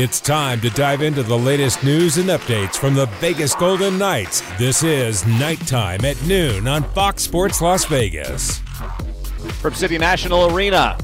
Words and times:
It's 0.00 0.20
time 0.20 0.60
to 0.60 0.70
dive 0.70 1.02
into 1.02 1.24
the 1.24 1.36
latest 1.36 1.82
news 1.82 2.18
and 2.18 2.28
updates 2.28 2.76
from 2.76 2.94
the 2.94 3.06
Vegas 3.18 3.52
Golden 3.56 3.98
Knights. 3.98 4.42
This 4.56 4.84
is 4.84 5.26
Nighttime 5.26 6.04
at 6.04 6.22
noon 6.22 6.68
on 6.68 6.84
Fox 6.90 7.24
Sports 7.24 7.60
Las 7.60 7.84
Vegas. 7.86 8.60
From 9.60 9.74
City 9.74 9.98
National 9.98 10.54
Arena, 10.54 10.96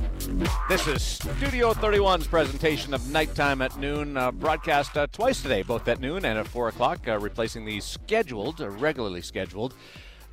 this 0.68 0.86
is 0.86 1.02
Studio 1.02 1.72
31's 1.74 2.28
presentation 2.28 2.94
of 2.94 3.10
Nighttime 3.10 3.62
at 3.62 3.76
Noon, 3.80 4.16
uh, 4.16 4.30
broadcast 4.30 4.96
uh, 4.96 5.08
twice 5.10 5.42
today, 5.42 5.62
both 5.62 5.88
at 5.88 5.98
noon 5.98 6.24
and 6.24 6.38
at 6.38 6.46
4 6.46 6.68
o'clock, 6.68 7.08
uh, 7.08 7.18
replacing 7.18 7.64
the 7.64 7.80
scheduled, 7.80 8.60
uh, 8.60 8.70
regularly 8.70 9.22
scheduled 9.22 9.74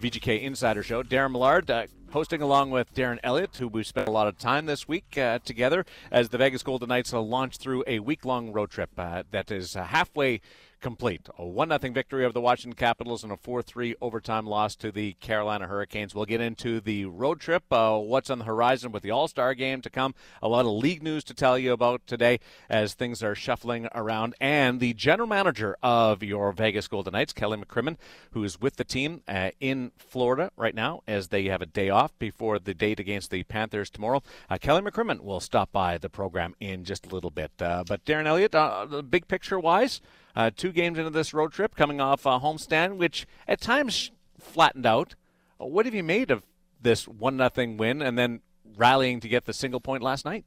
VGK 0.02 0.42
Insider 0.42 0.82
Show. 0.82 1.04
Darren 1.04 1.32
Millard 1.32 1.70
uh, 1.70 1.86
hosting 2.10 2.42
along 2.42 2.72
with 2.72 2.92
Darren 2.96 3.20
Eliot, 3.24 3.56
who 3.58 3.68
we 3.68 3.84
spent 3.84 4.08
a 4.08 4.12
lot 4.12 4.28
of 4.28 4.36
time 4.40 4.66
this 4.66 4.88
week 4.88 5.16
uh, 5.16 5.38
together 5.46 5.86
as 6.10 6.30
the 6.30 6.40
Vegas 6.40 6.64
Golden 6.64 6.90
Knights 6.90 7.14
launch 7.14 7.58
through 7.58 7.84
a 7.86 8.00
week 8.00 8.26
long 8.26 8.52
road 8.52 8.72
trip 8.72 8.90
that 8.96 9.52
is 9.52 9.76
halfway 9.76 10.42
complete. 10.82 11.30
A 11.38 11.46
1 11.46 11.70
0 11.70 11.94
victory 11.94 12.26
over 12.26 12.34
the 12.34 12.42
Washington 12.42 12.76
Capitals 12.76 13.24
and 13.24 13.32
a 13.32 13.38
4 13.38 13.62
3 13.62 13.96
overtime 14.02 14.46
loss 14.46 14.76
to 14.78 14.92
the 14.92 15.14
Carolina 15.14 15.68
Hurricanes. 15.68 16.14
We'll 16.14 16.26
get 16.26 16.42
into 16.42 16.82
the 16.82 17.06
road 17.06 17.40
trip, 17.40 17.64
uh, 17.72 17.98
what's 17.98 18.30
on 18.30 18.40
the 18.40 18.46
horizon 18.46 18.92
with 18.92 19.04
the 19.04 19.12
All 19.12 19.28
Star 19.28 19.54
game 19.54 19.82
to 19.82 19.90
come, 19.90 20.14
a 20.42 20.50
lot 20.50 20.66
of 20.66 20.72
league 20.72 21.04
news 21.04 21.24
to 21.26 21.34
tell 21.34 21.58
you 21.58 21.72
about 21.72 22.06
today 22.08 22.40
as 22.70 22.94
things 22.94 23.24
are 23.24 23.36
shuffling 23.36 23.88
around, 23.94 24.36
and 24.42 24.80
the 24.80 24.94
general 24.94 25.28
manager 25.28 25.78
of 25.82 26.24
your 26.24 26.52
Vegas 26.52 26.88
Golden 26.88 27.14
Knights, 27.14 27.34
Kelly 27.34 27.58
McCrimmon, 27.58 27.98
who 28.32 28.44
is 28.44 28.60
with 28.60 28.76
the 28.76 28.84
team 28.84 29.22
uh, 29.28 29.52
in 29.60 29.92
Florida 29.98 30.52
right 30.58 30.76
now 30.76 31.02
as 31.08 31.28
they 31.28 31.46
have 31.46 31.62
a 31.62 31.66
day 31.66 31.90
off 31.90 32.18
before 32.20 32.60
the 32.60 32.74
date 32.74 33.00
against 33.00 33.30
the 33.30 33.44
Panthers 33.44 33.90
tomorrow. 33.90 34.22
Uh, 34.50 34.58
Kelly 34.58 34.82
McCrimmon 34.82 35.22
will 35.22 35.40
stop 35.40 35.72
by 35.72 35.98
the 35.98 36.10
program 36.10 36.56
in 36.60 36.84
just 36.84 37.06
a 37.06 37.10
little 37.14 37.30
bit. 37.30 37.52
Uh, 37.60 37.84
but 37.88 38.04
Darren 38.06 38.26
Eliot, 38.26 38.56
uh, 38.56 38.86
the 38.86 39.04
big 39.04 39.28
picture 39.28 39.60
wise, 39.60 40.02
uh, 40.36 40.52
two 40.56 40.72
games 40.72 40.98
into 40.98 41.10
this 41.10 41.34
road 41.34 41.52
trip, 41.52 41.76
coming 41.76 42.00
off 42.02 42.26
a 42.26 42.40
homestand, 42.40 42.98
which 42.98 43.26
at 43.48 43.62
times 43.62 44.12
flattened 44.40 44.86
out. 44.86 45.16
Uh, 45.60 45.66
what 45.66 45.86
have 45.86 45.96
you 45.96 46.04
made 46.04 46.32
of 46.32 46.44
this 46.82 47.08
one 47.08 47.38
nothing 47.38 47.78
win, 47.78 48.02
and 48.02 48.18
then 48.18 48.42
rallying 48.76 49.20
to 49.20 49.28
get 49.28 49.46
the 49.46 49.54
single 49.54 49.80
point 49.80 50.02
last 50.04 50.26
night? 50.26 50.46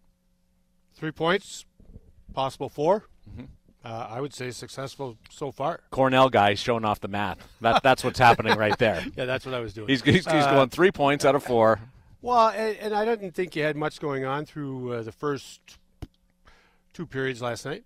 Three 0.95 1.12
points, 1.12 1.64
possible 2.33 2.69
4 2.69 3.05
mm-hmm. 3.28 3.45
uh, 3.84 4.06
I 4.11 4.20
would 4.20 4.33
say 4.33 4.50
successful 4.50 5.19
so 5.31 5.50
far. 5.50 5.81
Cornell 5.91 6.28
guy 6.28 6.55
showing 6.55 6.84
off 6.84 7.01
the 7.01 7.08
math. 7.08 7.39
That, 7.61 7.83
that's 7.83 8.05
what's 8.05 8.19
happening 8.19 8.56
right 8.56 8.78
there. 8.78 9.05
Yeah, 9.17 9.25
that's 9.25 9.45
what 9.45 9.55
I 9.55 9.61
was 9.61 9.75
doing. 9.75 9.89
He's, 9.89 10.03
he's, 10.03 10.25
he's 10.25 10.27
uh, 10.27 10.53
going 10.53 10.69
three 10.69 10.91
points 10.91 11.25
out 11.25 11.34
of 11.34 11.42
four. 11.42 11.80
Well, 12.23 12.48
and, 12.48 12.77
and, 12.78 12.95
I 12.95 13.05
didn't 13.05 13.33
think 13.33 13.55
you 13.55 13.62
had 13.62 13.77
much 13.77 14.01
going 14.01 14.25
on 14.25 14.47
through 14.47 14.95
uh, 14.95 15.03
the 15.03 15.12
first 15.12 15.61
two 16.95 17.06
periods 17.06 17.42
last 17.42 17.67
night. 17.67 17.84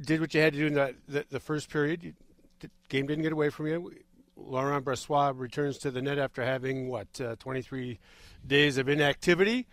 Did 0.00 0.20
what 0.20 0.34
you 0.34 0.40
had 0.40 0.52
to 0.54 0.58
do 0.58 0.66
in 0.66 0.74
the, 0.74 0.94
the, 1.08 1.24
the 1.30 1.40
first 1.40 1.70
period. 1.70 2.02
You, 2.02 2.14
the 2.60 2.70
game 2.88 3.06
didn't 3.06 3.22
get 3.22 3.32
away 3.32 3.50
from 3.50 3.66
you. 3.66 3.92
Laurent 4.36 4.84
Brossoit 4.84 5.38
returns 5.38 5.78
to 5.78 5.90
the 5.90 6.02
net 6.02 6.18
after 6.18 6.42
having, 6.44 6.88
what, 6.88 7.20
uh, 7.20 7.36
23 7.36 8.00
days 8.46 8.78
of 8.78 8.88
inactivity. 8.88 9.66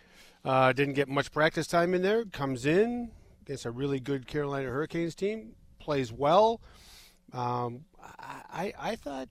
Uh, 0.44 0.72
didn't 0.72 0.94
get 0.94 1.08
much 1.08 1.32
practice 1.32 1.66
time 1.66 1.94
in 1.94 2.02
there. 2.02 2.24
Comes 2.24 2.66
in 2.66 3.10
against 3.42 3.64
a 3.64 3.70
really 3.70 4.00
good 4.00 4.26
Carolina 4.26 4.68
Hurricanes 4.68 5.14
team. 5.14 5.54
Plays 5.78 6.12
well. 6.12 6.60
Um, 7.32 7.84
I, 8.52 8.72
I 8.78 8.96
thought 8.96 9.28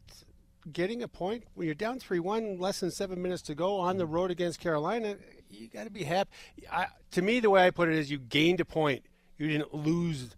getting 0.72 1.03
a 1.03 1.08
point 1.08 1.44
when 1.53 1.66
you're 1.66 1.75
down 1.75 2.00
3 2.00 2.19
1, 2.19 2.58
less 2.59 2.80
than 2.80 2.92
seven 2.92 3.22
minutes 3.22 3.42
to 3.44 3.56
go 3.56 3.78
on 3.78 3.97
the 3.97 4.06
road 4.06 4.31
against 4.31 4.59
Carolina, 4.59 5.17
you 5.50 5.67
got 5.67 5.86
to 5.86 5.89
be 5.89 6.03
happy. 6.03 6.30
I, 6.72 6.88
to 7.12 7.22
me, 7.22 7.39
the 7.39 7.50
way 7.50 7.66
I 7.66 7.72
put 7.72 7.89
it 7.89 7.95
is 7.95 8.12
you 8.12 8.19
gained 8.19 8.59
a 8.59 8.66
point. 8.66 9.03
You 9.38 9.47
didn't 9.47 9.73
lose 9.73 10.36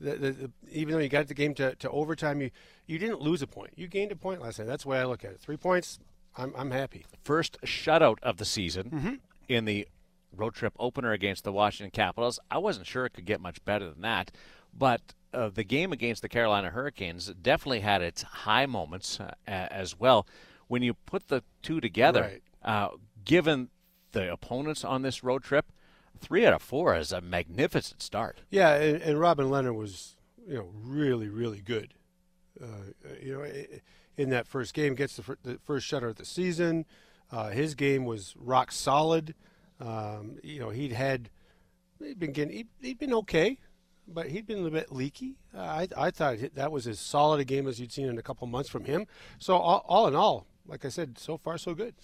the, 0.00 0.16
the, 0.16 0.30
the, 0.32 0.50
even 0.70 0.94
though 0.94 1.00
you 1.00 1.08
got 1.08 1.28
the 1.28 1.34
game 1.34 1.54
to, 1.54 1.74
to 1.76 1.90
overtime, 1.90 2.40
you 2.40 2.50
you 2.86 2.98
didn't 2.98 3.20
lose 3.20 3.42
a 3.42 3.46
point. 3.46 3.72
You 3.76 3.88
gained 3.88 4.12
a 4.12 4.16
point 4.16 4.40
last 4.40 4.58
night. 4.58 4.66
That's 4.66 4.84
the 4.84 4.90
way 4.90 4.98
I 4.98 5.04
look 5.04 5.24
at 5.24 5.32
it. 5.32 5.40
Three 5.40 5.56
points. 5.56 5.98
I'm 6.36 6.52
I'm 6.56 6.70
happy. 6.70 7.04
First 7.24 7.58
shutout 7.64 8.18
of 8.22 8.36
the 8.36 8.44
season 8.44 8.90
mm-hmm. 8.90 9.14
in 9.48 9.64
the 9.64 9.88
road 10.34 10.54
trip 10.54 10.74
opener 10.78 11.12
against 11.12 11.44
the 11.44 11.52
Washington 11.52 11.90
Capitals. 11.90 12.38
I 12.50 12.58
wasn't 12.58 12.86
sure 12.86 13.06
it 13.06 13.14
could 13.14 13.24
get 13.24 13.40
much 13.40 13.64
better 13.64 13.90
than 13.90 14.02
that, 14.02 14.30
but 14.76 15.00
uh, 15.34 15.50
the 15.52 15.64
game 15.64 15.92
against 15.92 16.22
the 16.22 16.28
Carolina 16.28 16.70
Hurricanes 16.70 17.32
definitely 17.42 17.80
had 17.80 18.02
its 18.02 18.22
high 18.22 18.66
moments 18.66 19.20
uh, 19.20 19.32
as 19.46 19.98
well. 19.98 20.26
When 20.68 20.82
you 20.82 20.94
put 20.94 21.28
the 21.28 21.42
two 21.62 21.80
together, 21.80 22.22
right. 22.22 22.42
uh, 22.62 22.96
given 23.24 23.70
the 24.12 24.32
opponents 24.32 24.84
on 24.84 25.02
this 25.02 25.24
road 25.24 25.42
trip, 25.42 25.72
three 26.20 26.44
out 26.46 26.54
of 26.54 26.62
four 26.62 26.96
is 26.96 27.12
a 27.12 27.20
magnificent 27.20 28.02
start. 28.02 28.40
Yeah, 28.50 28.74
and, 28.74 29.02
and 29.02 29.20
Robin 29.20 29.46
Lehner 29.46 29.74
was, 29.74 30.16
you 30.46 30.54
know, 30.54 30.68
really, 30.72 31.28
really 31.28 31.60
good. 31.60 31.94
Uh, 32.60 32.92
you 33.22 33.32
know, 33.32 33.46
in 34.16 34.30
that 34.30 34.46
first 34.46 34.74
game, 34.74 34.94
gets 34.94 35.16
the, 35.16 35.36
the 35.42 35.58
first 35.64 35.86
shutter 35.86 36.08
of 36.08 36.16
the 36.16 36.24
season. 36.24 36.84
Uh, 37.30 37.48
his 37.48 37.74
game 37.74 38.04
was 38.04 38.34
rock 38.36 38.72
solid. 38.72 39.34
Um, 39.80 40.38
you 40.42 40.58
know, 40.58 40.70
he'd 40.70 40.92
had, 40.92 41.30
he'd 42.02 42.18
been 42.18 42.32
getting, 42.32 42.56
he'd, 42.56 42.68
he'd 42.82 42.98
been 42.98 43.14
okay, 43.14 43.58
but 44.08 44.28
he'd 44.28 44.46
been 44.46 44.66
a 44.66 44.70
bit 44.70 44.90
leaky. 44.90 45.36
Uh, 45.54 45.60
I, 45.60 45.88
I 45.96 46.10
thought 46.10 46.38
that 46.54 46.72
was 46.72 46.86
as 46.86 46.98
solid 46.98 47.40
a 47.40 47.44
game 47.44 47.68
as 47.68 47.78
you'd 47.78 47.92
seen 47.92 48.08
in 48.08 48.18
a 48.18 48.22
couple 48.22 48.46
months 48.48 48.68
from 48.68 48.84
him. 48.84 49.06
So 49.38 49.56
all, 49.56 49.84
all 49.86 50.08
in 50.08 50.16
all, 50.16 50.46
like 50.66 50.84
I 50.84 50.88
said, 50.88 51.18
so 51.18 51.36
far 51.36 51.58
so 51.58 51.74
good. 51.74 51.94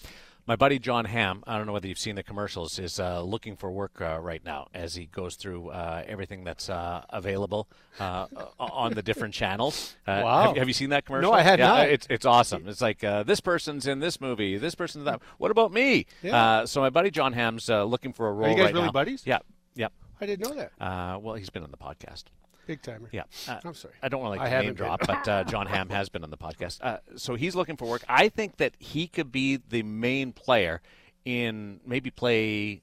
My 0.46 0.56
buddy 0.56 0.78
Jon 0.78 1.06
Hamm, 1.06 1.42
I 1.46 1.56
don't 1.56 1.66
know 1.66 1.72
whether 1.72 1.88
you've 1.88 1.98
seen 1.98 2.16
the 2.16 2.22
commercials, 2.22 2.78
is 2.78 3.00
uh, 3.00 3.22
looking 3.22 3.56
for 3.56 3.70
work 3.70 4.02
uh, 4.02 4.18
right 4.20 4.44
now 4.44 4.68
as 4.74 4.94
he 4.94 5.06
goes 5.06 5.36
through 5.36 5.70
uh, 5.70 6.02
everything 6.06 6.44
that's 6.44 6.68
uh, 6.68 7.02
available 7.08 7.66
uh, 7.98 8.26
on 8.60 8.92
the 8.92 9.02
different 9.02 9.32
channels. 9.32 9.96
Uh, 10.06 10.20
wow. 10.22 10.42
Have, 10.48 10.56
have, 10.58 10.68
you 10.68 10.74
seen 10.74 10.90
that 10.90 11.06
commercial? 11.06 11.30
No, 11.30 11.36
I 11.36 11.40
had 11.40 11.60
yeah, 11.60 11.68
not. 11.68 11.88
It's, 11.88 12.06
it's 12.10 12.26
awesome. 12.26 12.68
It's 12.68 12.82
like 12.82 12.98
this 12.98 13.40
person's 13.40 13.86
in 13.86 14.00
this 14.00 14.20
movie, 14.20 14.58
this 14.58 14.74
person's 14.74 15.06
that. 15.06 15.22
What 15.38 15.50
about 15.50 15.72
me? 15.72 16.04
Yeah. 16.22 16.66
so 16.66 16.82
my 16.82 16.90
buddy 16.90 17.10
Jon 17.10 17.32
Hamm's 17.32 17.70
looking 17.70 18.12
for 18.12 18.28
a 18.28 18.32
role 18.32 18.48
Are 18.48 18.50
you 18.50 18.56
guys 18.56 18.64
right 18.66 18.74
really 18.74 18.86
now. 18.86 18.92
buddies? 18.92 19.22
Yeah. 19.24 19.38
Yeah. 19.74 19.88
I 20.20 20.26
didn't 20.26 20.46
know 20.46 20.56
that. 20.56 21.22
well, 21.22 21.36
he's 21.36 21.48
been 21.48 21.62
on 21.62 21.70
the 21.70 21.78
podcast. 21.78 22.24
Big 22.66 22.82
timer. 22.82 23.08
Yeah. 23.12 23.24
Uh, 23.48 23.60
I'm 23.64 23.74
sorry. 23.74 23.94
I 24.02 24.08
don't 24.08 24.22
want 24.22 24.34
to 24.34 24.40
like 24.40 24.64
name 24.64 24.74
drop, 24.74 25.06
but 25.06 25.28
uh, 25.28 25.44
Jon 25.44 25.66
Hamm 25.66 25.90
has 25.90 26.08
been 26.08 26.24
on 26.24 26.30
the 26.30 26.36
podcast. 26.36 26.78
Uh, 26.82 26.98
so 27.16 27.34
he's 27.34 27.54
looking 27.54 27.76
for 27.76 27.86
work. 27.86 28.04
I 28.08 28.28
think 28.28 28.56
that 28.56 28.74
he 28.78 29.06
could 29.06 29.30
be 29.30 29.56
the 29.56 29.82
main 29.82 30.32
player 30.32 30.80
in 31.24 31.80
maybe 31.86 32.10
play 32.10 32.82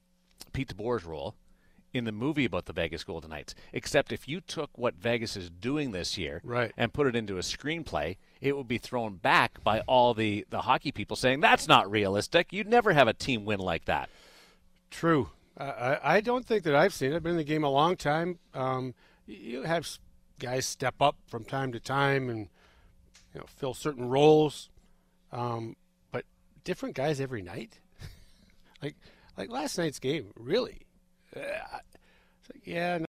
Pete 0.52 0.76
DeBoer's 0.76 1.04
role 1.04 1.34
in 1.92 2.04
the 2.04 2.12
movie 2.12 2.44
about 2.44 2.64
the 2.64 2.72
Vegas 2.72 3.04
Golden 3.04 3.30
Knights. 3.30 3.54
Except 3.72 4.12
if 4.12 4.26
you 4.26 4.40
took 4.40 4.70
what 4.76 4.94
Vegas 4.94 5.36
is 5.36 5.50
doing 5.50 5.92
this 5.92 6.16
year 6.16 6.40
right. 6.44 6.72
and 6.76 6.92
put 6.92 7.06
it 7.06 7.14
into 7.14 7.36
a 7.36 7.40
screenplay, 7.40 8.16
it 8.40 8.56
would 8.56 8.68
be 8.68 8.78
thrown 8.78 9.16
back 9.16 9.62
by 9.62 9.80
all 9.80 10.14
the, 10.14 10.46
the 10.50 10.62
hockey 10.62 10.92
people 10.92 11.16
saying 11.16 11.40
that's 11.40 11.68
not 11.68 11.90
realistic. 11.90 12.52
You'd 12.52 12.68
never 12.68 12.92
have 12.92 13.08
a 13.08 13.12
team 13.12 13.44
win 13.44 13.60
like 13.60 13.84
that. 13.86 14.08
True. 14.90 15.30
I, 15.58 15.98
I 16.02 16.20
don't 16.20 16.46
think 16.46 16.64
that 16.64 16.74
I've 16.74 16.94
seen 16.94 17.12
it. 17.12 17.16
I've 17.16 17.22
been 17.22 17.32
in 17.32 17.38
the 17.38 17.44
game 17.44 17.62
a 17.62 17.70
long 17.70 17.96
time. 17.96 18.38
Um, 18.54 18.94
you 19.26 19.62
have 19.62 19.88
guys 20.38 20.66
step 20.66 20.96
up 21.00 21.16
from 21.26 21.44
time 21.44 21.72
to 21.72 21.80
time 21.80 22.28
and 22.28 22.48
you 23.34 23.40
know 23.40 23.46
fill 23.46 23.74
certain 23.74 24.08
roles, 24.08 24.70
um, 25.30 25.76
but 26.10 26.24
different 26.64 26.94
guys 26.94 27.20
every 27.20 27.42
night. 27.42 27.78
Like 28.82 28.96
like 29.38 29.48
last 29.48 29.78
night's 29.78 30.00
game, 30.00 30.32
really. 30.34 30.86
Uh, 31.36 31.40
like, 32.52 32.62
yeah. 32.64 32.98
No, 32.98 33.06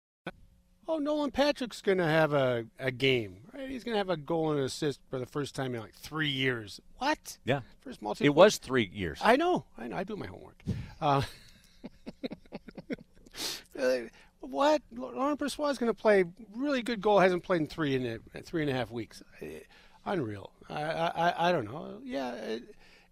oh, 0.88 0.98
Nolan 0.98 1.31
Patrick's 1.31 1.81
going 1.81 1.98
to 1.98 2.06
have 2.06 2.32
a, 2.32 2.66
a 2.81 2.91
game, 2.91 3.37
right? 3.54 3.69
He's 3.69 3.84
going 3.84 3.94
to 3.94 3.98
have 3.98 4.10
a 4.10 4.16
goal 4.16 4.50
and 4.50 4.59
an 4.59 4.66
assist 4.66 4.98
for 5.09 5.21
the 5.21 5.27
first 5.27 5.54
time 5.54 5.75
in 5.77 5.81
like 5.81 5.94
three 5.94 6.28
years. 6.28 6.81
What? 6.98 7.38
Yeah. 7.44 7.60
First 7.81 8.03
multi. 8.03 8.25
It 8.25 8.34
was 8.34 8.56
three 8.56 8.91
years. 8.92 9.21
I 9.22 9.37
know. 9.37 9.66
I 9.78 9.87
know. 9.87 9.97
I 9.97 10.03
do 10.03 10.16
my 10.16 10.27
homework. 10.27 10.60
Uh, 11.00 11.22
what? 14.41 14.83
Laurent 14.93 15.39
Brossoit 15.39 15.71
is 15.71 15.78
going 15.78 15.91
to 15.91 15.95
play 15.95 16.25
really 16.54 16.83
good 16.83 17.01
goal. 17.01 17.19
Hasn't 17.19 17.42
played 17.42 17.60
in 17.63 17.66
three 17.66 17.95
and 17.95 18.21
a, 18.34 18.42
three 18.42 18.63
and 18.63 18.71
a 18.71 18.75
half 18.75 18.91
weeks. 18.91 19.22
Unreal. 20.04 20.53
I 20.69 20.83
I, 20.83 21.48
I 21.48 21.53
don't 21.53 21.65
know. 21.65 21.98
Yeah. 22.03 22.59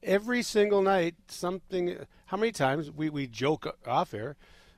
Every 0.02 0.42
single 0.42 0.82
night 0.82 1.14
something. 1.28 1.96
How 2.26 2.36
many 2.36 2.52
times 2.52 2.90
we, 2.90 3.10
we 3.10 3.26
joke 3.26 3.66
off 3.86 4.14
air? 4.14 4.36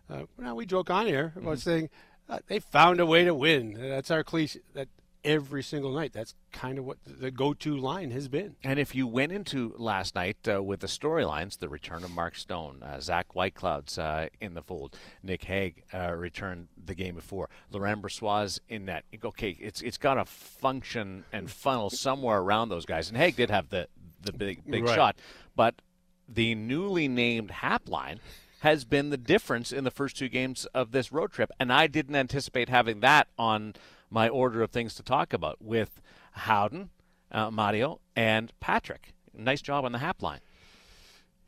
Uh, 0.09 0.23
now 0.39 0.55
we 0.55 0.67
joke 0.67 0.91
on 0.91 1.07
air 1.07 1.33
about 1.37 1.55
mm-hmm. 1.55 1.57
saying 1.57 1.91
uh, 2.29 2.39
they 2.47 2.59
found 2.59 3.01
a 3.01 3.07
way 3.07 3.25
to 3.25 3.35
win. 3.35 3.77
That's 3.79 4.11
our 4.11 4.25
cliche. 4.25 4.61
That 4.75 4.89
every 5.25 5.63
single 5.63 5.93
night. 5.93 6.13
That's 6.13 6.35
kind 6.53 6.79
of 6.79 6.85
what 6.85 6.99
the 7.05 7.31
go-to 7.31 7.77
line 7.77 8.11
has 8.11 8.29
been. 8.29 8.57
And 8.63 8.79
if 8.79 8.95
you 8.95 9.07
went 9.07 9.33
into 9.33 9.75
last 9.79 10.15
night 10.15 10.37
uh, 10.53 10.63
with 10.63 10.81
the 10.81 10.87
storylines, 10.87 11.59
the 11.59 11.69
return 11.69 12.05
of 12.05 12.11
Mark 12.11 12.37
Stone, 12.37 12.83
uh, 12.83 13.01
Zach 13.01 13.29
Whitecloud's 13.35 13.99
uh, 13.99 14.29
in 14.41 14.55
the 14.55 14.63
fold, 14.63 14.97
Nick 15.23 15.45
Hague 15.45 15.85
uh, 15.93 16.13
returned 16.13 16.69
the 16.83 16.95
game 16.95 17.15
before, 17.15 17.49
Laurent 17.71 18.03
Brossoit's 18.03 18.61
in 18.69 18.87
that. 18.87 19.05
Okay, 19.23 19.57
it's 19.61 19.83
it's 19.83 19.99
got 19.99 20.15
to 20.15 20.25
function 20.25 21.25
and 21.33 21.51
funnel 21.51 21.91
somewhere 21.91 22.39
around 22.39 22.69
those 22.69 22.87
guys. 22.87 23.09
And 23.09 23.17
Hague 23.17 23.37
did 23.37 23.51
have 23.51 23.69
the 23.69 23.89
the 24.23 24.33
big 24.33 24.65
big 24.69 24.85
right. 24.85 24.95
shot. 24.95 25.17
But 25.57 25.83
the 26.29 26.55
newly 26.55 27.09
named 27.09 27.51
Hap 27.51 27.89
line 27.89 28.21
has 28.61 28.85
been 28.85 29.11
the 29.11 29.17
difference 29.17 29.73
in 29.73 29.85
the 29.85 29.91
first 29.91 30.17
two 30.17 30.29
games 30.29 30.67
of 30.75 30.93
this 30.93 31.11
road 31.11 31.33
trip. 31.33 31.51
And 31.59 31.73
I 31.73 31.87
didn't 31.87 32.15
anticipate 32.15 32.69
having 32.69 33.01
that 33.01 33.29
on 33.39 33.75
my 34.11 34.29
order 34.29 34.63
of 34.63 34.71
things 34.71 34.95
to 34.97 35.03
talk 35.03 35.33
about 35.33 35.63
with 35.63 36.01
Howden, 36.33 36.91
uh, 37.31 37.51
Amadio, 37.51 38.01
and 38.17 38.53
Patrick. 38.61 39.13
Nice 39.33 39.63
job 39.63 39.85
on 39.85 39.93
the 39.93 39.99
Hap 39.99 40.23
line. 40.23 40.41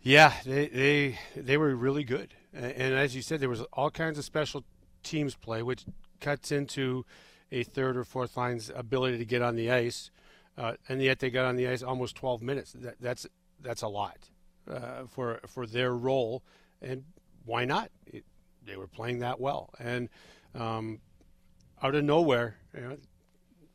Yeah, 0.01 0.33
they 0.45 0.69
they 0.69 1.19
they 1.37 1.57
were 1.57 1.75
really 1.77 2.03
good, 2.03 2.35
and, 2.53 2.95
as 2.95 3.15
you 3.15 3.23
said, 3.23 3.41
there 3.41 3.49
was 3.49 3.63
all 3.73 3.91
kinds 3.91 4.19
of 4.19 4.25
special 4.25 4.65
teams 5.05 5.37
play, 5.37 5.63
which 5.63 5.85
cuts 6.21 6.51
into 6.51 7.05
a 7.53 7.63
third 7.63 7.97
or 7.97 8.05
fourth 8.05 8.37
line's 8.37 8.71
ability 8.75 9.19
to 9.19 9.25
get 9.25 9.43
on 9.43 9.55
the 9.55 9.71
ice, 9.71 10.11
uh, 10.59 10.75
and 10.89 11.01
yet 11.03 11.21
they 11.21 11.31
got 11.31 11.45
on 11.45 11.55
the 11.55 11.69
ice 11.69 11.83
almost 11.83 12.17
12 12.17 12.43
minutes. 12.43 12.73
That, 12.73 12.97
that's 13.01 13.27
that's 13.61 13.83
a 13.83 13.89
lot 13.89 14.31
uh, 14.69 15.05
for 15.09 15.41
for 15.47 15.67
their 15.67 15.95
role, 15.95 16.43
and 16.81 17.05
why 17.45 17.65
not? 17.65 17.91
It, 18.07 18.25
they 18.65 18.77
were 18.77 18.89
playing 18.89 19.21
that 19.21 19.41
well, 19.41 19.71
and 19.79 20.09
um, 20.55 21.01
out 21.83 21.95
of 21.95 22.05
nowhere, 22.05 22.57
you 22.75 22.81
know, 22.81 22.97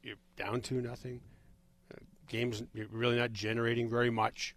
you're 0.01 0.15
down 0.37 0.61
to 0.61 0.75
nothing. 0.75 1.21
Uh, 1.93 1.97
games 2.27 2.63
you're 2.73 2.87
really 2.91 3.17
not 3.17 3.33
generating 3.33 3.89
very 3.89 4.09
much, 4.09 4.55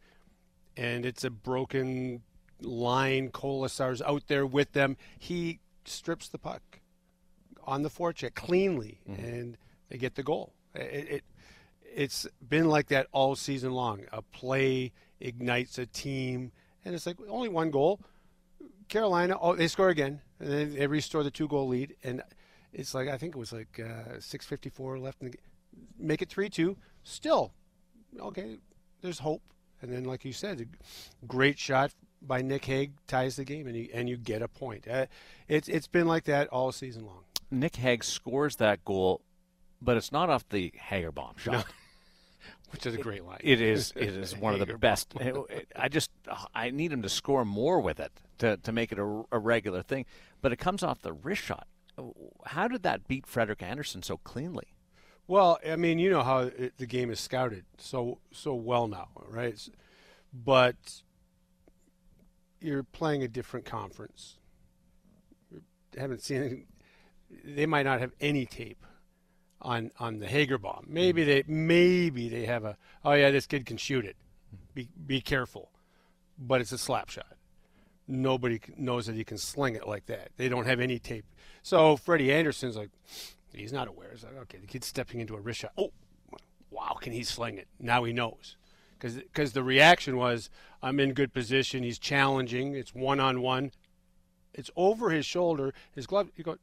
and 0.76 1.04
it's 1.04 1.24
a 1.24 1.30
broken 1.30 2.22
line. 2.60 3.30
Kolesar's 3.30 4.00
out 4.02 4.22
there 4.28 4.46
with 4.46 4.72
them. 4.72 4.96
He 5.18 5.58
strips 5.84 6.28
the 6.28 6.38
puck 6.38 6.62
on 7.64 7.82
the 7.82 7.90
forecheck 7.90 8.34
cleanly, 8.34 9.00
mm-hmm. 9.08 9.24
and 9.24 9.58
they 9.88 9.98
get 9.98 10.14
the 10.14 10.22
goal. 10.22 10.52
It, 10.74 11.08
it 11.10 11.24
it's 11.92 12.26
been 12.48 12.68
like 12.68 12.88
that 12.88 13.08
all 13.10 13.34
season 13.34 13.72
long. 13.72 14.04
A 14.12 14.22
play 14.22 14.92
ignites 15.18 15.78
a 15.78 15.86
team, 15.86 16.52
and 16.84 16.94
it's 16.94 17.06
like 17.06 17.16
only 17.28 17.48
one 17.48 17.70
goal. 17.70 18.00
Carolina, 18.88 19.36
oh, 19.40 19.54
they 19.54 19.68
score 19.68 19.88
again, 19.88 20.20
and 20.38 20.50
then 20.50 20.74
they 20.74 20.86
restore 20.86 21.22
the 21.22 21.30
two 21.30 21.48
goal 21.48 21.68
lead, 21.68 21.94
and 22.02 22.22
it's 22.72 22.94
like 22.94 23.08
I 23.08 23.18
think 23.18 23.34
it 23.34 23.38
was 23.38 23.52
like 23.52 23.80
uh, 23.80 24.16
6:54 24.18 25.00
left, 25.00 25.22
in 25.22 25.30
the, 25.30 25.38
make 25.98 26.22
it 26.22 26.28
three-two. 26.28 26.76
Still, 27.02 27.52
okay, 28.18 28.58
there's 29.00 29.20
hope. 29.20 29.42
And 29.82 29.90
then, 29.90 30.04
like 30.04 30.26
you 30.26 30.34
said, 30.34 30.60
a 30.60 31.26
great 31.26 31.58
shot 31.58 31.92
by 32.20 32.42
Nick 32.42 32.66
Hague 32.66 32.92
ties 33.06 33.36
the 33.36 33.44
game, 33.44 33.66
and 33.66 33.76
you 33.76 33.88
and 33.92 34.08
you 34.08 34.16
get 34.16 34.42
a 34.42 34.48
point. 34.48 34.86
Uh, 34.86 35.06
it's 35.48 35.68
it's 35.68 35.86
been 35.86 36.06
like 36.06 36.24
that 36.24 36.48
all 36.48 36.72
season 36.72 37.06
long. 37.06 37.24
Nick 37.50 37.76
Hague 37.76 38.04
scores 38.04 38.56
that 38.56 38.84
goal, 38.84 39.22
but 39.80 39.96
it's 39.96 40.12
not 40.12 40.30
off 40.30 40.48
the 40.48 40.72
Hagerbaum 40.90 41.38
shot. 41.38 41.52
No. 41.52 41.62
Which 42.70 42.86
is 42.86 42.94
a 42.94 42.98
great 42.98 43.24
line. 43.24 43.40
It 43.40 43.60
is. 43.60 43.92
It 43.96 44.10
is 44.10 44.36
one 44.36 44.54
of 44.54 44.66
the 44.66 44.74
best. 44.78 45.12
I 45.74 45.88
just 45.88 46.10
I 46.54 46.70
need 46.70 46.92
him 46.92 47.02
to 47.02 47.08
score 47.08 47.44
more 47.44 47.80
with 47.80 47.98
it 47.98 48.12
to, 48.38 48.58
to 48.58 48.72
make 48.72 48.92
it 48.92 48.98
a, 48.98 49.24
a 49.32 49.38
regular 49.38 49.82
thing. 49.82 50.06
But 50.40 50.52
it 50.52 50.56
comes 50.56 50.82
off 50.82 51.02
the 51.02 51.12
wrist 51.12 51.42
shot. 51.42 51.66
How 52.46 52.68
did 52.68 52.82
that 52.82 53.08
beat 53.08 53.26
Frederik 53.26 53.62
Andersen 53.62 54.02
so 54.02 54.16
cleanly? 54.18 54.74
Well, 55.26 55.58
I 55.68 55.76
mean, 55.76 55.98
you 55.98 56.10
know 56.10 56.22
how 56.22 56.38
it, 56.40 56.76
the 56.78 56.86
game 56.86 57.10
is 57.10 57.20
scouted 57.20 57.64
so 57.78 58.18
so 58.32 58.54
well 58.54 58.88
now, 58.88 59.08
right? 59.28 59.56
But 60.32 61.02
you're 62.60 62.82
playing 62.82 63.22
a 63.22 63.28
different 63.28 63.64
conference. 63.64 64.38
You 65.52 65.62
haven't 65.96 66.22
seen 66.22 66.66
they 67.44 67.66
might 67.66 67.84
not 67.84 68.00
have 68.00 68.12
any 68.20 68.46
tape 68.46 68.84
on 69.62 69.90
on 69.98 70.18
the 70.18 70.26
Hagerbaum. 70.26 70.88
Maybe 70.88 71.24
they 71.24 71.44
maybe 71.46 72.28
they 72.28 72.46
have 72.46 72.64
a 72.64 72.76
oh 73.04 73.12
yeah 73.12 73.30
this 73.30 73.46
kid 73.46 73.66
can 73.66 73.76
shoot 73.76 74.04
it. 74.04 74.16
Be 74.74 74.88
be 75.06 75.20
careful, 75.20 75.70
but 76.38 76.60
it's 76.60 76.72
a 76.72 76.78
slap 76.78 77.08
shot. 77.08 77.36
Nobody 78.08 78.60
knows 78.76 79.06
that 79.06 79.14
he 79.14 79.22
can 79.22 79.38
sling 79.38 79.76
it 79.76 79.86
like 79.86 80.06
that. 80.06 80.30
They 80.36 80.48
don't 80.48 80.66
have 80.66 80.80
any 80.80 80.98
tape. 80.98 81.24
So 81.62 81.96
Freddie 81.96 82.32
Andersen's 82.32 82.76
like 82.76 82.90
he's 83.52 83.72
not 83.72 83.88
aware. 83.88 84.10
He's 84.12 84.24
like 84.24 84.36
okay 84.42 84.58
the 84.58 84.66
kid's 84.66 84.86
stepping 84.86 85.20
into 85.20 85.34
a 85.34 85.40
wrist 85.40 85.60
shot. 85.60 85.72
Oh 85.76 85.92
wow 86.70 86.96
can 87.00 87.12
he 87.12 87.22
sling 87.22 87.58
it? 87.58 87.68
Now 87.78 88.04
he 88.04 88.12
knows 88.12 88.56
because 88.98 89.52
the 89.52 89.62
reaction 89.62 90.16
was 90.16 90.50
I'm 90.82 91.00
in 91.00 91.12
good 91.12 91.32
position. 91.32 91.82
He's 91.82 91.98
challenging. 91.98 92.74
It's 92.74 92.94
one 92.94 93.20
on 93.20 93.40
one. 93.40 93.72
It's 94.54 94.70
over 94.76 95.10
his 95.10 95.26
shoulder. 95.26 95.72
His 95.94 96.06
glove. 96.06 96.30
You 96.36 96.44
go 96.44 96.56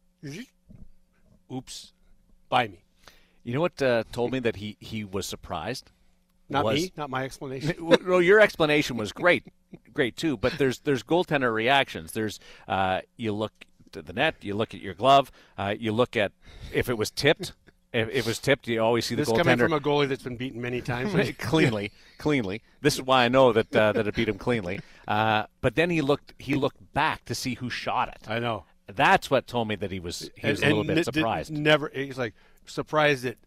oops, 1.51 1.93
by 2.50 2.67
me. 2.67 2.83
You 3.43 3.53
know 3.53 3.61
what 3.61 3.81
uh, 3.81 4.03
told 4.11 4.31
me 4.31 4.39
that 4.39 4.57
he, 4.57 4.75
he 4.79 5.05
was 5.05 5.25
surprised? 5.25 5.91
Not 6.50 6.65
was, 6.65 6.75
me, 6.75 6.91
not 6.97 7.09
my 7.09 7.23
explanation. 7.23 7.75
well, 8.05 8.21
your 8.21 8.39
explanation 8.39 8.97
was 8.97 9.11
great, 9.11 9.43
great 9.93 10.15
too. 10.15 10.38
But 10.38 10.57
there's 10.57 10.79
there's 10.79 11.03
goaltender 11.03 11.53
reactions. 11.53 12.13
There's 12.13 12.39
uh, 12.67 13.01
you 13.17 13.33
look 13.33 13.53
to 13.94 14.01
the 14.01 14.13
net, 14.13 14.36
you 14.42 14.56
look 14.56 14.74
at 14.74 14.81
your 14.81 14.94
glove, 14.94 15.31
uh, 15.57 15.75
you 15.78 15.92
look 15.92 16.16
at 16.16 16.31
if 16.74 16.89
it 16.89 16.98
was 16.98 17.12
tipped. 17.12 17.54
If 17.94 18.10
it 18.10 18.25
was 18.25 18.38
tipped, 18.38 18.68
you 18.68 18.81
always 18.81 19.06
see 19.06 19.16
the 19.16 19.22
this 19.22 19.30
goaltender. 19.30 19.44
coming 19.44 19.57
from 19.57 19.74
a 19.74 19.80
goalie 19.80 20.10
that's 20.10 20.22
been 20.22 20.36
beaten 20.36 20.62
many 20.62 20.81
times, 20.81 21.13
cleanly, 21.38 21.94
cleanly. 22.18 22.62
This 22.81 22.95
is 22.95 23.01
why 23.01 23.24
I 23.24 23.30
know 23.30 23.54
that 23.54 23.74
uh, 23.74 23.94
that 23.94 24.06
it 24.06 24.13
beat 24.13 24.28
him 24.28 24.38
cleanly. 24.38 24.81
Uh, 25.07 25.45
but 25.62 25.75
then 25.75 25.89
he 25.89 26.01
looked 26.01 26.34
he 26.38 26.56
looked 26.56 26.94
back 26.94 27.24
to 27.25 27.34
see 27.34 27.56
who 27.56 27.69
shot 27.69 28.10
it. 28.10 28.30
I 28.30 28.39
know, 28.39 28.66
that's 28.94 29.30
what 29.30 29.48
told 29.48 29.68
me 29.68 29.75
that 29.75 29.92
he 29.92 30.00
was 30.00 30.30
he 30.36 30.48
was 30.48 30.62
and, 30.62 30.72
a 30.72 30.75
little 30.75 30.95
bit 30.95 31.06
surprised. 31.06 31.51
Never, 31.51 31.92
he's 31.94 32.18
like 32.18 32.34
surprised 32.66 33.25
at 33.25 33.38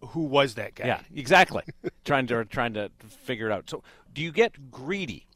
who 0.00 0.20
was 0.20 0.54
that 0.54 0.74
guy. 0.74 0.86
Yeah, 0.86 1.00
exactly. 1.14 1.62
trying 2.04 2.26
to 2.28 2.44
trying 2.44 2.74
to 2.74 2.90
figure 3.06 3.46
it 3.50 3.52
out. 3.52 3.68
So, 3.68 3.82
do 4.12 4.22
you 4.22 4.32
get 4.32 4.70
greedy 4.70 5.26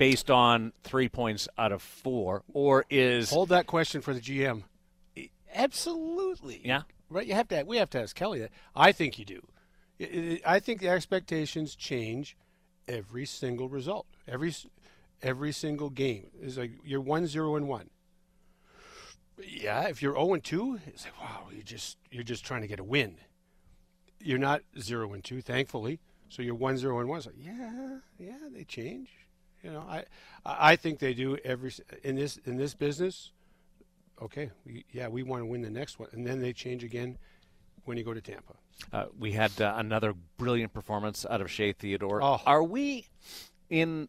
based 0.00 0.30
on 0.30 0.72
three 0.82 1.10
points 1.10 1.46
out 1.58 1.72
of 1.72 1.82
four, 1.82 2.42
or 2.54 2.86
is 2.88 3.30
hold 3.30 3.50
that 3.50 3.66
question 3.66 4.00
for 4.00 4.14
the 4.14 4.20
GM? 4.20 4.64
Absolutely. 5.54 6.62
Yeah. 6.64 6.82
Right. 7.10 7.26
You 7.26 7.34
have 7.34 7.48
to. 7.48 7.62
We 7.64 7.76
have 7.76 7.90
to 7.90 8.00
ask 8.00 8.16
Kelly 8.16 8.40
that. 8.40 8.50
I 8.74 8.92
think 8.92 9.18
you 9.18 9.24
do. 9.24 9.46
I 10.46 10.58
think 10.58 10.80
the 10.80 10.88
expectations 10.88 11.76
change 11.76 12.36
every 12.88 13.26
single 13.26 13.68
result. 13.68 14.06
Every 14.26 14.54
every 15.22 15.52
single 15.52 15.90
game 15.90 16.30
is 16.40 16.56
like 16.56 16.72
you're 16.82 17.00
one 17.00 17.26
zero 17.26 17.56
and 17.56 17.68
one 17.68 17.90
yeah, 19.46 19.88
if 19.88 20.02
you're 20.02 20.14
0 20.14 20.34
and 20.34 20.44
2, 20.44 20.80
it's 20.86 21.04
like 21.04 21.20
wow, 21.20 21.44
you 21.54 21.62
just 21.62 21.96
you're 22.10 22.22
just 22.22 22.44
trying 22.44 22.62
to 22.62 22.66
get 22.66 22.80
a 22.80 22.84
win. 22.84 23.16
You're 24.18 24.38
not 24.38 24.62
0 24.78 25.12
and 25.12 25.24
2, 25.24 25.40
thankfully. 25.40 26.00
So 26.28 26.42
you're 26.42 26.54
1 26.54 26.76
0 26.76 27.00
and 27.00 27.08
1. 27.08 27.18
It's 27.18 27.26
like, 27.26 27.36
yeah, 27.38 27.98
yeah, 28.18 28.38
they 28.52 28.64
change. 28.64 29.08
You 29.62 29.72
know, 29.72 29.80
I 29.80 30.04
I 30.44 30.76
think 30.76 30.98
they 30.98 31.14
do 31.14 31.36
every 31.44 31.72
in 32.02 32.16
this 32.16 32.38
in 32.44 32.56
this 32.56 32.74
business. 32.74 33.32
Okay, 34.22 34.50
we, 34.66 34.84
yeah, 34.92 35.08
we 35.08 35.22
want 35.22 35.42
to 35.42 35.46
win 35.46 35.62
the 35.62 35.70
next 35.70 35.98
one, 35.98 36.08
and 36.12 36.26
then 36.26 36.40
they 36.40 36.52
change 36.52 36.84
again 36.84 37.16
when 37.84 37.96
you 37.96 38.04
go 38.04 38.12
to 38.12 38.20
Tampa. 38.20 38.54
Uh, 38.92 39.06
we 39.18 39.32
had 39.32 39.58
uh, 39.60 39.74
another 39.76 40.14
brilliant 40.36 40.74
performance 40.74 41.24
out 41.28 41.40
of 41.40 41.50
Shea 41.50 41.72
Theodore. 41.72 42.22
Oh. 42.22 42.40
Are 42.44 42.62
we 42.62 43.06
in 43.70 44.08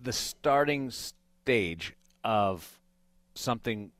the 0.00 0.12
starting 0.12 0.90
stage 0.90 1.94
of 2.22 2.78
something 3.34 3.90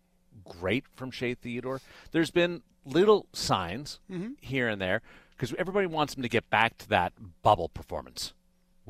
great 0.44 0.84
from 0.94 1.10
Shea 1.10 1.34
Theodore. 1.34 1.80
There's 2.12 2.30
been 2.30 2.62
little 2.84 3.26
signs 3.32 4.00
mm-hmm. 4.10 4.32
here 4.40 4.68
and 4.68 4.80
there 4.80 5.02
because 5.36 5.54
everybody 5.58 5.86
wants 5.86 6.14
him 6.14 6.22
to 6.22 6.28
get 6.28 6.48
back 6.50 6.78
to 6.78 6.88
that 6.88 7.12
bubble 7.42 7.68
performance 7.68 8.32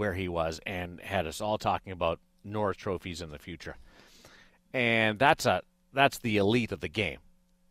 where 0.01 0.15
he 0.15 0.29
was 0.29 0.61
and 0.65 0.99
had 1.03 1.27
us 1.27 1.43
all 1.43 1.59
talking 1.59 1.93
about 1.93 2.19
Norris 2.43 2.79
trophies 2.79 3.21
in 3.21 3.31
the 3.31 3.39
future. 3.39 3.77
And 4.73 5.19
that's 5.19 5.45
a 5.45 5.61
that's 5.93 6.17
the 6.17 6.39
elite 6.39 6.73
of 6.73 6.81
the 6.81 6.89
game. 6.89 7.19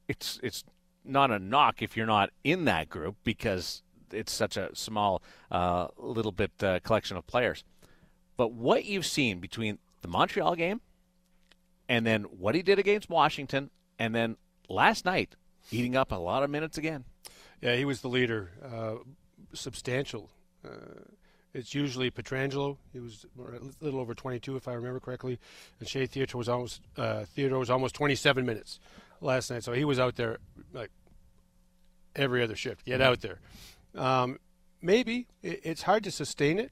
It's 0.07 0.39
it's 0.43 0.63
not 1.03 1.31
a 1.31 1.39
knock 1.39 1.81
if 1.81 1.97
you're 1.97 2.05
not 2.05 2.29
in 2.43 2.65
that 2.65 2.87
group 2.87 3.15
because 3.23 3.81
it's 4.11 4.31
such 4.31 4.57
a 4.57 4.69
small 4.75 5.23
uh, 5.49 5.87
little 5.97 6.31
bit 6.31 6.51
uh, 6.61 6.79
collection 6.81 7.17
of 7.17 7.25
players. 7.25 7.63
But 8.37 8.51
what 8.51 8.85
you've 8.85 9.07
seen 9.07 9.39
between 9.39 9.79
the 10.03 10.07
Montreal 10.07 10.53
game 10.53 10.81
and 11.87 12.05
then 12.05 12.25
what 12.25 12.53
he 12.53 12.61
did 12.61 12.77
against 12.77 13.09
Washington, 13.09 13.71
and 13.97 14.13
then 14.13 14.37
last 14.69 15.03
night 15.03 15.35
eating 15.71 15.95
up 15.95 16.11
a 16.11 16.15
lot 16.15 16.43
of 16.43 16.51
minutes 16.51 16.77
again. 16.77 17.05
Yeah, 17.59 17.75
he 17.75 17.85
was 17.85 18.01
the 18.01 18.07
leader, 18.07 18.51
uh, 18.63 19.01
substantial. 19.53 20.29
Uh, 20.63 21.01
it's 21.53 21.73
usually 21.73 22.11
Pietrangelo. 22.11 22.77
He 22.93 22.99
was 22.99 23.25
a 23.37 23.83
little 23.83 23.99
over 23.99 24.13
22, 24.13 24.55
if 24.55 24.67
I 24.67 24.73
remember 24.73 24.99
correctly, 24.99 25.39
and 25.79 25.87
Shea 25.87 26.05
Theodore 26.05 26.37
was 26.37 26.49
almost 26.49 26.81
uh, 26.97 27.25
Theodore 27.25 27.59
was 27.59 27.69
almost 27.69 27.95
27 27.95 28.45
minutes 28.45 28.79
last 29.21 29.49
night. 29.49 29.63
So 29.63 29.73
he 29.73 29.85
was 29.85 29.99
out 29.99 30.15
there 30.15 30.37
like 30.73 30.91
every 32.15 32.43
other 32.43 32.55
shift. 32.55 32.85
Get 32.85 33.01
out 33.01 33.21
there. 33.21 33.39
Um, 33.95 34.39
maybe 34.81 35.27
it, 35.41 35.61
it's 35.63 35.81
hard 35.83 36.03
to 36.03 36.11
sustain 36.11 36.59
it. 36.59 36.71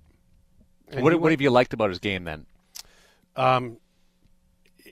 what, 0.93 1.19
what 1.19 1.31
have 1.31 1.41
you 1.41 1.50
liked 1.50 1.74
about 1.74 1.89
his 1.89 2.00
game 2.00 2.24
then? 2.24 2.46
Um, 3.36 3.77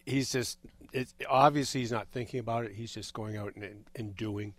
he's 0.05 0.31
just 0.31 0.59
it's 0.91 1.13
obviously 1.29 1.81
he's 1.81 1.91
not 1.91 2.07
thinking 2.07 2.39
about 2.39 2.65
it. 2.65 2.73
He's 2.73 2.93
just 2.93 3.13
going 3.13 3.37
out 3.37 3.55
and, 3.55 3.85
and 3.95 4.15
doing. 4.15 4.53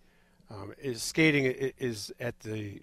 Um, 0.51 0.75
is 0.79 1.03
skating 1.03 1.47
is 1.47 2.13
at 2.21 2.39
the 2.41 2.83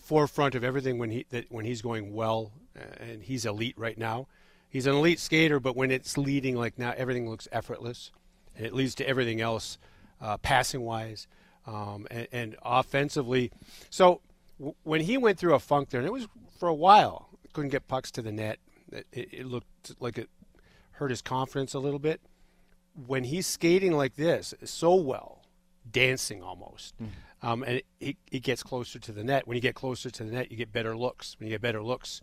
forefront 0.00 0.54
of 0.54 0.64
everything 0.64 0.98
when 0.98 1.10
he 1.10 1.26
that 1.30 1.46
when 1.50 1.64
he's 1.64 1.82
going 1.82 2.14
well 2.14 2.52
and 2.98 3.22
he's 3.22 3.44
elite 3.44 3.74
right 3.76 3.98
now. 3.98 4.26
he's 4.68 4.86
an 4.86 4.94
elite 4.94 5.20
skater, 5.20 5.60
but 5.60 5.76
when 5.76 5.90
it's 5.90 6.16
leading 6.16 6.56
like 6.56 6.78
now, 6.78 6.94
everything 6.96 7.28
looks 7.28 7.46
effortless, 7.52 8.10
and 8.56 8.64
it 8.66 8.72
leads 8.72 8.94
to 8.96 9.06
everything 9.06 9.40
else, 9.40 9.76
uh, 10.20 10.38
passing 10.38 10.80
wise, 10.80 11.26
um, 11.66 12.06
and, 12.10 12.26
and, 12.32 12.56
offensively. 12.62 13.52
So 13.90 14.22
w- 14.58 14.74
when 14.82 15.02
he 15.02 15.18
went 15.18 15.38
through 15.38 15.54
a 15.54 15.58
funk 15.58 15.90
there, 15.90 16.00
and 16.00 16.06
it 16.06 16.12
was 16.12 16.26
for 16.58 16.68
a 16.68 16.74
while, 16.74 17.28
couldn't 17.52 17.70
get 17.70 17.86
pucks 17.86 18.10
to 18.12 18.22
the 18.22 18.32
net. 18.32 18.58
It, 18.90 19.06
it 19.12 19.46
looked 19.46 19.94
like 20.00 20.16
it 20.18 20.30
hurt 20.92 21.10
his 21.10 21.22
confidence 21.22 21.74
a 21.74 21.78
little 21.78 21.98
bit. 21.98 22.20
When 23.06 23.24
he's 23.24 23.46
skating 23.46 23.92
like 23.92 24.16
this 24.16 24.54
so 24.64 24.94
well, 24.94 25.42
dancing 25.90 26.42
almost. 26.42 26.94
Mm. 27.00 27.08
Um, 27.42 27.64
and 27.64 27.82
it, 27.98 28.16
it, 28.30 28.42
gets 28.42 28.62
closer 28.62 29.00
to 29.00 29.12
the 29.12 29.24
net. 29.24 29.48
When 29.48 29.56
you 29.56 29.60
get 29.60 29.74
closer 29.74 30.10
to 30.10 30.24
the 30.24 30.30
net, 30.30 30.52
you 30.52 30.56
get 30.56 30.72
better 30.72 30.96
looks. 30.96 31.36
When 31.38 31.48
you 31.48 31.54
get 31.54 31.60
better 31.60 31.82
looks, 31.82 32.20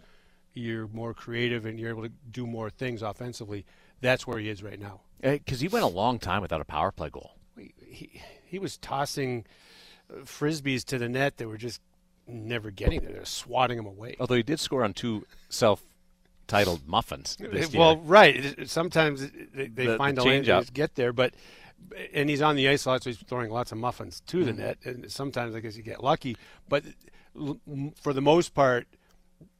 you're 0.53 0.87
more 0.87 1.13
creative 1.13 1.65
and 1.65 1.77
you're 1.77 1.89
able 1.89 2.03
to 2.03 2.11
do 2.31 2.47
more 2.47 2.69
things 2.69 3.01
offensively. 3.01 3.65
That's 3.99 4.25
where 4.25 4.39
he 4.39 4.47
is 4.47 4.63
right 4.63 4.79
now. 4.79 5.01
Because 5.21 5.59
he 5.59 5.67
went 5.67 5.83
a 5.83 5.89
long 5.89 6.19
time 6.19 6.41
without 6.41 6.61
a 6.61 6.65
power 6.65 6.91
play 6.91 7.09
goal. 7.09 7.31
He, 7.57 8.21
he 8.45 8.59
was 8.59 8.77
tossing 8.77 9.45
uh, 10.09 10.21
frisbees 10.21 10.85
to 10.85 10.97
the 10.97 11.09
net 11.09 11.35
that 11.37 11.47
were 11.49 11.57
just 11.57 11.81
never 12.25 12.71
getting 12.71 13.01
there. 13.01 13.11
They're 13.11 13.25
swatting 13.25 13.75
them 13.75 13.85
away. 13.85 14.15
Although 14.19 14.35
he 14.35 14.43
did 14.43 14.59
score 14.59 14.85
on 14.85 14.93
two 14.93 15.25
self 15.49 15.83
titled 16.47 16.87
muffins. 16.87 17.37
well, 17.73 17.97
right. 17.97 18.67
Sometimes 18.69 19.29
they, 19.53 19.67
they 19.67 19.85
the, 19.85 19.97
find 19.97 20.17
the 20.17 20.21
a 20.21 20.25
way 20.25 20.41
to 20.41 20.65
get 20.73 20.95
there, 20.95 21.11
but 21.11 21.33
and 22.13 22.29
he's 22.29 22.41
on 22.41 22.55
the 22.55 22.67
ice 22.67 22.85
a 22.85 22.89
lot, 22.89 23.03
so 23.03 23.09
he's 23.09 23.19
throwing 23.19 23.51
lots 23.51 23.71
of 23.71 23.77
muffins 23.77 24.21
to 24.27 24.43
the 24.43 24.51
mm-hmm. 24.51 24.61
net. 24.61 24.77
And 24.83 25.11
sometimes 25.11 25.55
I 25.55 25.59
guess 25.59 25.75
you 25.75 25.83
get 25.83 26.03
lucky, 26.03 26.37
but 26.67 26.83
for 28.01 28.13
the 28.13 28.21
most 28.21 28.53
part, 28.53 28.87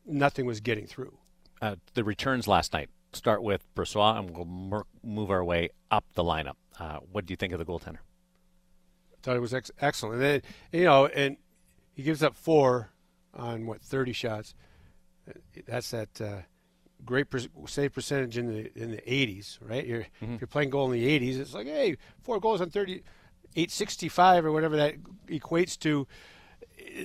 nothing 0.05 0.45
was 0.45 0.59
getting 0.59 0.85
through. 0.85 1.17
Uh, 1.61 1.75
the 1.93 2.03
returns 2.03 2.47
last 2.47 2.73
night 2.73 2.89
start 3.13 3.43
with 3.43 3.63
Brossoit, 3.75 4.19
and 4.19 4.31
we'll 4.31 4.85
move 5.03 5.31
our 5.31 5.43
way 5.43 5.69
up 5.91 6.05
the 6.13 6.23
lineup. 6.23 6.55
Uh, 6.79 6.99
what 7.11 7.25
do 7.25 7.33
you 7.33 7.35
think 7.35 7.53
of 7.53 7.59
the 7.59 7.65
goaltender? 7.65 7.99
I 9.11 9.21
thought 9.21 9.35
it 9.35 9.41
was 9.41 9.53
ex- 9.53 9.71
excellent. 9.81 10.15
And 10.15 10.23
then, 10.23 10.41
you 10.71 10.85
know, 10.85 11.07
and 11.07 11.37
he 11.93 12.03
gives 12.03 12.23
up 12.23 12.35
four 12.35 12.91
on 13.33 13.65
what 13.65 13.81
thirty 13.81 14.13
shots. 14.13 14.53
That's 15.67 15.91
that. 15.91 16.21
Uh, 16.21 16.41
great 17.05 17.29
per- 17.29 17.39
save 17.67 17.93
percentage 17.93 18.37
in 18.37 18.47
the 18.47 18.71
in 18.75 18.91
the 18.91 19.01
80s, 19.01 19.57
right? 19.61 19.85
You're 19.85 20.01
mm-hmm. 20.21 20.35
if 20.35 20.41
you're 20.41 20.47
playing 20.47 20.69
goal 20.69 20.91
in 20.91 20.99
the 20.99 21.19
80s, 21.19 21.39
it's 21.39 21.53
like 21.53 21.67
hey, 21.67 21.97
four 22.23 22.39
goals 22.39 22.61
on 22.61 22.69
30, 22.69 23.03
865 23.55 24.45
or 24.45 24.51
whatever 24.51 24.75
that 24.77 24.95
equates 25.27 25.77
to. 25.79 26.07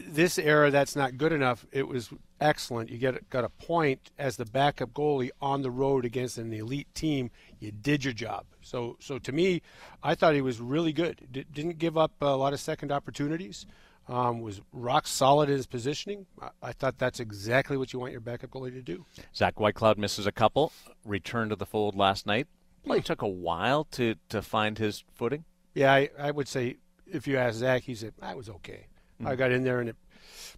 This 0.06 0.38
era, 0.38 0.70
that's 0.70 0.94
not 0.94 1.16
good 1.16 1.32
enough. 1.32 1.66
It 1.72 1.88
was 1.88 2.10
excellent. 2.40 2.90
You 2.90 2.98
get 2.98 3.28
got 3.28 3.44
a 3.44 3.48
point 3.48 4.12
as 4.18 4.36
the 4.36 4.44
backup 4.44 4.92
goalie 4.92 5.30
on 5.42 5.62
the 5.62 5.70
road 5.70 6.04
against 6.04 6.38
an 6.38 6.52
elite 6.52 6.92
team. 6.94 7.30
You 7.58 7.72
did 7.72 8.04
your 8.04 8.14
job. 8.14 8.46
So, 8.60 8.96
so 9.00 9.18
to 9.18 9.32
me, 9.32 9.62
I 10.02 10.14
thought 10.14 10.34
he 10.34 10.40
was 10.40 10.60
really 10.60 10.92
good. 10.92 11.26
D- 11.30 11.44
didn't 11.52 11.78
give 11.78 11.98
up 11.98 12.12
a 12.20 12.36
lot 12.36 12.52
of 12.52 12.60
second 12.60 12.92
opportunities 12.92 13.66
um, 14.08 14.40
was 14.40 14.60
rock 14.72 15.06
solid 15.06 15.48
in 15.48 15.56
his 15.56 15.66
positioning. 15.66 16.26
I, 16.40 16.50
I, 16.62 16.72
thought 16.72 16.98
that's 16.98 17.20
exactly 17.20 17.76
what 17.76 17.92
you 17.92 17.98
want 17.98 18.12
your 18.12 18.20
backup 18.20 18.50
goalie 18.50 18.72
to 18.72 18.82
do. 18.82 19.06
Zach 19.34 19.54
Whitecloud 19.56 19.96
misses 19.96 20.26
a 20.26 20.32
couple. 20.32 20.72
Returned 21.04 21.50
to 21.50 21.56
the 21.56 21.66
fold 21.66 21.94
last 21.94 22.26
night. 22.26 22.46
Play 22.84 23.00
took 23.00 23.22
a 23.22 23.28
while 23.28 23.84
to, 23.92 24.16
to 24.28 24.42
find 24.42 24.78
his 24.78 25.04
footing. 25.14 25.44
Yeah, 25.74 25.92
I, 25.92 26.10
I 26.18 26.30
would 26.30 26.48
say 26.48 26.76
if 27.06 27.26
you 27.26 27.36
ask 27.38 27.56
Zach, 27.56 27.82
he 27.84 27.94
said 27.94 28.14
I 28.20 28.34
was 28.34 28.48
okay. 28.48 28.86
Mm-hmm. 29.20 29.28
I 29.28 29.36
got 29.36 29.52
in 29.52 29.64
there 29.64 29.80
and 29.80 29.88
it 29.88 29.96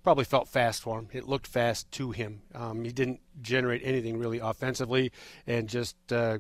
probably 0.03 0.25
felt 0.25 0.49
fast 0.49 0.83
for 0.83 0.99
him. 0.99 1.09
It 1.13 1.29
looked 1.29 1.47
fast 1.47 1.91
to 1.93 2.11
him. 2.11 2.43
Um, 2.55 2.85
he 2.85 2.93
didn't 2.93 3.21
generate 3.43 3.83
anything 3.85 4.19
really 4.19 4.39
offensively, 4.39 5.13
and 5.47 5.69
just 5.69 5.97
uh, 6.13 6.39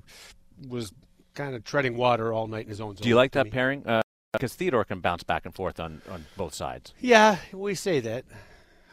was 0.69 0.93
kind 1.35 1.55
of 1.55 1.65
treading 1.65 1.97
water 1.97 2.33
all 2.33 2.47
night 2.47 2.65
in 2.65 2.69
his 2.69 2.81
own 2.81 2.97
zone. 2.97 3.03
Do 3.03 3.09
you 3.09 3.17
like 3.17 3.33
that 3.33 3.51
pairing? 3.51 3.87
Uh, 3.87 4.03
because 4.39 4.55
Theodore 4.55 4.85
can 4.85 5.01
bounce 5.01 5.23
back 5.23 5.45
and 5.45 5.55
forth 5.55 5.81
on, 5.81 6.03
on 6.11 6.27
both 6.37 6.55
sides. 6.55 6.93
Yeah, 7.01 7.39
we 7.53 7.75
say 7.75 8.01
that. 8.01 8.25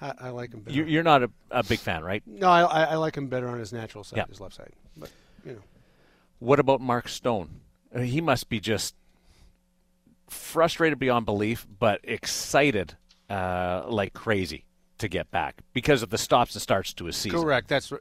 I, 0.01 0.13
I 0.19 0.29
like 0.29 0.53
him 0.53 0.61
better. 0.61 0.75
You're, 0.75 0.87
you're 0.87 1.03
not 1.03 1.23
a, 1.23 1.31
a, 1.51 1.63
big 1.63 1.79
fan, 1.79 2.03
right? 2.03 2.21
No, 2.25 2.49
I, 2.49 2.83
I, 2.83 2.95
like 2.95 3.15
him 3.15 3.27
better 3.27 3.47
on 3.47 3.59
his 3.59 3.71
natural 3.71 4.03
side, 4.03 4.17
yeah. 4.17 4.25
his 4.27 4.41
left 4.41 4.55
side. 4.55 4.73
But 4.97 5.11
you 5.45 5.53
know, 5.53 5.61
what 6.39 6.59
about 6.59 6.81
Mark 6.81 7.07
Stone? 7.07 7.61
Uh, 7.95 8.01
he 8.01 8.19
must 8.19 8.49
be 8.49 8.59
just 8.59 8.95
frustrated 10.29 10.99
beyond 10.99 11.25
belief, 11.25 11.65
but 11.79 12.01
excited 12.03 12.95
uh, 13.29 13.83
like 13.87 14.13
crazy 14.13 14.65
to 14.97 15.07
get 15.07 15.31
back 15.31 15.61
because 15.73 16.03
of 16.03 16.09
the 16.09 16.17
stops 16.17 16.53
and 16.53 16.61
starts 16.61 16.93
to 16.93 17.05
his 17.05 17.15
season. 17.15 17.39
Correct. 17.39 17.67
That's. 17.67 17.91
Uh, 17.91 17.97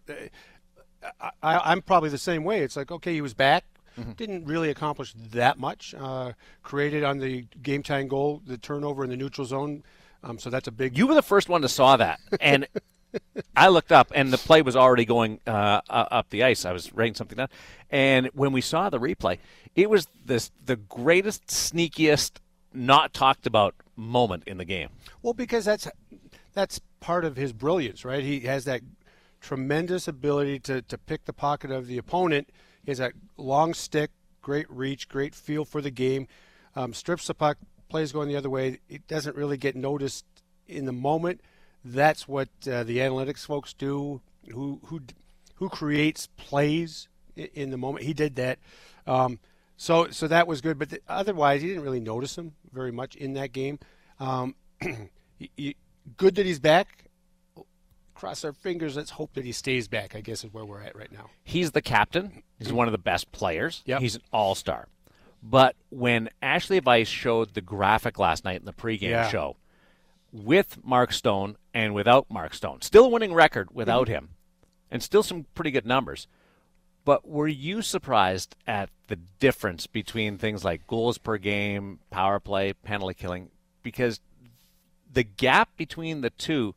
I, 1.43 1.73
I'm 1.73 1.83
probably 1.83 2.11
the 2.11 2.19
same 2.19 2.45
way. 2.45 2.63
It's 2.63 2.77
like 2.77 2.91
okay, 2.91 3.13
he 3.13 3.21
was 3.21 3.35
back 3.35 3.65
Mm-hmm. 3.99 4.13
Didn't 4.13 4.45
really 4.47 4.71
accomplish 4.71 5.15
that 5.33 5.59
much. 5.59 5.95
Uh, 5.99 6.33
created 6.63 7.05
on 7.05 7.19
the 7.19 7.47
game 7.63 7.83
time 7.83 8.09
goal, 8.09 8.43
the 8.47 8.59
turnover 8.59 9.05
in 9.05 9.11
the 9.11 9.17
neutral 9.17 9.47
zone. 9.47 9.83
Um, 10.25 10.39
so 10.39 10.51
that's 10.51 10.69
a 10.69 10.73
big. 10.73 10.97
You 10.97 11.07
were 11.07 11.15
the 11.15 11.23
first 11.23 11.49
one 11.49 11.63
to 11.63 11.69
saw 11.69 11.97
that, 11.97 12.21
and 12.41 12.67
I 13.57 13.69
looked 13.69 13.93
up, 13.93 14.13
and 14.15 14.33
the 14.33 14.39
play 14.39 14.63
was 14.63 14.77
already 14.77 15.05
going 15.05 15.41
uh, 15.47 15.81
up 15.89 16.31
the 16.31 16.45
ice. 16.45 16.65
I 16.65 16.73
was 16.73 16.93
writing 16.95 17.15
something 17.15 17.37
down, 17.37 17.49
and 17.91 18.29
when 18.33 18.53
we 18.53 18.61
saw 18.61 18.89
the 18.89 19.01
replay, 19.01 19.39
it 19.75 19.91
was 19.91 20.07
this 20.25 20.51
the 20.65 20.77
greatest, 20.77 21.49
sneakiest, 21.49 22.39
not 22.73 23.13
talked 23.13 23.47
about 23.47 23.75
moment 23.97 24.45
in 24.47 24.59
the 24.59 24.65
game. 24.65 24.89
Well, 25.23 25.35
because 25.35 25.65
that's 25.65 25.89
that's 26.55 26.81
part 27.01 27.25
of 27.25 27.37
his 27.37 27.53
brilliance, 27.53 28.05
right? 28.05 28.23
He 28.23 28.41
has 28.41 28.65
that 28.65 28.83
tremendous 29.41 30.07
ability 30.07 30.61
to, 30.61 30.83
to 30.83 30.97
pick 30.97 31.25
the 31.25 31.33
pocket 31.33 31.71
of 31.71 31.87
the 31.87 31.99
opponent 31.99 32.49
has 32.87 33.01
a 33.01 33.13
long 33.37 33.75
stick, 33.75 34.11
great 34.41 34.71
reach, 34.71 35.09
great 35.09 35.35
feel 35.35 35.65
for 35.65 35.81
the 35.81 35.91
game. 35.91 36.27
Um, 36.75 36.95
strips 36.95 37.27
the 37.27 37.35
puck, 37.35 37.59
plays 37.89 38.13
going 38.13 38.29
the 38.29 38.37
other 38.37 38.51
way. 38.51 38.81
It 38.89 39.07
doesn't 39.07 39.37
really 39.37 39.57
get 39.57 39.77
noticed 39.77 40.25
in 40.67 40.87
the 40.87 40.93
moment. 40.93 41.41
That's 41.85 42.27
what 42.27 42.49
uh, 42.67 42.85
the 42.85 42.99
analytics 42.99 43.45
folks 43.45 43.73
do. 43.73 44.21
Who 44.51 44.81
who 44.87 45.03
who 45.57 45.69
creates 45.69 46.29
plays 46.37 47.09
in 47.37 47.71
the 47.71 47.77
moment? 47.77 48.05
He 48.05 48.15
did 48.15 48.37
that. 48.37 48.59
Um, 49.07 49.39
so 49.77 50.09
so 50.11 50.29
that 50.29 50.47
was 50.47 50.61
good. 50.61 50.79
But 50.79 50.91
the, 50.91 51.01
otherwise, 51.09 51.63
he 51.63 51.69
didn't 51.69 51.83
really 51.83 52.01
notice 52.01 52.39
him 52.39 52.53
very 52.73 52.93
much 52.93 53.17
in 53.17 53.35
that 53.35 53.53
game. 53.53 53.79
Um, 54.19 54.55
good 56.17 56.35
that 56.37 56.47
he's 56.47 56.61
back 56.61 57.03
cross 58.23 58.45
our 58.45 58.53
fingers. 58.53 58.97
Let's 58.97 59.11
hope 59.11 59.35
that 59.35 59.45
he 59.45 59.51
stays 59.51 59.89
back. 59.89 60.15
I 60.15 60.21
guess 60.21 60.45
is 60.45 60.53
where 60.53 60.65
we're 60.65 60.81
at 60.81 60.95
right 60.95 61.11
now. 61.11 61.31
He's 61.43 61.73
the 61.73 61.83
captain. 61.83 62.45
He's 62.67 62.73
one 62.73 62.89
of 62.89 62.93
the 62.93 62.99
best 62.99 63.33
players. 63.33 63.83
Yep. 63.87 64.01
He's 64.01 64.17
an 64.17 64.23
all 64.33 64.55
star. 64.55 64.89
But 65.43 65.75
when 65.91 66.31
Ashali 66.43 66.83
Vise 66.83 67.09
showed 67.09 67.55
the 67.55 67.61
graphic 67.61 68.19
last 68.19 68.45
night 68.45 68.61
in 68.61 68.65
the 68.65 68.73
pregame 68.73 69.11
yeah. 69.11 69.29
show 69.29 69.57
with 70.33 70.79
Mark 70.85 71.13
Stone 71.13 71.57
and 71.75 71.95
without 71.95 72.31
Mark 72.31 72.55
Stone, 72.55 72.83
still 72.83 73.07
a 73.07 73.09
winning 73.09 73.35
record 73.35 73.71
without 73.73 74.07
mm-hmm. 74.07 74.15
him, 74.15 74.29
and 74.91 75.03
still 75.03 75.23
some 75.23 75.47
pretty 75.55 75.73
good 75.73 75.87
numbers. 75.87 76.29
But 77.05 77.27
were 77.27 77.49
you 77.49 77.83
surprised 77.83 78.55
at 78.67 78.89
the 79.09 79.17
difference 79.41 79.89
between 79.89 80.39
things 80.39 80.65
like 80.65 80.87
goals 80.87 81.19
per 81.19 81.37
game, 81.39 81.99
power 82.11 82.39
play, 82.39 82.75
penalty 82.75 83.15
killing? 83.15 83.51
Because 83.83 84.21
the 85.13 85.25
gap 85.25 85.77
between 85.77 86.21
the 86.21 86.31
two 86.31 86.77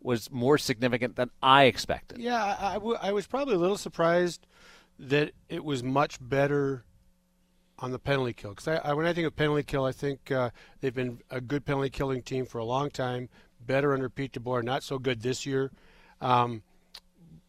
was 0.00 0.30
more 0.30 0.56
significant 0.56 1.16
than 1.16 1.30
I 1.42 1.64
expected. 1.64 2.18
Yeah, 2.18 2.42
I, 2.42 2.70
I, 2.70 2.74
w- 2.74 2.96
I 3.02 3.12
was 3.12 3.26
probably 3.26 3.56
a 3.56 3.58
little 3.58 3.76
surprised 3.76 4.46
that 4.98 5.32
it 5.48 5.64
was 5.64 5.82
much 5.82 6.18
better 6.20 6.84
on 7.78 7.92
the 7.92 7.98
penalty 7.98 8.32
kill. 8.32 8.50
Because 8.50 8.68
I, 8.68 8.76
I, 8.76 8.92
when 8.92 9.06
I 9.06 9.12
think 9.12 9.26
of 9.26 9.36
penalty 9.36 9.62
kill, 9.62 9.84
I 9.84 9.92
think 9.92 10.30
uh, 10.30 10.50
they've 10.80 10.94
been 10.94 11.20
a 11.30 11.40
good 11.40 11.64
penalty 11.64 11.90
killing 11.90 12.22
team 12.22 12.46
for 12.46 12.58
a 12.58 12.64
long 12.64 12.90
time. 12.90 13.28
Better 13.64 13.92
under 13.92 14.08
Pete 14.08 14.32
DeBoer, 14.32 14.62
not 14.62 14.82
so 14.82 14.98
good 14.98 15.22
this 15.22 15.46
year. 15.46 15.70
Um, 16.20 16.62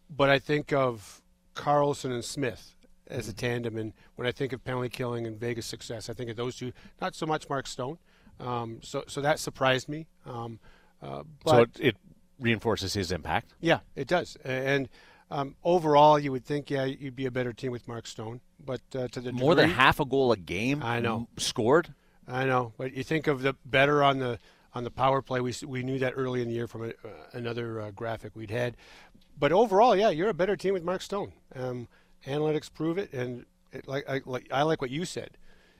but 0.10 0.30
I 0.30 0.40
think 0.40 0.74
of 0.74 1.22
Karlsson 1.56 2.12
and 2.12 2.26
Smith 2.26 2.76
as 3.08 3.28
a 3.28 3.32
mm-hmm. 3.32 3.40
tandem, 3.40 3.78
and 3.78 3.94
when 4.16 4.28
I 4.28 4.32
think 4.32 4.54
of 4.54 4.64
penalty 4.64 4.90
killing 4.90 5.26
and 5.26 5.40
Vegas 5.40 5.66
success, 5.66 6.10
I 6.10 6.14
think 6.14 6.30
of 6.30 6.38
those 6.38 6.56
two. 6.56 6.72
Not 7.02 7.16
so 7.16 7.26
much 7.26 7.50
Mark 7.50 7.68
Stone. 7.68 7.98
Um, 8.40 8.80
so 8.82 9.04
so 9.08 9.22
that 9.22 9.40
surprised 9.40 9.90
me. 9.90 10.08
Um, 10.26 10.60
uh, 11.02 11.24
so 11.46 11.62
it, 11.62 11.70
it 11.80 11.98
reinforces 12.40 12.94
his 12.94 13.12
impact. 13.12 13.54
Yeah, 13.60 13.80
it 13.96 14.08
does. 14.08 14.38
And 14.44 14.90
um, 15.32 15.56
overall, 15.64 16.18
you 16.18 16.32
would 16.32 16.46
think, 16.46 16.70
yeah, 16.70 16.86
you'd 16.86 17.16
be 17.16 17.26
a 17.26 17.32
better 17.32 17.54
team 17.54 17.72
with 17.72 17.88
Mark 17.88 18.08
Stone. 18.08 18.42
But 18.64 18.82
uh, 18.96 19.08
to 19.10 19.22
the 19.22 19.32
more 19.32 19.56
degree, 19.56 19.68
than 19.68 19.76
half 19.76 20.00
a 20.00 20.06
goal 20.06 20.32
a 20.32 20.38
game, 20.38 20.84
I 20.84 21.00
know 21.00 21.28
scored. 21.38 21.94
I 22.28 22.46
know, 22.46 22.74
but 22.78 22.94
you 22.94 23.04
think 23.04 23.28
of 23.28 23.42
the 23.42 23.56
better 23.66 24.04
on 24.04 24.20
the 24.20 24.40
on 24.74 24.84
the 24.84 24.92
power 24.92 25.22
play. 25.22 25.40
We 25.40 25.54
we 25.66 25.84
knew 25.84 26.00
that 26.00 26.14
early 26.16 26.42
in 26.42 26.48
the 26.48 26.54
year 26.54 26.68
from 26.68 26.86
a, 26.86 26.90
uh, 26.90 27.10
another 27.34 27.82
uh, 27.82 27.92
graphic 27.92 28.36
we'd 28.36 28.52
had. 28.52 28.76
But 29.38 29.52
overall, 29.52 29.96
yeah, 29.96 30.10
you're 30.10 30.30
a 30.30 30.34
better 30.34 30.56
team 30.56 30.74
with 30.74 30.84
Mark 30.84 31.02
Stone. 31.02 31.32
Um, 31.56 31.88
analytics 32.26 32.72
prove 32.72 32.98
it, 32.98 33.14
and 33.14 33.46
it, 33.72 33.88
like, 33.88 34.08
I, 34.10 34.22
like 34.26 34.48
I 34.52 34.64
like 34.64 34.82
what 34.82 34.92
you 34.92 35.06
said. 35.06 35.32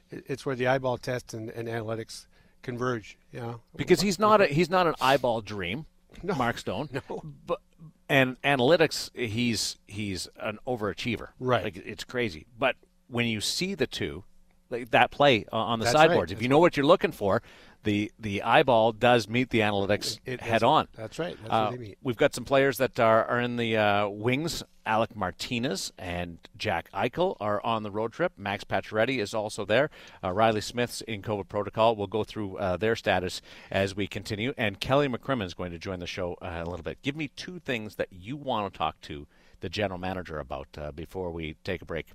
It, 0.10 0.24
it's 0.28 0.46
where 0.46 0.56
the 0.56 0.68
eyeball 0.68 0.98
test 0.98 1.34
and, 1.34 1.50
and 1.50 1.68
analytics 1.68 2.28
converge. 2.62 3.18
You 3.32 3.40
know? 3.42 3.62
because 3.76 4.02
he's 4.02 4.20
not 4.20 4.42
a 4.42 4.48
he's 4.48 4.70
not 4.70 4.88
an 4.88 4.96
eyeball 5.02 5.42
dream. 5.42 5.86
No. 6.24 6.34
Mark 6.34 6.58
Stone. 6.58 6.90
No. 7.10 7.22
But 7.46 7.62
and 8.10 8.42
analytics, 8.42 9.16
he's 9.16 9.78
he's 9.88 10.28
an 10.40 10.60
overachiever. 10.68 11.30
Right. 11.40 11.64
Like 11.64 11.78
it's 11.78 12.04
crazy. 12.04 12.48
But 12.58 12.76
when 13.08 13.28
you 13.28 13.40
see 13.40 13.76
the 13.76 13.88
two, 13.88 14.24
that 14.70 15.12
play 15.12 15.46
uh, 15.52 15.58
on 15.58 15.80
the 15.80 15.86
That's 15.86 15.96
right. 15.96 16.02
sideboards, 16.10 16.32
if 16.32 16.42
you 16.42 16.48
know 16.48 16.60
what 16.60 16.78
you're 16.78 16.86
looking 16.86 17.12
for, 17.12 17.42
the 17.84 18.12
the 18.20 18.42
eyeball 18.44 18.92
does 18.92 19.28
meet 19.30 19.50
the 19.52 19.60
analytics 19.62 20.20
It- 20.26 20.42
head 20.42 20.64
on. 20.64 20.88
That's 20.96 21.18
right. 21.18 21.38
That's 21.42 21.50
Uh, 21.54 21.66
what 21.70 21.72
they 21.72 21.78
mean. 21.86 21.96
we've 22.04 22.18
got 22.18 22.36
some 22.36 22.44
players 22.46 22.78
that 22.78 23.00
are, 23.00 23.26
are 23.26 23.40
in 23.40 23.56
the 23.56 23.78
uh, 23.78 24.08
wings. 24.08 24.64
Alec 24.86 25.16
Martinez 25.16 25.94
and 26.00 26.40
Jack 26.58 26.90
Eichel 26.94 27.38
are 27.40 27.64
on 27.64 27.84
the 27.84 27.92
road 27.92 28.12
trip. 28.12 28.34
Max 28.38 28.64
Pacioretty 28.64 29.20
is 29.20 29.36
also 29.36 29.64
there. 29.64 29.92
Uh, 30.24 30.32
Riley 30.34 30.62
Smith's 30.62 31.02
in 31.02 31.22
COVID 31.22 31.48
protocol. 31.48 31.96
We'll 31.96 32.08
go 32.08 32.24
through 32.24 32.58
uh, 32.58 32.76
their 32.78 32.96
status 32.96 33.40
as 33.70 33.96
we 33.96 34.08
continue. 34.08 34.52
And 34.58 34.80
Kelly 34.80 35.08
McCrimmon 35.08 35.46
is 35.46 35.54
going 35.54 35.72
to 35.72 35.78
join 35.78 36.00
the 36.00 36.08
show 36.08 36.38
uh, 36.42 36.64
a 36.64 36.68
little 36.68 36.82
bit. 36.84 36.98
Give 37.04 37.16
me 37.16 37.28
two 37.36 37.60
things 37.60 37.96
that 37.98 38.08
you 38.12 38.36
want 38.36 38.74
to 38.74 38.78
talk 38.78 39.00
to 39.02 39.28
the 39.60 39.70
general 39.70 40.00
manager 40.00 40.40
about 40.40 40.68
uh, 40.76 40.92
before 40.92 41.30
we 41.30 41.56
take 41.64 41.84
a 41.84 41.86
break. 41.86 42.08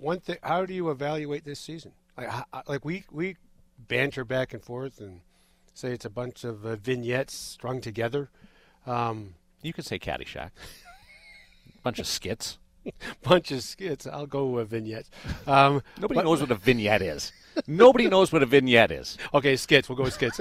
One 0.00 0.20
thing, 0.20 0.38
how 0.42 0.64
do 0.66 0.72
you 0.74 0.90
evaluate 0.90 1.44
this 1.44 1.60
season? 1.60 1.92
Like, 2.16 2.28
like 2.68 2.84
we 2.84 3.04
we 3.10 3.36
banter 3.78 4.24
back 4.24 4.52
and 4.54 4.62
forth 4.62 4.98
and 5.00 5.20
say 5.74 5.92
it's 5.92 6.04
a 6.04 6.10
bunch 6.10 6.44
of 6.44 6.64
uh, 6.66 6.76
vignettes 6.76 7.34
strung 7.34 7.80
together. 7.80 8.30
Um, 8.86 9.34
You 9.62 9.72
could 9.72 9.84
say 9.86 9.98
Caddyshack. 9.98 10.50
Bunch 11.82 11.98
of 11.98 12.06
skits. 12.06 12.58
bunch 13.22 13.50
of 13.52 13.62
skits. 13.62 14.06
I'll 14.06 14.26
go 14.26 14.46
with 14.46 14.68
vignettes. 14.70 15.10
Um, 15.46 15.82
Nobody 15.98 16.16
but- 16.18 16.24
knows 16.24 16.40
what 16.40 16.50
a 16.50 16.54
vignette 16.68 17.02
is. 17.02 17.32
Nobody 17.66 18.06
knows 18.08 18.32
what 18.32 18.42
a 18.42 18.46
vignette 18.46 18.90
is. 18.90 19.16
Okay, 19.34 19.56
skits. 19.56 19.88
We'll 19.88 19.96
go 19.96 20.04
with 20.04 20.14
skits. 20.14 20.40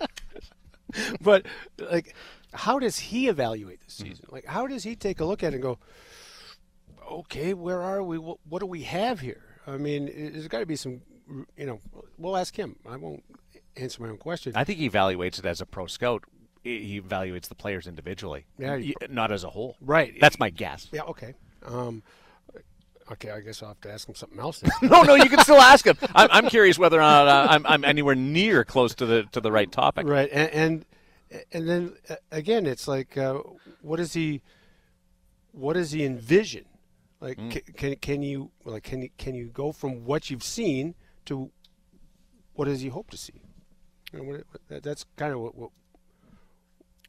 but 1.20 1.46
like, 1.78 2.14
how 2.52 2.78
does 2.78 2.98
he 2.98 3.28
evaluate 3.28 3.80
the 3.84 3.90
season? 3.90 4.26
Like, 4.30 4.44
how 4.46 4.66
does 4.66 4.84
he 4.84 4.96
take 4.96 5.20
a 5.20 5.24
look 5.24 5.42
at 5.42 5.52
it 5.52 5.56
and 5.56 5.62
go, 5.62 5.78
okay, 7.10 7.54
where 7.54 7.80
are 7.82 8.02
we? 8.02 8.18
What, 8.18 8.38
what 8.48 8.60
do 8.60 8.66
we 8.66 8.82
have 8.82 9.20
here? 9.20 9.42
I 9.66 9.76
mean, 9.76 10.06
there's 10.06 10.48
got 10.48 10.60
to 10.60 10.66
be 10.66 10.76
some. 10.76 11.02
You 11.56 11.66
know, 11.66 11.80
we'll 12.18 12.36
ask 12.36 12.54
him. 12.56 12.76
I 12.88 12.96
won't 12.96 13.24
answer 13.76 14.00
my 14.02 14.08
own 14.10 14.16
question. 14.18 14.52
I 14.54 14.64
think 14.64 14.78
he 14.78 14.88
evaluates 14.88 15.38
it 15.38 15.44
as 15.44 15.60
a 15.60 15.66
pro 15.66 15.86
scout. 15.86 16.22
He 16.62 17.00
evaluates 17.00 17.48
the 17.48 17.54
players 17.54 17.86
individually, 17.86 18.46
Yeah, 18.58 18.76
he- 18.76 18.96
not 19.08 19.30
as 19.32 19.44
a 19.44 19.50
whole. 19.50 19.76
right. 19.80 20.14
That's 20.20 20.38
my 20.38 20.50
guess. 20.50 20.88
yeah. 20.92 21.02
Okay. 21.02 21.34
Um, 21.64 22.02
okay. 23.12 23.30
I 23.30 23.40
guess 23.40 23.62
I'll 23.62 23.68
have 23.68 23.80
to 23.82 23.92
ask 23.92 24.08
him 24.08 24.14
something 24.16 24.38
else. 24.40 24.62
no, 24.82 25.02
no, 25.02 25.14
you 25.14 25.28
can 25.28 25.38
still 25.40 25.60
ask 25.60 25.84
him. 25.86 25.96
I'm, 26.14 26.28
I'm 26.32 26.48
curious 26.48 26.76
whether 26.78 26.96
or 26.98 27.00
not 27.02 27.28
uh, 27.28 27.46
I'm, 27.50 27.66
I'm 27.66 27.84
anywhere 27.84 28.14
near 28.16 28.64
close 28.64 28.94
to 28.96 29.06
the 29.06 29.24
to 29.32 29.40
the 29.40 29.52
right 29.52 29.70
topic. 29.70 30.06
Right, 30.08 30.28
and 30.32 30.50
and, 31.30 31.42
and 31.52 31.68
then 31.68 31.96
uh, 32.10 32.16
again, 32.32 32.66
it's 32.66 32.86
like, 32.88 33.16
uh, 33.16 33.40
what 33.82 33.96
does 33.98 34.12
he, 34.12 34.42
what 35.52 35.74
does 35.74 35.90
he 35.92 36.04
envision? 36.04 36.64
Like, 37.26 37.38
Mm. 37.38 37.50
ca- 37.52 37.72
can 37.76 37.96
can 37.96 38.22
you 38.22 38.50
like 38.64 38.84
can 38.84 39.02
you, 39.02 39.10
can 39.18 39.34
you 39.34 39.46
go 39.46 39.72
from 39.72 40.04
what 40.04 40.30
you've 40.30 40.44
seen 40.44 40.94
to 41.24 41.50
what 42.54 42.66
does 42.66 42.80
he 42.82 42.88
hope 42.88 43.10
to 43.10 43.16
see? 43.16 43.40
You 44.12 44.18
know, 44.20 44.24
what, 44.26 44.44
what- 44.68 44.82
that's 44.82 45.04
kind 45.16 45.32
of 45.34 45.40
what 45.40 45.54
what, 45.56 45.70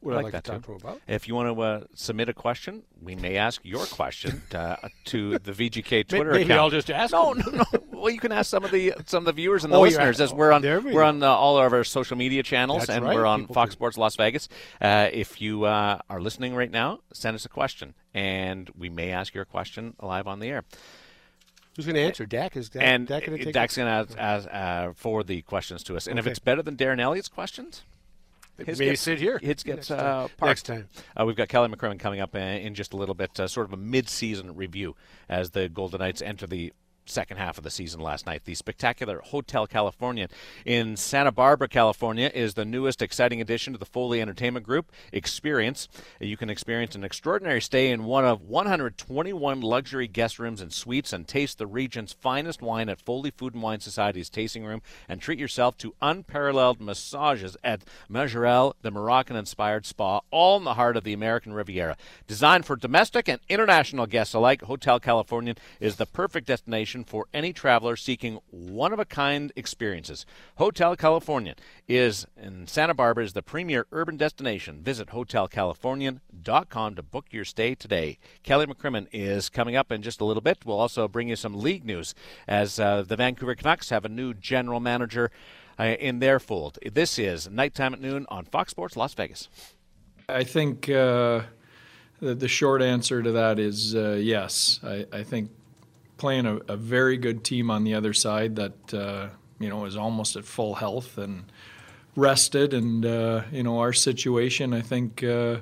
what 0.00 0.14
I 0.14 0.18
I'd 0.18 0.24
like 0.24 0.32
like 0.34 0.44
to 0.44 0.50
that 0.52 0.62
talk 0.64 0.80
to. 0.82 1.12
If 1.12 1.28
you 1.28 1.34
want 1.34 1.54
to 1.56 1.60
uh, 1.62 1.84
submit 1.94 2.28
a 2.28 2.34
question, 2.34 2.82
we 3.00 3.14
may 3.14 3.36
ask 3.36 3.60
your 3.64 3.86
question 3.86 4.42
uh, 4.54 4.76
to 5.06 5.38
the 5.38 5.52
VGK 5.52 6.06
Twitter 6.08 6.32
Maybe 6.32 6.44
account. 6.44 6.60
I'll 6.60 6.70
just 6.70 6.90
ask 6.90 7.12
No, 7.12 7.32
no, 7.32 7.50
no. 7.50 7.64
Well, 7.98 8.10
you 8.10 8.20
can 8.20 8.32
ask 8.32 8.50
some 8.50 8.64
of 8.64 8.70
the 8.70 8.94
some 9.06 9.18
of 9.22 9.24
the 9.26 9.32
viewers 9.32 9.64
and 9.64 9.72
the 9.72 9.76
Oh, 9.76 9.82
listeners 9.82 10.20
as 10.20 10.32
we're 10.32 10.52
on 10.52 10.62
we 10.62 10.92
we're 10.92 11.02
on 11.02 11.22
uh, 11.22 11.26
all 11.28 11.58
of 11.58 11.72
our 11.72 11.84
social 11.84 12.16
media 12.16 12.42
channels 12.42 12.86
That's 12.86 12.96
and 12.96 13.04
right. 13.04 13.14
we're 13.14 13.26
on 13.26 13.40
People 13.42 13.54
Fox 13.54 13.72
Sports 13.72 13.98
Las 13.98 14.16
Vegas. 14.16 14.48
Uh, 14.80 15.08
if 15.12 15.40
you 15.40 15.64
uh, 15.64 15.98
are 16.08 16.20
listening 16.20 16.54
right 16.54 16.70
now, 16.70 17.00
send 17.12 17.34
us 17.34 17.44
a 17.44 17.48
question 17.48 17.94
and 18.14 18.70
we 18.76 18.88
may 18.88 19.10
ask 19.10 19.34
your 19.34 19.44
question 19.44 19.94
live 20.00 20.26
on 20.26 20.38
the 20.40 20.48
air. 20.48 20.64
Who's 21.76 21.86
going 21.86 21.94
to 21.94 22.00
answer? 22.02 22.26
Dak 22.26 22.56
is 22.56 22.70
Dak, 22.70 22.82
and 22.82 23.06
Dak 23.06 23.24
going 23.24 23.38
to 23.38 23.44
take 23.44 23.54
Dak's 23.54 23.76
going 23.76 24.06
to 24.08 24.20
uh, 24.24 24.92
forward 24.94 25.28
the 25.28 25.42
questions 25.42 25.84
to 25.84 25.96
us. 25.96 26.08
And 26.08 26.18
if 26.18 26.26
it's 26.26 26.40
better 26.40 26.60
than 26.60 26.76
Darren 26.76 27.00
Eliot's 27.00 27.28
questions, 27.28 27.82
his 28.56 28.80
Maybe 28.80 28.90
gets- 28.90 29.02
sit 29.02 29.20
here. 29.20 29.38
His 29.38 29.62
gets 29.62 29.88
next 29.88 29.88
time. 29.88 29.98
uh, 30.00 30.28
parked. 30.36 30.42
next 30.42 30.62
time. 30.64 30.88
Uh, 31.16 31.24
we've 31.24 31.36
got 31.36 31.46
Kelly 31.48 31.68
McCrimmon 31.68 32.00
coming 32.00 32.18
up 32.18 32.34
uh, 32.34 32.38
in 32.38 32.74
just 32.74 32.92
a 32.92 32.96
little 32.96 33.14
bit, 33.14 33.38
uh, 33.38 33.46
sort 33.46 33.66
of 33.68 33.72
a 33.72 33.76
mid-season 33.76 34.56
review 34.56 34.96
as 35.28 35.50
the 35.50 35.68
Golden 35.68 36.00
Knights 36.00 36.20
enter 36.20 36.48
the 36.48 36.72
second 37.10 37.36
half 37.38 37.58
of 37.58 37.64
the 37.64 37.70
season 37.70 38.00
last 38.00 38.26
night. 38.26 38.44
The 38.44 38.54
spectacular 38.54 39.20
Hotel 39.24 39.66
Californian 39.66 40.28
in 40.64 40.96
Santa 40.96 41.32
Barbara, 41.32 41.68
California, 41.68 42.30
is 42.34 42.54
the 42.54 42.64
newest 42.64 43.02
exciting 43.02 43.40
addition 43.40 43.72
to 43.72 43.78
the 43.78 43.84
Foley 43.84 44.20
Entertainment 44.20 44.66
Group 44.66 44.92
experience. 45.12 45.88
You 46.20 46.36
can 46.36 46.50
experience 46.50 46.94
an 46.94 47.04
extraordinary 47.04 47.60
stay 47.60 47.90
in 47.90 48.04
one 48.04 48.24
of 48.24 48.42
121 48.42 49.60
luxury 49.60 50.08
guest 50.08 50.38
rooms 50.38 50.60
and 50.60 50.72
suites 50.72 51.12
and 51.12 51.26
taste 51.26 51.58
the 51.58 51.66
region's 51.66 52.12
finest 52.12 52.62
wine 52.62 52.88
at 52.88 53.00
Foley 53.00 53.30
Food 53.30 53.54
and 53.54 53.62
Wine 53.62 53.80
Society's 53.80 54.30
tasting 54.30 54.64
room 54.64 54.82
and 55.08 55.20
treat 55.20 55.38
yourself 55.38 55.76
to 55.78 55.94
unparalleled 56.02 56.80
massages 56.80 57.56
at 57.64 57.82
Majorelle, 58.10 58.74
the 58.82 58.90
Moroccan-inspired 58.90 59.86
spa, 59.86 60.20
all 60.30 60.56
in 60.56 60.64
the 60.64 60.74
heart 60.74 60.96
of 60.96 61.04
the 61.04 61.12
American 61.12 61.52
Riviera. 61.52 61.96
Designed 62.26 62.66
for 62.66 62.76
domestic 62.76 63.28
and 63.28 63.40
international 63.48 64.06
guests 64.06 64.34
alike, 64.34 64.62
Hotel 64.62 65.00
Californian 65.00 65.56
is 65.80 65.96
the 65.96 66.06
perfect 66.06 66.46
destination 66.46 66.97
for 67.04 67.26
any 67.32 67.52
traveler 67.52 67.96
seeking 67.96 68.38
one-of-a-kind 68.50 69.52
experiences. 69.56 70.26
Hotel 70.56 70.96
Californian 70.96 71.56
is 71.86 72.26
in 72.36 72.66
Santa 72.66 72.94
Barbara 72.94 73.24
is 73.24 73.32
the 73.32 73.42
premier 73.42 73.86
urban 73.92 74.16
destination. 74.16 74.82
Visit 74.82 75.08
hotelcalifornian.com 75.08 76.94
to 76.94 77.02
book 77.02 77.26
your 77.30 77.44
stay 77.44 77.74
today. 77.74 78.18
Kelly 78.42 78.66
McCrimmon 78.66 79.06
is 79.12 79.48
coming 79.48 79.76
up 79.76 79.90
in 79.92 80.02
just 80.02 80.20
a 80.20 80.24
little 80.24 80.40
bit. 80.40 80.58
We'll 80.64 80.80
also 80.80 81.08
bring 81.08 81.28
you 81.28 81.36
some 81.36 81.54
league 81.54 81.84
news 81.84 82.14
as 82.46 82.78
uh, 82.78 83.02
the 83.02 83.16
Vancouver 83.16 83.54
Canucks 83.54 83.90
have 83.90 84.04
a 84.04 84.08
new 84.08 84.34
general 84.34 84.80
manager 84.80 85.30
uh, 85.78 85.84
in 85.84 86.18
their 86.18 86.40
fold. 86.40 86.78
This 86.84 87.18
is 87.18 87.48
nighttime 87.48 87.94
at 87.94 88.00
noon 88.00 88.26
on 88.28 88.44
Fox 88.44 88.70
Sports 88.70 88.96
Las 88.96 89.14
Vegas. 89.14 89.48
I 90.28 90.44
think 90.44 90.88
uh, 90.88 91.42
the, 92.20 92.34
the 92.34 92.48
short 92.48 92.82
answer 92.82 93.22
to 93.22 93.32
that 93.32 93.58
is 93.58 93.94
uh, 93.94 94.18
yes. 94.20 94.80
I, 94.82 95.06
I 95.12 95.22
think 95.22 95.50
playing 96.18 96.46
a, 96.46 96.56
a 96.68 96.76
very 96.76 97.16
good 97.16 97.44
team 97.44 97.70
on 97.70 97.84
the 97.84 97.94
other 97.94 98.12
side 98.12 98.56
that 98.56 98.94
uh, 98.94 99.28
you 99.58 99.68
know 99.68 99.84
is 99.86 99.96
almost 99.96 100.36
at 100.36 100.44
full 100.44 100.74
health 100.74 101.16
and 101.16 101.44
rested, 102.16 102.74
and 102.74 103.06
uh, 103.06 103.42
you 103.50 103.62
know 103.62 103.78
our 103.78 103.92
situation. 103.92 104.74
I 104.74 104.82
think 104.82 105.22
uh, 105.24 105.58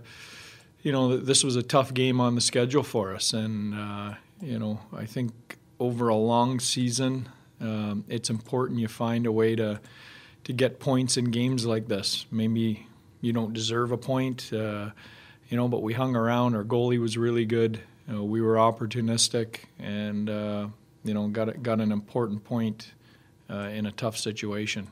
you 0.83 0.92
know 0.92 1.16
this 1.16 1.45
was 1.45 1.55
a 1.57 1.62
tough 1.62 1.95
game 1.95 2.21
on 2.21 2.35
the 2.35 2.40
schedule 2.40 2.83
for 2.83 3.14
us, 3.14 3.33
and 3.33 3.75
uh, 3.75 4.14
you 4.40 4.59
know 4.59 4.81
I 4.92 5.05
think 5.05 5.33
over 5.79 6.09
a 6.09 6.16
long 6.16 6.59
season, 6.59 7.29
um, 7.61 8.05
it's 8.09 8.31
important 8.31 8.81
you 8.81 8.88
find 8.88 9.27
a 9.27 9.33
way 9.33 9.55
to 9.55 9.81
to 10.45 10.53
get 10.53 10.81
points 10.81 11.16
in 11.16 11.27
games 11.27 11.66
like 11.66 11.88
this. 11.88 12.27
Maybe 12.31 12.87
you 13.21 13.33
don't 13.33 13.53
deserve 13.53 13.92
a 13.92 13.97
point, 13.97 14.53
uh, 14.53 14.90
you 15.49 15.57
know, 15.57 15.69
but 15.69 15.83
we 15.83 15.92
hung 15.92 16.14
around. 16.14 16.55
Our 16.55 16.64
goalie 16.64 17.01
was 17.01 17.19
really 17.19 17.45
good. 17.45 17.81
You 18.09 18.14
know, 18.14 18.25
we 18.25 18.40
were 18.40 18.55
opportunistic, 18.55 19.61
and 19.79 20.31
uh, 20.31 20.69
you 21.05 21.14
know, 21.14 21.29
got 21.29 21.62
got 21.62 21.81
an 21.81 21.90
important 21.90 22.45
point 22.45 22.92
uh, 23.51 23.71
in 23.73 23.87
a 23.87 23.92
tough 23.92 24.16
situation. 24.16 24.88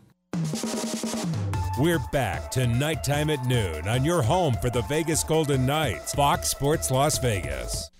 We're 1.78 2.00
back 2.12 2.50
to 2.52 2.66
nighttime 2.66 3.30
at 3.30 3.44
noon 3.46 3.88
on 3.88 4.04
your 4.04 4.22
home 4.22 4.54
for 4.60 4.70
the 4.70 4.82
Vegas 4.82 5.22
Golden 5.24 5.66
Knights, 5.66 6.14
Fox 6.14 6.48
Sports 6.48 6.90
Las 6.90 7.18
Vegas. 7.18 7.90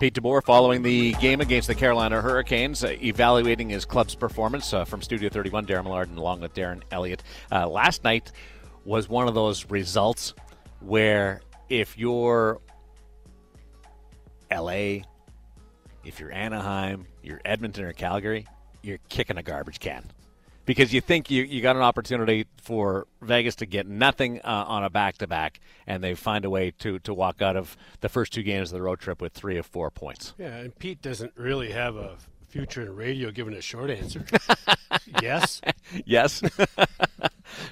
Pete 0.00 0.14
DeBoer 0.14 0.42
following 0.44 0.82
the 0.82 1.12
game 1.14 1.40
against 1.40 1.68
the 1.68 1.74
Carolina 1.74 2.20
Hurricanes, 2.20 2.82
uh, 2.82 2.96
evaluating 3.00 3.68
his 3.68 3.84
club's 3.84 4.16
performance 4.16 4.74
uh, 4.74 4.84
from 4.84 5.00
Studio 5.02 5.28
31, 5.28 5.66
Darren 5.66 5.84
Millard, 5.84 6.08
and 6.08 6.18
along 6.18 6.40
with 6.40 6.52
Darren 6.52 6.82
Eliot. 6.90 7.22
Uh, 7.50 7.68
last 7.68 8.02
night 8.02 8.32
was 8.84 9.08
one 9.08 9.28
of 9.28 9.34
those 9.34 9.70
results 9.70 10.34
where 10.80 11.42
if 11.68 11.96
you're 11.96 12.60
LA, 14.54 15.02
if 16.04 16.20
you're 16.20 16.32
Anaheim, 16.32 17.06
you're 17.22 17.40
Edmonton 17.44 17.84
or 17.84 17.92
Calgary, 17.92 18.46
you're 18.82 18.98
kicking 19.08 19.36
a 19.36 19.42
garbage 19.42 19.80
can. 19.80 20.10
Because 20.66 20.94
you 20.94 21.02
think 21.02 21.30
you, 21.30 21.42
you 21.42 21.60
got 21.60 21.76
an 21.76 21.82
opportunity 21.82 22.46
for 22.62 23.06
Vegas 23.20 23.56
to 23.56 23.66
get 23.66 23.86
nothing 23.86 24.40
uh, 24.40 24.64
on 24.66 24.82
a 24.82 24.88
back 24.88 25.18
to 25.18 25.26
back, 25.26 25.60
and 25.86 26.02
they 26.02 26.14
find 26.14 26.46
a 26.46 26.50
way 26.50 26.70
to, 26.78 26.98
to 27.00 27.12
walk 27.12 27.42
out 27.42 27.56
of 27.56 27.76
the 28.00 28.08
first 28.08 28.32
two 28.32 28.42
games 28.42 28.72
of 28.72 28.78
the 28.78 28.82
road 28.82 28.98
trip 28.98 29.20
with 29.20 29.34
three 29.34 29.58
or 29.58 29.62
four 29.62 29.90
points. 29.90 30.32
Yeah, 30.38 30.56
and 30.56 30.78
Pete 30.78 31.02
doesn't 31.02 31.32
really 31.36 31.70
have 31.72 31.96
a 31.96 32.16
future 32.48 32.82
in 32.82 32.96
radio, 32.96 33.30
given 33.30 33.52
a 33.52 33.60
short 33.60 33.90
answer. 33.90 34.24
yes. 35.22 35.60
Yes. 36.06 36.42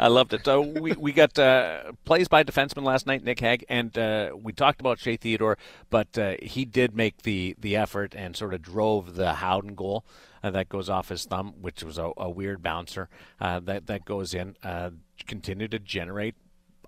I 0.03 0.09
loved 0.09 0.35
it. 0.35 0.45
So 0.45 0.63
we, 0.63 0.95
we 0.95 1.13
got 1.13 1.39
uh, 1.39 1.93
plays 2.05 2.27
by 2.27 2.43
defenseman 2.43 2.83
last 2.83 3.07
night, 3.07 3.23
Nick 3.23 3.39
Hague, 3.39 3.65
and 3.69 3.97
uh, 3.97 4.31
we 4.35 4.53
talked 4.53 4.81
about 4.81 4.99
Shea 4.99 5.17
Theodore, 5.17 5.57
but 5.91 6.19
uh, 6.19 6.35
he 6.43 6.65
did 6.65 6.97
make 6.97 7.23
the, 7.23 7.55
the 7.57 7.77
effort 7.77 8.13
and 8.17 8.37
sort 8.37 8.53
of 8.53 8.63
drove 8.63 9.15
the 9.15 9.35
Howden 9.35 9.77
goal 9.77 10.05
uh, 10.43 10.51
that 10.51 10.69
goes 10.69 10.91
off 10.91 11.11
his 11.11 11.25
thumb, 11.25 11.55
which 11.61 11.85
was 11.85 11.99
a, 11.99 12.11
a 12.17 12.29
weird 12.29 12.65
bouncer 12.65 13.09
uh, 13.41 13.61
that, 13.61 13.87
that 13.87 14.05
goes 14.05 14.35
in. 14.35 14.57
Uh, 14.65 14.91
continue 15.29 15.69
to 15.69 15.79
generate 15.79 16.35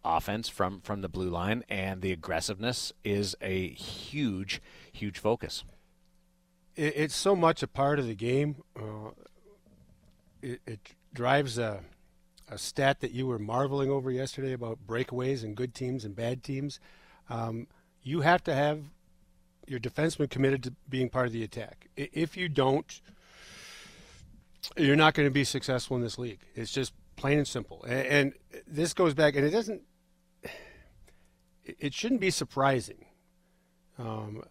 offense 0.04 0.48
from 0.48 0.80
from 0.80 1.00
the 1.00 1.08
blue 1.08 1.30
line, 1.30 1.62
and 1.68 2.02
the 2.02 2.10
aggressiveness 2.10 2.92
is 3.04 3.36
a 3.40 3.68
huge, 3.68 4.60
huge 4.92 5.20
focus. 5.20 5.62
It, 6.74 6.94
it's 6.96 7.14
so 7.14 7.36
much 7.36 7.62
a 7.62 7.68
part 7.68 8.00
of 8.00 8.08
the 8.08 8.16
game. 8.16 8.56
It, 10.42 10.60
it 10.66 10.80
drives 11.14 11.58
a, 11.58 11.84
a 12.54 12.58
stat 12.58 13.00
that 13.00 13.10
you 13.10 13.26
were 13.26 13.38
marveling 13.38 13.90
over 13.90 14.10
yesterday 14.10 14.52
about 14.52 14.78
breakaways 14.86 15.42
and 15.42 15.56
good 15.56 15.74
teams 15.74 16.04
and 16.04 16.14
bad 16.14 16.44
teams. 16.44 16.78
Um, 17.28 17.66
you 18.02 18.20
have 18.20 18.44
to 18.44 18.54
have 18.54 18.80
your 19.66 19.80
defenseman 19.80 20.30
committed 20.30 20.62
to 20.62 20.74
being 20.88 21.08
part 21.08 21.26
of 21.26 21.32
the 21.32 21.42
attack. 21.42 21.88
If 21.96 22.36
you 22.36 22.48
don't, 22.48 23.00
you're 24.76 24.94
not 24.96 25.14
going 25.14 25.26
to 25.26 25.32
be 25.32 25.44
successful 25.44 25.96
in 25.96 26.02
this 26.02 26.16
league. 26.16 26.40
It's 26.54 26.70
just 26.70 26.92
plain 27.16 27.38
and 27.38 27.48
simple. 27.48 27.84
And, 27.86 28.34
this 28.66 28.94
goes 28.94 29.14
back, 29.14 29.34
and 29.36 29.44
it 29.44 29.50
doesn't. 29.50 29.82
It 31.64 31.94
shouldn't 31.94 32.20
be 32.20 32.30
surprising. 32.30 33.06
Um, 33.98 34.42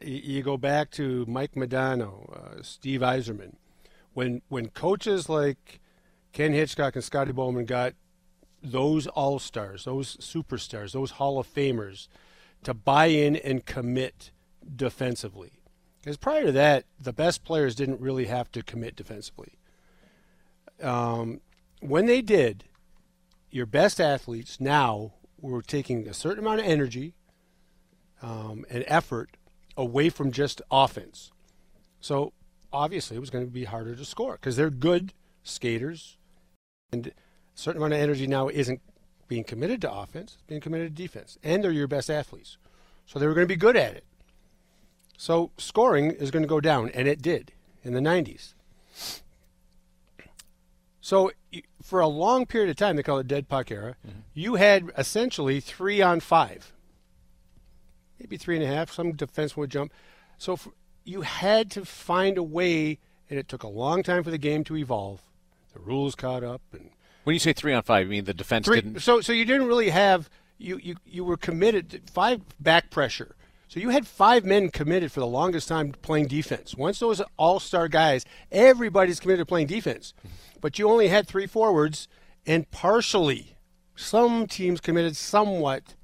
you 0.00 0.42
go 0.42 0.56
back 0.56 0.90
to 0.92 1.24
Mike 1.28 1.52
Modano, 1.52 2.32
uh, 2.32 2.62
Steve 2.62 3.00
Yzerman, 3.00 3.56
when 4.12 4.42
when 4.48 4.68
coaches 4.70 5.28
like 5.28 5.80
Ken 6.34 6.52
Hitchcock 6.52 6.96
and 6.96 7.04
Scotty 7.04 7.32
Bowman 7.32 7.64
got 7.64 7.94
those 8.60 9.06
all 9.06 9.38
stars, 9.38 9.84
those 9.84 10.16
superstars, 10.16 10.92
those 10.92 11.12
Hall 11.12 11.38
of 11.38 11.46
Famers 11.46 12.08
to 12.64 12.74
buy 12.74 13.06
in 13.06 13.36
and 13.36 13.64
commit 13.64 14.32
defensively. 14.74 15.52
Because 16.00 16.16
prior 16.16 16.46
to 16.46 16.52
that, 16.52 16.84
the 17.00 17.12
best 17.12 17.44
players 17.44 17.74
didn't 17.76 18.00
really 18.00 18.26
have 18.26 18.50
to 18.52 18.62
commit 18.62 18.96
defensively. 18.96 19.52
Um, 20.82 21.40
when 21.80 22.06
they 22.06 22.20
did, 22.20 22.64
your 23.50 23.66
best 23.66 24.00
athletes 24.00 24.60
now 24.60 25.12
were 25.40 25.62
taking 25.62 26.08
a 26.08 26.14
certain 26.14 26.44
amount 26.44 26.60
of 26.60 26.66
energy 26.66 27.14
um, 28.22 28.64
and 28.68 28.84
effort 28.88 29.36
away 29.76 30.08
from 30.08 30.32
just 30.32 30.60
offense. 30.70 31.30
So 32.00 32.32
obviously, 32.72 33.16
it 33.16 33.20
was 33.20 33.30
going 33.30 33.44
to 33.44 33.50
be 33.52 33.64
harder 33.64 33.94
to 33.94 34.04
score 34.04 34.32
because 34.32 34.56
they're 34.56 34.70
good 34.70 35.12
skaters, 35.44 36.16
and 36.94 37.08
a 37.08 37.12
certain 37.54 37.80
amount 37.80 37.92
of 37.92 38.00
energy 38.00 38.26
now 38.26 38.48
isn't 38.48 38.80
being 39.28 39.44
committed 39.44 39.80
to 39.82 39.92
offense, 39.92 40.34
it's 40.34 40.42
being 40.42 40.60
committed 40.60 40.94
to 40.94 41.02
defense, 41.02 41.38
and 41.42 41.62
they're 41.62 41.70
your 41.72 41.88
best 41.88 42.08
athletes. 42.08 42.56
So 43.06 43.18
they 43.18 43.26
were 43.26 43.34
going 43.34 43.46
to 43.46 43.52
be 43.52 43.56
good 43.56 43.76
at 43.76 43.94
it. 43.94 44.04
So 45.16 45.50
scoring 45.58 46.10
is 46.10 46.30
going 46.30 46.42
to 46.42 46.48
go 46.48 46.60
down, 46.60 46.90
and 46.90 47.06
it 47.06 47.20
did 47.20 47.52
in 47.82 47.92
the 47.92 48.00
90s. 48.00 48.54
So 51.00 51.32
for 51.82 52.00
a 52.00 52.06
long 52.06 52.46
period 52.46 52.70
of 52.70 52.76
time, 52.76 52.96
they 52.96 53.02
call 53.02 53.18
it 53.18 53.28
dead 53.28 53.48
puck 53.48 53.70
era. 53.70 53.96
Mm-hmm. 54.06 54.20
You 54.32 54.54
had 54.54 54.90
essentially 54.96 55.60
three 55.60 56.00
on 56.00 56.20
five, 56.20 56.72
maybe 58.18 58.38
three 58.38 58.56
and 58.56 58.64
a 58.64 58.68
half. 58.68 58.90
Some 58.90 59.12
defense 59.12 59.56
would 59.56 59.70
jump. 59.70 59.92
So 60.38 60.56
for, 60.56 60.72
you 61.04 61.20
had 61.20 61.70
to 61.72 61.84
find 61.84 62.38
a 62.38 62.42
way, 62.42 62.98
and 63.28 63.38
it 63.38 63.48
took 63.48 63.62
a 63.62 63.68
long 63.68 64.02
time 64.02 64.24
for 64.24 64.30
the 64.30 64.38
game 64.38 64.64
to 64.64 64.76
evolve. 64.76 65.20
The 65.74 65.80
rules 65.80 66.14
caught 66.14 66.42
up, 66.42 66.62
and 66.72 66.90
when 67.24 67.34
you 67.34 67.40
say 67.40 67.52
three 67.52 67.74
on 67.74 67.82
five, 67.82 68.06
you 68.06 68.10
mean 68.10 68.24
the 68.24 68.34
defense 68.34 68.66
three, 68.66 68.80
didn't. 68.80 69.00
So 69.00 69.20
so 69.20 69.32
you 69.32 69.44
didn't 69.44 69.66
really 69.66 69.90
have 69.90 70.30
you 70.56 70.78
you 70.78 70.96
you 71.04 71.24
were 71.24 71.36
committed 71.36 71.90
to 71.90 72.00
five 72.12 72.40
back 72.60 72.90
pressure. 72.90 73.36
So 73.68 73.80
you 73.80 73.88
had 73.90 74.06
five 74.06 74.44
men 74.44 74.70
committed 74.70 75.10
for 75.10 75.18
the 75.18 75.26
longest 75.26 75.66
time 75.66 75.92
playing 76.00 76.28
defense. 76.28 76.76
Once 76.76 77.00
those 77.00 77.20
all-star 77.36 77.88
guys, 77.88 78.24
everybody's 78.52 79.18
committed 79.18 79.40
to 79.40 79.46
playing 79.46 79.66
defense. 79.66 80.14
But 80.60 80.78
you 80.78 80.88
only 80.88 81.08
had 81.08 81.26
three 81.26 81.48
forwards, 81.48 82.06
and 82.46 82.70
partially, 82.70 83.56
some 83.96 84.46
teams 84.46 84.80
committed 84.80 85.16
somewhat 85.16 85.96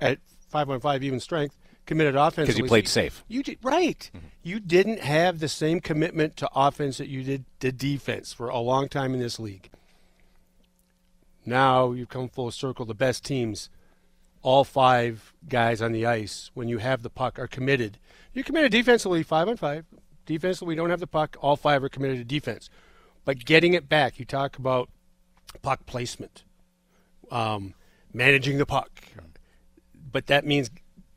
at 0.00 0.18
five 0.48 0.70
on 0.70 0.78
five 0.78 1.02
even 1.02 1.18
strength, 1.18 1.58
committed 1.86 2.14
offense 2.14 2.46
because 2.46 2.58
you 2.58 2.66
played 2.66 2.86
safe. 2.86 3.24
You 3.26 3.42
did 3.42 3.58
right. 3.62 4.10
Mm-hmm. 4.14 4.26
You 4.44 4.60
didn't 4.60 5.00
have 5.00 5.38
the 5.38 5.48
same 5.48 5.80
commitment 5.80 6.36
to 6.36 6.50
offense 6.54 6.98
that 6.98 7.08
you 7.08 7.22
did 7.22 7.46
to 7.60 7.72
defense 7.72 8.34
for 8.34 8.50
a 8.50 8.58
long 8.58 8.88
time 8.88 9.14
in 9.14 9.20
this 9.20 9.40
league. 9.40 9.70
Now 11.46 11.92
you've 11.92 12.10
come 12.10 12.28
full 12.28 12.50
circle. 12.50 12.84
The 12.84 12.94
best 12.94 13.24
teams 13.24 13.70
all 14.42 14.62
five 14.62 15.32
guys 15.48 15.80
on 15.80 15.92
the 15.92 16.04
ice 16.04 16.50
when 16.52 16.68
you 16.68 16.76
have 16.76 17.02
the 17.02 17.08
puck 17.08 17.38
are 17.38 17.46
committed. 17.46 17.98
You're 18.34 18.44
committed 18.44 18.70
defensively, 18.70 19.22
five 19.22 19.48
on 19.48 19.56
five. 19.56 19.86
Defensively, 20.26 20.72
we 20.72 20.76
don't 20.76 20.90
have 20.90 21.00
the 21.00 21.06
puck. 21.06 21.36
All 21.40 21.56
five 21.56 21.82
are 21.82 21.88
committed 21.88 22.18
to 22.18 22.24
defense. 22.24 22.68
But 23.24 23.46
getting 23.46 23.72
it 23.72 23.88
back, 23.88 24.18
you 24.18 24.26
talk 24.26 24.58
about 24.58 24.90
puck 25.62 25.86
placement, 25.86 26.44
um, 27.30 27.72
managing 28.12 28.58
the 28.58 28.66
puck. 28.66 28.90
But 30.12 30.26
that 30.26 30.44
means 30.44 30.70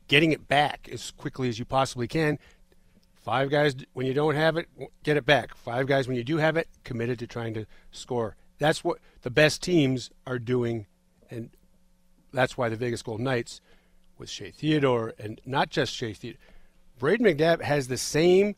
getting 0.08 0.32
it 0.32 0.48
back 0.48 0.88
as 0.90 1.10
quickly 1.10 1.50
as 1.50 1.58
you 1.58 1.66
possibly 1.66 2.08
can. 2.08 2.38
Five 3.28 3.50
guys, 3.50 3.76
when 3.92 4.06
you 4.06 4.14
don't 4.14 4.36
have 4.36 4.56
it, 4.56 4.70
get 5.02 5.18
it 5.18 5.26
back. 5.26 5.54
Five 5.54 5.86
guys, 5.86 6.08
when 6.08 6.16
you 6.16 6.24
do 6.24 6.38
have 6.38 6.56
it, 6.56 6.66
committed 6.82 7.18
to 7.18 7.26
trying 7.26 7.52
to 7.52 7.66
score. 7.92 8.36
That's 8.56 8.82
what 8.82 9.00
the 9.20 9.28
best 9.28 9.62
teams 9.62 10.10
are 10.26 10.38
doing, 10.38 10.86
and 11.30 11.50
that's 12.32 12.56
why 12.56 12.70
the 12.70 12.76
Vegas 12.76 13.02
Golden 13.02 13.24
Knights 13.24 13.60
with 14.16 14.30
Shea 14.30 14.50
Theodore 14.50 15.12
and 15.18 15.42
not 15.44 15.68
just 15.68 15.92
Shea 15.92 16.14
Theodore. 16.14 16.40
Brayden 16.98 17.20
McNabb 17.20 17.60
has 17.60 17.88
the 17.88 17.98
same 17.98 18.56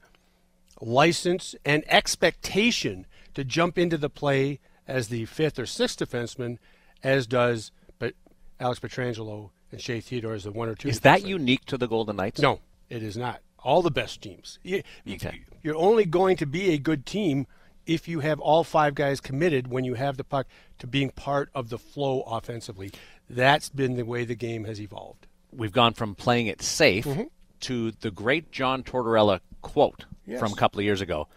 license 0.81 1.57
and 1.65 1.83
expectation 1.89 3.07
to 3.35 3.43
jump 3.43 3.77
into 3.77 3.99
the 3.99 4.09
play 4.09 4.61
as 4.87 5.09
the 5.09 5.25
fifth 5.25 5.59
or 5.59 5.67
sixth 5.67 5.99
defenseman, 5.99 6.59
as 7.03 7.27
does 7.27 7.73
but 7.99 8.15
Alex 8.61 8.79
Pietrangelo 8.79 9.51
and 9.73 9.81
Shea 9.81 10.01
Theodore 10.01 10.35
as 10.35 10.45
the 10.45 10.53
one 10.53 10.69
or 10.69 10.77
two. 10.77 10.89
Is 10.89 11.01
that 11.01 11.27
unique 11.27 11.65
to 11.65 11.77
the 11.77 11.89
Golden 11.89 12.15
Knights? 12.15 12.41
No, 12.41 12.61
it 12.89 13.03
is 13.03 13.17
not. 13.17 13.41
All 13.63 13.83
the 13.83 13.91
best 13.91 14.23
teams. 14.23 14.59
You, 14.63 14.83
okay. 15.09 15.43
You're 15.63 15.77
only 15.77 16.05
going 16.05 16.37
to 16.39 16.47
be 16.47 16.71
a 16.71 16.79
good 16.79 17.05
team 17.07 17.47
if 17.87 18.09
you 18.09 18.21
have 18.21 18.41
all 18.41 18.65
five 18.65 18.95
guys 18.95 19.21
committed 19.21 19.69
when 19.69 19.85
you 19.85 19.95
have 19.95 20.17
the 20.17 20.25
puck 20.25 20.47
to 20.79 20.87
being 20.87 21.11
part 21.11 21.51
of 21.55 21.71
the 21.71 21.79
flow 21.79 22.23
offensively. 22.23 22.93
That's 23.29 23.69
been 23.69 23.97
the 23.97 24.05
way 24.05 24.25
the 24.25 24.35
game 24.35 24.65
has 24.65 24.81
evolved. 24.81 25.27
We've 25.53 25.73
gone 25.73 25.95
from 25.95 26.15
playing 26.15 26.47
it 26.47 26.63
safe 26.63 27.05
mm-hmm. 27.05 27.23
to 27.61 27.91
the 27.93 28.11
great 28.11 28.53
John 28.53 28.83
Tortorella 28.83 29.41
quote 29.63 30.05
yes. 30.27 30.41
from 30.41 30.53
a 30.53 30.57
couple 30.57 30.79
of 30.79 30.85
years 30.85 31.01
ago. 31.01 31.29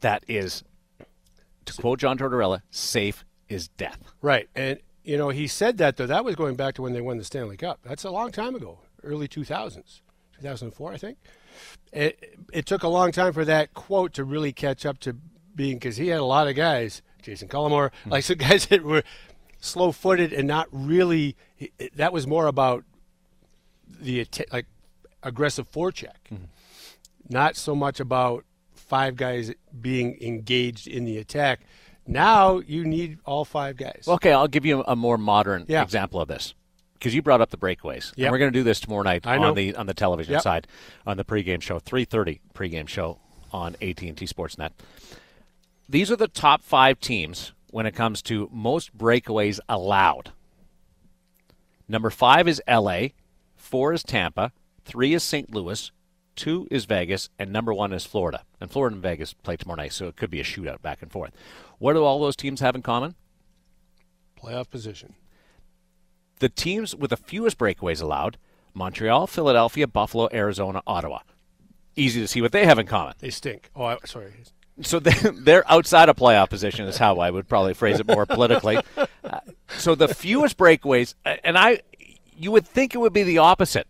That 0.00 0.24
is, 0.28 0.64
to 1.66 1.74
quote 1.74 1.98
John 1.98 2.18
Tortorella, 2.18 2.62
safe 2.70 3.24
is 3.48 3.68
death. 3.68 3.98
Right. 4.22 4.48
And, 4.54 4.78
you 5.02 5.16
know, 5.16 5.28
he 5.28 5.46
said 5.46 5.78
that, 5.78 5.96
though. 5.96 6.06
That 6.06 6.24
was 6.24 6.36
going 6.36 6.56
back 6.56 6.74
to 6.76 6.82
when 6.82 6.92
they 6.92 7.00
won 7.00 7.18
the 7.18 7.24
Stanley 7.24 7.56
Cup. 7.56 7.80
That's 7.84 8.04
a 8.04 8.10
long 8.10 8.32
time 8.32 8.54
ago, 8.54 8.78
early 9.02 9.28
2000s, 9.28 10.00
2004, 10.40 10.92
I 10.92 10.96
think. 10.96 11.18
It, 11.92 12.38
it 12.52 12.66
took 12.66 12.82
a 12.82 12.88
long 12.88 13.12
time 13.12 13.32
for 13.32 13.44
that 13.44 13.74
quote 13.74 14.12
to 14.14 14.24
really 14.24 14.52
catch 14.52 14.84
up 14.84 14.98
to 15.00 15.16
being, 15.54 15.76
because 15.76 15.96
he 15.96 16.08
had 16.08 16.20
a 16.20 16.24
lot 16.24 16.48
of 16.48 16.56
guys, 16.56 17.02
Jassen 17.22 17.48
Cullimore, 17.48 17.90
mm-hmm. 17.90 18.10
like 18.10 18.24
some 18.24 18.36
guys 18.38 18.66
that 18.66 18.82
were 18.82 19.02
slow 19.60 19.92
footed 19.92 20.32
and 20.32 20.48
not 20.48 20.68
really. 20.70 21.36
That 21.94 22.12
was 22.12 22.26
more 22.26 22.46
about 22.46 22.84
the 23.86 24.26
like 24.52 24.66
aggressive 25.22 25.70
forecheck, 25.70 26.28
mm-hmm. 26.30 26.44
not 27.28 27.56
so 27.56 27.74
much 27.74 28.00
about 28.00 28.44
five 28.74 29.16
guys 29.16 29.52
being 29.80 30.18
engaged 30.20 30.86
in 30.86 31.04
the 31.04 31.18
attack. 31.18 31.60
Now 32.06 32.58
you 32.58 32.84
need 32.84 33.18
all 33.24 33.44
five 33.44 33.76
guys. 33.76 34.04
Okay, 34.06 34.32
I'll 34.32 34.48
give 34.48 34.66
you 34.66 34.84
a 34.86 34.94
more 34.94 35.16
modern 35.16 35.64
yeah. 35.68 35.82
example 35.82 36.20
of 36.20 36.28
this 36.28 36.54
because 37.04 37.14
you 37.14 37.20
brought 37.20 37.42
up 37.42 37.50
the 37.50 37.58
breakaways. 37.58 38.14
Yep. 38.16 38.26
And 38.26 38.32
we're 38.32 38.38
going 38.38 38.50
to 38.50 38.58
do 38.58 38.62
this 38.62 38.80
tomorrow 38.80 39.02
night 39.02 39.26
on 39.26 39.54
the 39.54 39.76
on 39.76 39.84
the 39.84 39.92
television 39.92 40.32
yep. 40.32 40.42
side 40.42 40.66
on 41.06 41.18
the 41.18 41.24
pregame 41.24 41.60
show, 41.60 41.78
3:30 41.78 42.40
pregame 42.54 42.88
show 42.88 43.18
on 43.52 43.74
AT&T 43.82 44.14
Sportsnet. 44.14 44.70
These 45.86 46.10
are 46.10 46.16
the 46.16 46.28
top 46.28 46.62
5 46.62 46.98
teams 47.00 47.52
when 47.70 47.84
it 47.84 47.94
comes 47.94 48.22
to 48.22 48.48
most 48.50 48.96
breakaways 48.96 49.60
allowed. 49.68 50.32
Number 51.86 52.08
five 52.08 52.48
is 52.48 52.62
LA, 52.66 53.08
four 53.54 53.92
is 53.92 54.02
Tampa, 54.02 54.52
three 54.86 55.12
is 55.12 55.22
St. 55.22 55.54
Louis, 55.54 55.92
two 56.34 56.66
is 56.70 56.86
Vegas, 56.86 57.28
and 57.38 57.52
number 57.52 57.74
one 57.74 57.92
is 57.92 58.06
Florida. 58.06 58.44
And 58.58 58.70
Florida 58.70 58.94
and 58.94 59.02
Vegas 59.02 59.34
play 59.34 59.58
tomorrow 59.58 59.82
night, 59.82 59.92
so 59.92 60.08
it 60.08 60.16
could 60.16 60.30
be 60.30 60.40
a 60.40 60.44
shootout 60.44 60.80
back 60.80 61.02
and 61.02 61.12
forth. 61.12 61.32
What 61.78 61.92
do 61.92 62.02
all 62.02 62.18
those 62.18 62.36
teams 62.36 62.60
have 62.60 62.74
in 62.74 62.80
common? 62.80 63.14
Playoff 64.42 64.70
position. 64.70 65.14
The 66.38 66.48
teams 66.48 66.94
with 66.94 67.10
the 67.10 67.16
fewest 67.16 67.58
breakaways 67.58 68.02
allowed 68.02 68.38
Montreal, 68.74 69.26
Philadelphia, 69.26 69.86
Buffalo, 69.86 70.28
Arizona, 70.32 70.82
Ottawa. 70.86 71.20
Easy 71.96 72.20
to 72.20 72.28
see 72.28 72.42
what 72.42 72.52
they 72.52 72.66
have 72.66 72.78
in 72.78 72.86
common. 72.86 73.14
They 73.20 73.30
stink. 73.30 73.70
Oh, 73.74 73.84
I, 73.84 73.98
sorry. 74.04 74.34
So 74.82 74.98
they're 75.00 75.70
outside 75.70 76.08
of 76.08 76.16
playoff 76.16 76.50
position 76.50 76.86
is 76.86 76.98
how 76.98 77.18
I 77.18 77.30
would 77.30 77.48
probably 77.48 77.74
phrase 77.74 78.00
it 78.00 78.06
more 78.06 78.26
politically. 78.26 78.78
Uh, 79.24 79.40
so 79.78 79.94
the 79.94 80.06
fewest 80.06 80.58
breakaways, 80.58 81.14
and 81.24 81.56
I, 81.56 81.80
you 82.36 82.50
would 82.50 82.66
think 82.66 82.94
it 82.94 82.98
would 82.98 83.14
be 83.14 83.22
the 83.22 83.38
opposite. 83.38 83.88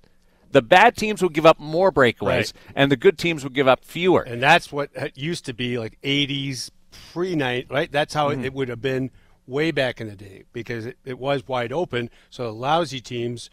The 0.53 0.63
bad 0.63 0.97
teams 0.97 1.25
would 1.25 1.33
give 1.33 1.45
up 1.45 1.59
more 1.59 1.91
breakaways, 1.91 2.23
right. 2.23 2.53
and 2.77 2.93
the 2.93 2.97
good 2.97 3.19
teams 3.19 3.43
would 3.43 3.53
give 3.53 3.67
up 3.67 3.85
fewer. 3.85 4.23
And 4.23 4.41
that's 4.41 4.71
what 4.71 4.91
used 5.17 5.45
to 5.47 5.53
be 5.53 5.77
like 5.77 5.99
80s 6.03 6.71
pre 7.13 7.35
night, 7.35 7.67
right? 7.69 7.91
That's 7.91 8.15
how 8.15 8.31
mm-hmm. 8.31 8.45
it 8.45 8.55
would 8.55 8.69
have 8.69 8.81
been 8.81 9.11
way 9.47 9.71
back 9.71 10.01
in 10.01 10.09
the 10.09 10.17
day 10.17 10.45
because 10.53 10.87
it, 10.87 10.99
it 11.05 11.19
was 11.19 11.47
wide 11.47 11.73
open. 11.73 12.11
So 12.31 12.51
lousy 12.51 13.01
teams 13.01 13.51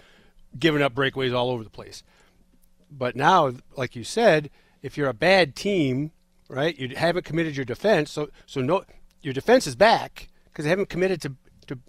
giving 0.58 0.82
up 0.82 0.94
breakaways 0.94 1.34
all 1.34 1.50
over 1.50 1.64
the 1.64 1.70
place. 1.70 2.04
But 2.90 3.16
now, 3.16 3.54
like 3.78 3.96
you 3.96 4.04
said, 4.04 4.50
if 4.82 4.98
you're 4.98 5.10
a 5.10 5.14
bad 5.14 5.56
team, 5.56 6.12
right, 6.50 6.78
you 6.78 6.96
haven't 6.96 7.26
committed 7.26 7.56
your 7.56 7.66
defense. 7.66 8.12
So 8.12 8.30
so 8.46 8.62
no, 8.62 8.84
your 9.22 9.34
defense 9.34 9.68
is 9.68 9.76
back 9.76 10.30
because 10.46 10.66
they 10.66 10.70
haven't 10.70 10.90
committed 10.90 11.22
to 11.22 11.36
to 11.68 11.80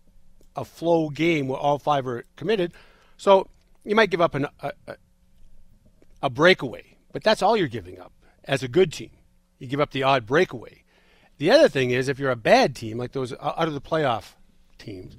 a 0.55 0.65
flow 0.65 1.09
game 1.09 1.49
where 1.49 1.59
all 1.59 1.79
five 1.79 2.07
are 2.07 2.25
committed. 2.37 2.73
So 3.17 3.49
you 3.85 3.97
might 3.97 4.11
give 4.11 4.21
up 4.21 4.35
an, 4.35 4.47
a, 4.61 4.73
a 4.87 4.97
a 6.23 6.31
breakaway, 6.31 6.97
but 7.13 7.25
that's 7.25 7.43
all 7.43 7.57
you're 7.57 7.69
giving 7.69 7.99
up 7.99 8.13
as 8.45 8.63
a 8.63 8.69
good 8.69 8.93
team. 8.93 9.11
You 9.59 9.67
give 9.67 9.81
up 9.81 9.91
the 9.91 10.05
odd 10.05 10.27
breakaway. 10.27 10.85
The 11.43 11.51
other 11.51 11.69
thing 11.69 11.91
is, 11.91 12.09
if 12.09 12.21
you're 12.21 12.31
a 12.31 12.37
bad 12.37 12.77
team, 12.77 12.99
like 12.99 13.11
those 13.11 13.33
out 13.33 13.67
of 13.67 13.75
the 13.75 13.81
playoff 13.81 14.35
teams, 14.79 15.17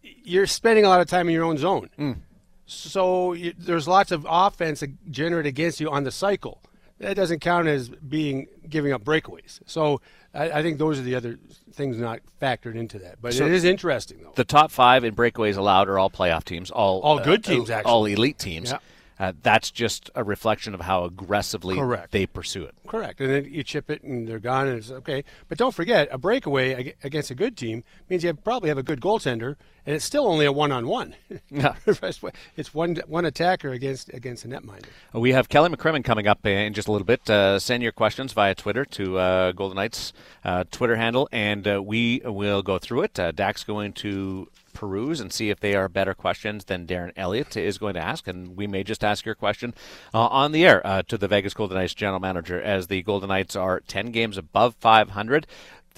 you're 0.00 0.46
spending 0.46 0.86
a 0.86 0.88
lot 0.88 1.02
of 1.02 1.06
time 1.06 1.28
in 1.28 1.34
your 1.34 1.44
own 1.44 1.58
zone. 1.58 1.90
Mm. 1.98 2.16
So 2.64 3.34
you, 3.34 3.52
there's 3.58 3.86
lots 3.86 4.12
of 4.12 4.26
offense 4.26 4.82
generated 5.10 5.46
against 5.46 5.78
you 5.78 5.90
on 5.90 6.04
the 6.04 6.10
cycle. 6.10 6.62
That 7.00 7.16
doesn't 7.16 7.40
count 7.40 7.68
as 7.68 7.90
being 7.90 8.46
giving 8.66 8.94
up 8.94 9.04
breakaways. 9.04 9.60
So 9.66 10.00
I, 10.32 10.52
I 10.52 10.62
think 10.62 10.78
those 10.78 10.98
are 10.98 11.02
the 11.02 11.16
other 11.16 11.38
things 11.74 11.98
not 11.98 12.20
factored 12.40 12.74
into 12.74 12.98
that. 13.00 13.20
But 13.20 13.34
so 13.34 13.44
it 13.44 13.52
is 13.52 13.64
interesting, 13.64 14.22
though. 14.22 14.32
The 14.36 14.44
top 14.44 14.70
five 14.70 15.04
in 15.04 15.14
breakaways 15.14 15.58
allowed 15.58 15.90
are 15.90 15.98
all 15.98 16.08
playoff 16.08 16.44
teams, 16.44 16.70
all 16.70 17.00
all 17.00 17.18
good 17.18 17.46
uh, 17.46 17.50
teams, 17.50 17.68
actually, 17.68 17.92
all 17.92 18.06
elite 18.06 18.38
teams. 18.38 18.70
Yeah. 18.70 18.78
Uh, 19.18 19.32
that's 19.42 19.70
just 19.70 20.10
a 20.14 20.22
reflection 20.22 20.74
of 20.74 20.82
how 20.82 21.04
aggressively 21.04 21.76
Correct. 21.76 22.12
they 22.12 22.26
pursue 22.26 22.64
it. 22.64 22.74
Correct. 22.86 23.20
And 23.20 23.30
then 23.30 23.44
you 23.52 23.62
chip 23.64 23.90
it 23.90 24.02
and 24.02 24.28
they're 24.28 24.38
gone 24.38 24.68
and 24.68 24.78
it's 24.78 24.90
okay. 24.90 25.24
But 25.48 25.58
don't 25.58 25.74
forget, 25.74 26.08
a 26.10 26.18
breakaway 26.18 26.94
against 27.02 27.30
a 27.30 27.34
good 27.34 27.56
team 27.56 27.82
means 28.08 28.22
you 28.22 28.32
probably 28.34 28.68
have 28.68 28.78
a 28.78 28.82
good 28.82 29.00
goaltender 29.00 29.56
and 29.88 29.96
it's 29.96 30.04
still 30.04 30.26
only 30.26 30.44
a 30.44 30.52
one-on-one. 30.52 31.16
Yeah. 31.50 31.74
it's 32.56 32.74
one 32.74 32.96
one 33.06 33.24
attacker 33.24 33.70
against 33.70 34.12
against 34.12 34.44
a 34.44 34.48
netminder. 34.48 34.84
We 35.14 35.32
have 35.32 35.48
Kelly 35.48 35.70
McCrimmon 35.70 36.04
coming 36.04 36.28
up 36.28 36.44
in 36.46 36.74
just 36.74 36.88
a 36.88 36.92
little 36.92 37.06
bit. 37.06 37.28
Uh, 37.28 37.58
send 37.58 37.82
your 37.82 37.92
questions 37.92 38.34
via 38.34 38.54
Twitter 38.54 38.84
to 38.84 39.18
uh, 39.18 39.52
Golden 39.52 39.76
Knights 39.76 40.12
uh, 40.44 40.64
Twitter 40.70 40.96
handle, 40.96 41.28
and 41.32 41.66
uh, 41.66 41.82
we 41.82 42.20
will 42.24 42.62
go 42.62 42.78
through 42.78 43.02
it. 43.02 43.18
Uh, 43.18 43.32
Dak's 43.32 43.64
going 43.64 43.94
to 43.94 44.48
peruse 44.78 45.18
and 45.18 45.32
see 45.32 45.50
if 45.50 45.58
they 45.58 45.74
are 45.74 45.88
better 45.88 46.14
questions 46.14 46.66
than 46.66 46.86
Darren 46.86 47.10
Eliot 47.16 47.56
is 47.56 47.78
going 47.78 47.94
to 47.94 48.00
ask. 48.00 48.28
And 48.28 48.56
we 48.56 48.68
may 48.68 48.84
just 48.84 49.02
ask 49.02 49.26
your 49.26 49.34
question 49.34 49.74
uh, 50.14 50.28
on 50.28 50.52
the 50.52 50.64
air 50.64 50.86
uh, 50.86 51.02
to 51.08 51.18
the 51.18 51.26
Vegas 51.26 51.52
Golden 51.52 51.76
Knights 51.76 51.94
general 51.94 52.20
manager 52.20 52.62
as 52.62 52.86
the 52.86 53.02
Golden 53.02 53.28
Knights 53.28 53.56
are 53.56 53.80
10 53.80 54.12
games 54.12 54.38
above 54.38 54.76
500 54.76 55.48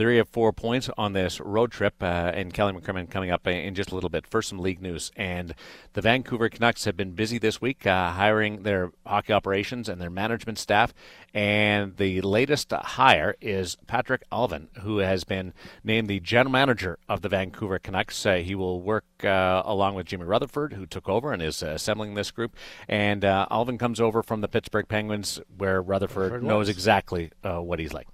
three 0.00 0.18
of 0.18 0.26
four 0.30 0.50
points 0.50 0.88
on 0.96 1.12
this 1.12 1.40
road 1.40 1.70
trip. 1.70 2.02
Uh, 2.02 2.32
and 2.34 2.54
Kelly 2.54 2.72
McCrimmon 2.72 3.10
coming 3.10 3.30
up 3.30 3.46
in 3.46 3.74
just 3.74 3.92
a 3.92 3.94
little 3.94 4.08
bit. 4.08 4.26
First, 4.26 4.48
some 4.48 4.58
league 4.58 4.80
news. 4.80 5.12
And 5.14 5.54
the 5.92 6.00
Vancouver 6.00 6.48
Canucks 6.48 6.86
have 6.86 6.96
been 6.96 7.10
busy 7.10 7.36
this 7.36 7.60
week 7.60 7.86
uh, 7.86 8.12
hiring 8.12 8.62
their 8.62 8.92
hockey 9.04 9.34
operations 9.34 9.90
and 9.90 10.00
their 10.00 10.08
management 10.08 10.56
staff. 10.56 10.94
And 11.34 11.98
the 11.98 12.22
latest 12.22 12.72
hire 12.72 13.36
is 13.42 13.76
Patrik 13.86 14.22
Allvin, 14.32 14.68
who 14.78 14.98
has 14.98 15.24
been 15.24 15.52
named 15.84 16.08
the 16.08 16.20
general 16.20 16.50
manager 16.50 16.98
of 17.06 17.20
the 17.20 17.28
Vancouver 17.28 17.78
Canucks. 17.78 18.24
Uh, 18.24 18.36
he 18.36 18.54
will 18.54 18.80
work 18.80 19.04
uh, 19.22 19.60
along 19.66 19.96
with 19.96 20.06
Jimmy 20.06 20.24
Rutherford, 20.24 20.72
who 20.72 20.86
took 20.86 21.10
over 21.10 21.30
and 21.30 21.42
is 21.42 21.62
uh, 21.62 21.66
assembling 21.66 22.14
this 22.14 22.30
group. 22.30 22.56
And 22.88 23.22
uh, 23.22 23.48
Allvin 23.50 23.78
comes 23.78 24.00
over 24.00 24.22
from 24.22 24.40
the 24.40 24.48
Pittsburgh 24.48 24.88
Penguins, 24.88 25.40
where 25.58 25.82
Rutherford 25.82 26.42
knows 26.42 26.70
exactly 26.70 27.32
what 27.42 27.78
he's 27.78 27.92
like. 27.92 28.08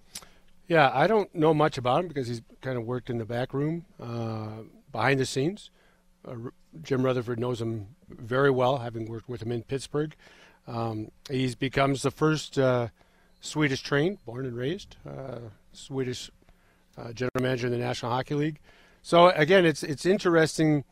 Yeah, 0.68 0.90
I 0.92 1.07
don't 1.07 1.33
know 1.35 1.55
much 1.55 1.79
about 1.79 2.00
him 2.00 2.09
because 2.09 2.26
he's 2.26 2.42
kind 2.61 2.76
of 2.76 2.85
worked 2.85 3.09
in 3.09 3.18
the 3.18 3.24
back 3.24 3.55
room, 3.55 3.85
uh, 4.00 4.62
behind 4.90 5.20
the 5.20 5.26
scenes. 5.26 5.70
Uh, 6.26 6.35
Jim 6.83 7.05
Rutherford 7.05 7.38
knows 7.38 7.61
him 7.61 7.88
very 8.09 8.50
well, 8.50 8.79
having 8.79 9.07
worked 9.07 9.29
with 9.29 9.42
him 9.42 9.52
in 9.52 9.62
Pittsburgh. 9.62 10.14
Um, 10.66 11.12
he 11.31 11.55
becomes 11.55 12.02
the 12.02 12.11
first 12.11 12.59
uh, 12.59 12.88
Swedish 13.40 13.83
trained, 13.83 14.18
born 14.24 14.44
and 14.44 14.57
raised, 14.57 14.96
uh, 15.09 15.38
Swedish 15.72 16.31
uh, 16.98 17.12
general 17.12 17.40
manager 17.40 17.68
in 17.68 17.72
the 17.72 17.79
National 17.79 18.11
Hockey 18.11 18.35
League. 18.35 18.59
So 19.02 19.29
again, 19.29 19.64
it's 19.64 19.85
it's 19.85 20.05
interesting. 20.05 20.83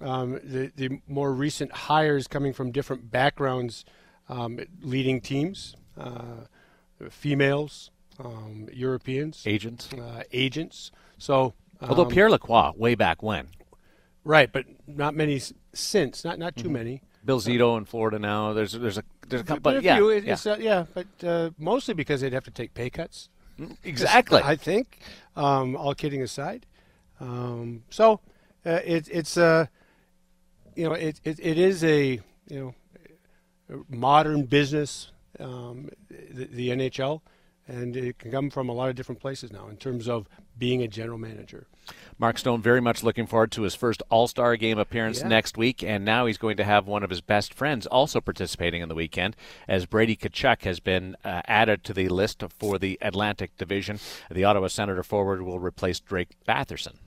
Um, 0.00 0.40
the 0.42 0.72
the 0.74 1.00
more 1.06 1.32
recent 1.32 1.70
hires 1.70 2.26
coming 2.26 2.52
from 2.52 2.72
different 2.72 3.12
backgrounds, 3.12 3.84
um, 4.28 4.58
leading 4.80 5.20
teams, 5.20 5.76
uh, 5.96 6.46
females, 7.08 7.91
um, 8.18 8.68
Europeans, 8.72 9.42
agents, 9.46 9.92
uh, 9.92 10.22
agents. 10.32 10.90
So, 11.18 11.54
um, 11.80 11.90
although 11.90 12.04
Pierre 12.04 12.30
Lacroix, 12.30 12.72
way 12.76 12.94
back 12.94 13.22
when, 13.22 13.48
right, 14.24 14.52
but 14.52 14.66
not 14.86 15.14
many 15.14 15.40
since, 15.72 16.24
not 16.24 16.38
not 16.38 16.56
too 16.56 16.64
mm-hmm. 16.64 16.72
many. 16.72 17.02
Bill 17.24 17.40
Zito 17.40 17.78
in 17.78 17.84
Florida 17.84 18.18
now. 18.18 18.52
There's 18.52 18.72
there's 18.72 18.98
a 18.98 19.04
there's 19.28 19.42
a 19.42 19.44
couple, 19.44 19.62
but, 19.62 19.82
yeah, 19.82 19.98
yeah. 19.98 20.36
Uh, 20.44 20.56
yeah, 20.56 20.84
but 20.92 21.06
uh, 21.24 21.50
mostly 21.58 21.94
because 21.94 22.20
they'd 22.20 22.32
have 22.32 22.44
to 22.44 22.50
take 22.50 22.74
pay 22.74 22.90
cuts. 22.90 23.28
Mm, 23.58 23.76
exactly. 23.84 24.40
I 24.44 24.56
think. 24.56 24.98
Um, 25.34 25.76
all 25.76 25.94
kidding 25.94 26.20
aside, 26.20 26.66
um, 27.18 27.84
so 27.88 28.20
uh, 28.66 28.80
it, 28.84 29.08
it's 29.10 29.38
uh, 29.38 29.66
you 30.76 30.88
know 30.88 30.92
it, 30.92 31.20
it 31.24 31.38
it 31.40 31.58
is 31.58 31.82
a 31.84 32.20
you 32.48 32.74
know 33.70 33.84
modern 33.88 34.44
business 34.44 35.10
um, 35.40 35.88
the, 36.10 36.44
the 36.46 36.68
NHL 36.68 37.22
and 37.68 37.96
it 37.96 38.18
can 38.18 38.30
come 38.30 38.50
from 38.50 38.68
a 38.68 38.72
lot 38.72 38.88
of 38.88 38.96
different 38.96 39.20
places 39.20 39.52
now 39.52 39.68
in 39.68 39.76
terms 39.76 40.08
of 40.08 40.28
being 40.58 40.82
a 40.82 40.88
general 40.88 41.18
manager. 41.18 41.66
Mark 42.18 42.38
Stone 42.38 42.62
very 42.62 42.80
much 42.80 43.02
looking 43.02 43.26
forward 43.26 43.50
to 43.52 43.62
his 43.62 43.74
first 43.74 44.02
All 44.10 44.28
Star 44.28 44.56
game 44.56 44.78
appearance 44.78 45.20
yeah. 45.20 45.28
next 45.28 45.56
week, 45.56 45.82
and 45.82 46.04
now 46.04 46.26
he's 46.26 46.38
going 46.38 46.56
to 46.56 46.64
have 46.64 46.86
one 46.86 47.02
of 47.02 47.10
his 47.10 47.20
best 47.20 47.52
friends 47.54 47.86
also 47.86 48.20
participating 48.20 48.82
in 48.82 48.88
the 48.88 48.94
weekend, 48.94 49.36
as 49.66 49.86
Brady 49.86 50.16
Tkachuk 50.16 50.62
has 50.62 50.80
been 50.80 51.16
uh, 51.24 51.42
added 51.46 51.84
to 51.84 51.92
the 51.92 52.08
list 52.08 52.42
for 52.58 52.78
the 52.78 52.98
Atlantic 53.00 53.56
Division. 53.56 53.98
The 54.30 54.44
Ottawa 54.44 54.68
Senator 54.68 55.02
forward 55.02 55.42
will 55.42 55.58
replace 55.58 56.00
Drake 56.00 56.36
Batherson 56.46 56.98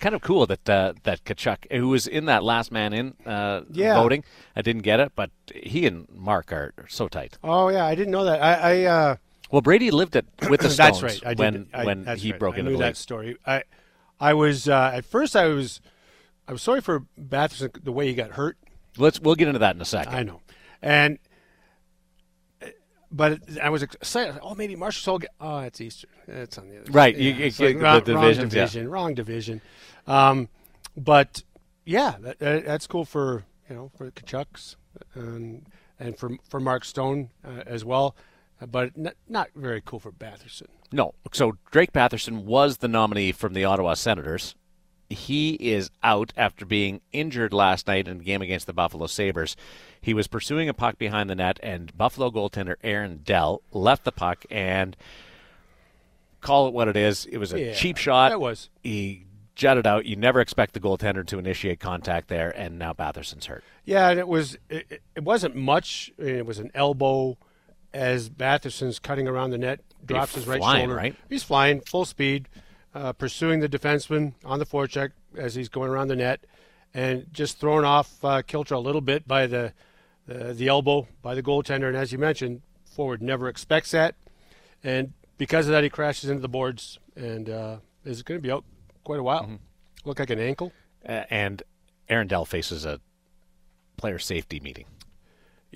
kind 0.00 0.14
of 0.14 0.20
cool 0.20 0.44
that 0.46 0.68
uh, 0.68 0.92
that 1.04 1.24
Tkachuk, 1.24 1.72
who 1.72 1.88
was 1.88 2.06
in 2.06 2.26
that 2.26 2.44
last 2.44 2.70
man 2.70 2.92
in 2.92 3.14
uh, 3.24 3.62
yeah. 3.70 3.94
voting, 3.94 4.24
I 4.54 4.60
didn't 4.60 4.82
get 4.82 5.00
it, 5.00 5.12
but 5.14 5.30
he 5.54 5.86
and 5.86 6.06
Mark 6.12 6.52
are 6.52 6.74
so 6.88 7.08
tight. 7.08 7.38
Oh 7.42 7.68
yeah, 7.68 7.86
I 7.86 7.94
didn't 7.94 8.10
know 8.10 8.24
that. 8.24 8.42
I, 8.42 8.54
I 8.54 8.84
uh, 8.84 9.16
well, 9.54 9.60
Brady 9.60 9.92
lived 9.92 10.16
it 10.16 10.26
with 10.50 10.62
the 10.62 10.68
Stones 10.70 11.00
that's 11.00 11.22
right. 11.22 11.24
I 11.24 11.34
when 11.34 11.52
did. 11.52 11.66
I, 11.72 11.84
when 11.84 12.06
he 12.16 12.32
right. 12.32 12.40
broke 12.40 12.56
I 12.56 12.58
into 12.58 12.72
knew 12.72 12.76
the 12.76 12.82
that 12.82 12.88
league. 12.88 12.96
story. 12.96 13.36
I 13.46 13.62
I 14.18 14.34
was 14.34 14.68
uh, 14.68 14.90
at 14.92 15.04
first 15.04 15.36
I 15.36 15.46
was 15.46 15.80
I 16.48 16.52
was 16.52 16.60
sorry 16.60 16.80
for 16.80 17.04
Batherson 17.16 17.84
the 17.84 17.92
way 17.92 18.08
he 18.08 18.14
got 18.14 18.32
hurt. 18.32 18.58
Let's 18.98 19.20
we'll 19.20 19.36
get 19.36 19.46
into 19.46 19.60
that 19.60 19.76
in 19.76 19.80
a 19.80 19.84
second. 19.84 20.12
I 20.12 20.24
know, 20.24 20.40
and 20.82 21.20
but 23.12 23.42
I 23.62 23.70
was 23.70 23.84
excited. 23.84 24.40
Oh, 24.42 24.56
maybe 24.56 24.74
Marshall 24.74 25.20
Get, 25.20 25.30
oh, 25.40 25.60
it's 25.60 25.80
Easter. 25.80 26.08
It's 26.26 26.58
on 26.58 26.68
the 26.68 26.80
other. 26.80 26.90
Right, 26.90 27.16
yeah, 27.16 27.22
you, 27.22 27.44
you, 27.44 27.74
like, 27.74 27.80
wrong, 27.80 28.00
the 28.00 28.12
division, 28.12 28.42
wrong 28.42 28.48
division, 28.48 28.82
yeah. 28.82 28.92
wrong 28.92 29.14
division. 29.14 29.60
Um, 30.08 30.48
but 30.96 31.44
yeah, 31.84 32.16
that, 32.22 32.40
that's 32.40 32.88
cool 32.88 33.04
for 33.04 33.44
you 33.70 33.76
know 33.76 33.92
for 33.96 34.10
Tkachuks 34.10 34.74
and 35.14 35.68
and 36.00 36.18
for 36.18 36.38
for 36.50 36.58
Mark 36.58 36.84
Stone 36.84 37.30
uh, 37.44 37.62
as 37.66 37.84
well 37.84 38.16
but 38.70 38.96
not, 38.96 39.14
not 39.28 39.48
very 39.54 39.82
cool 39.84 40.00
for 40.00 40.12
Batherson. 40.12 40.66
No. 40.92 41.14
So 41.32 41.56
Drake 41.70 41.92
Batherson 41.92 42.44
was 42.44 42.78
the 42.78 42.88
nominee 42.88 43.32
from 43.32 43.54
the 43.54 43.64
Ottawa 43.64 43.94
Senators. 43.94 44.54
He 45.10 45.54
is 45.54 45.90
out 46.02 46.32
after 46.36 46.64
being 46.64 47.00
injured 47.12 47.52
last 47.52 47.86
night 47.86 48.08
in 48.08 48.20
a 48.20 48.24
game 48.24 48.42
against 48.42 48.66
the 48.66 48.72
Buffalo 48.72 49.06
Sabres. 49.06 49.56
He 50.00 50.14
was 50.14 50.26
pursuing 50.26 50.68
a 50.68 50.74
puck 50.74 50.98
behind 50.98 51.28
the 51.28 51.34
net, 51.34 51.60
and 51.62 51.96
Buffalo 51.96 52.30
goaltender 52.30 52.76
Aaron 52.82 53.20
Dell 53.24 53.62
left 53.70 54.04
the 54.04 54.12
puck 54.12 54.44
and 54.50 54.96
call 56.40 56.68
it 56.68 56.74
what 56.74 56.88
it 56.88 56.96
is. 56.96 57.26
It 57.26 57.38
was 57.38 57.52
a 57.52 57.60
yeah, 57.60 57.74
cheap 57.74 57.96
shot. 57.96 58.32
It 58.32 58.40
was. 58.40 58.70
He 58.82 59.26
jutted 59.54 59.86
out. 59.86 60.06
You 60.06 60.16
never 60.16 60.40
expect 60.40 60.74
the 60.74 60.80
goaltender 60.80 61.26
to 61.26 61.38
initiate 61.38 61.80
contact 61.80 62.28
there, 62.28 62.50
and 62.50 62.78
now 62.78 62.92
Batherson's 62.92 63.46
hurt. 63.46 63.64
Yeah, 63.84 64.10
and 64.10 64.18
it 64.18 64.28
was 64.28 64.56
it, 64.68 65.02
it 65.14 65.24
wasn't 65.24 65.54
much. 65.56 66.12
It 66.18 66.46
was 66.46 66.58
an 66.58 66.70
elbow 66.74 67.36
as 67.94 68.28
Batherson's 68.28 68.98
cutting 68.98 69.28
around 69.28 69.50
the 69.50 69.58
net, 69.58 69.80
drops 70.04 70.32
He's 70.32 70.42
his 70.42 70.46
right 70.48 70.58
flying, 70.58 70.80
shoulder. 70.82 70.96
Right? 70.96 71.16
He's 71.28 71.44
flying 71.44 71.80
full 71.80 72.04
speed, 72.04 72.48
uh, 72.94 73.12
pursuing 73.12 73.60
the 73.60 73.68
defenseman 73.68 74.34
on 74.44 74.58
the 74.58 74.66
forecheck 74.66 75.12
as 75.36 75.54
he's 75.54 75.68
going 75.68 75.90
around 75.90 76.08
the 76.08 76.16
net, 76.16 76.44
and 76.92 77.26
just 77.32 77.58
thrown 77.58 77.84
off 77.84 78.22
uh, 78.24 78.42
kilter 78.42 78.74
a 78.74 78.80
little 78.80 79.00
bit 79.00 79.26
by 79.26 79.46
the, 79.46 79.72
the 80.26 80.52
the 80.52 80.68
elbow 80.68 81.06
by 81.22 81.34
the 81.34 81.42
goaltender. 81.42 81.88
And 81.88 81.96
as 81.96 82.12
you 82.12 82.18
mentioned, 82.18 82.62
forward 82.84 83.22
never 83.22 83.48
expects 83.48 83.92
that, 83.92 84.16
and 84.82 85.12
because 85.38 85.66
of 85.66 85.72
that, 85.72 85.84
he 85.84 85.90
crashes 85.90 86.28
into 86.28 86.42
the 86.42 86.48
boards 86.48 86.98
and 87.16 87.48
uh, 87.48 87.76
is 88.04 88.22
going 88.22 88.38
to 88.38 88.42
be 88.42 88.50
out 88.50 88.64
quite 89.04 89.20
a 89.20 89.22
while. 89.22 89.44
Mm-hmm. 89.44 89.56
Look 90.04 90.18
like 90.18 90.30
an 90.30 90.40
ankle. 90.40 90.72
and 91.04 91.62
Aaron 92.08 92.26
Dell 92.26 92.44
faces 92.44 92.84
a 92.84 93.00
player 93.96 94.18
safety 94.18 94.60
meeting. 94.60 94.86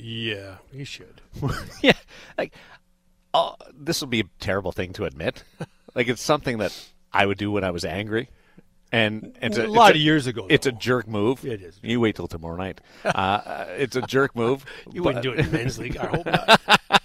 Yeah, 0.01 0.57
he 0.73 0.85
should. 0.85 1.21
yeah, 1.83 1.93
like 2.37 2.53
oh, 3.35 3.55
this 3.75 4.01
will 4.01 4.09
be 4.09 4.21
a 4.21 4.25
terrible 4.41 4.73
thing 4.73 4.93
to 4.95 5.05
admit. 5.05 5.45
like 5.95 6.09
it's 6.09 6.23
something 6.23 6.59
that 6.59 6.75
I 7.13 7.27
would 7.27 7.39
do 7.39 7.51
when 7.51 7.65
I 7.65 7.71
was 7.71 7.85
angry. 7.85 8.29
And, 8.91 9.37
and 9.43 9.57
a 9.59 9.69
lot 9.71 9.91
of 9.91 9.99
years 9.99 10.27
ago, 10.27 10.47
It's 10.49 10.67
a 10.67 10.73
jerk 10.73 11.07
move. 11.07 11.45
It 11.45 11.61
is. 11.61 11.79
You 11.83 12.01
wait 12.01 12.17
till 12.17 12.27
tomorrow 12.27 12.57
night. 12.57 12.81
Uh, 13.05 13.67
it's 13.77 13.97
a 13.97 14.01
jerk 14.03 14.35
move. 14.35 14.65
You 14.93 15.03
but- 15.03 15.17
wouldn't 15.17 15.23
do 15.25 15.33
it 15.33 15.41
in 15.41 15.53
men's 15.53 15.79
league. 15.79 15.99
I 15.99 16.07
hope 16.07 16.25
not. 16.25 16.98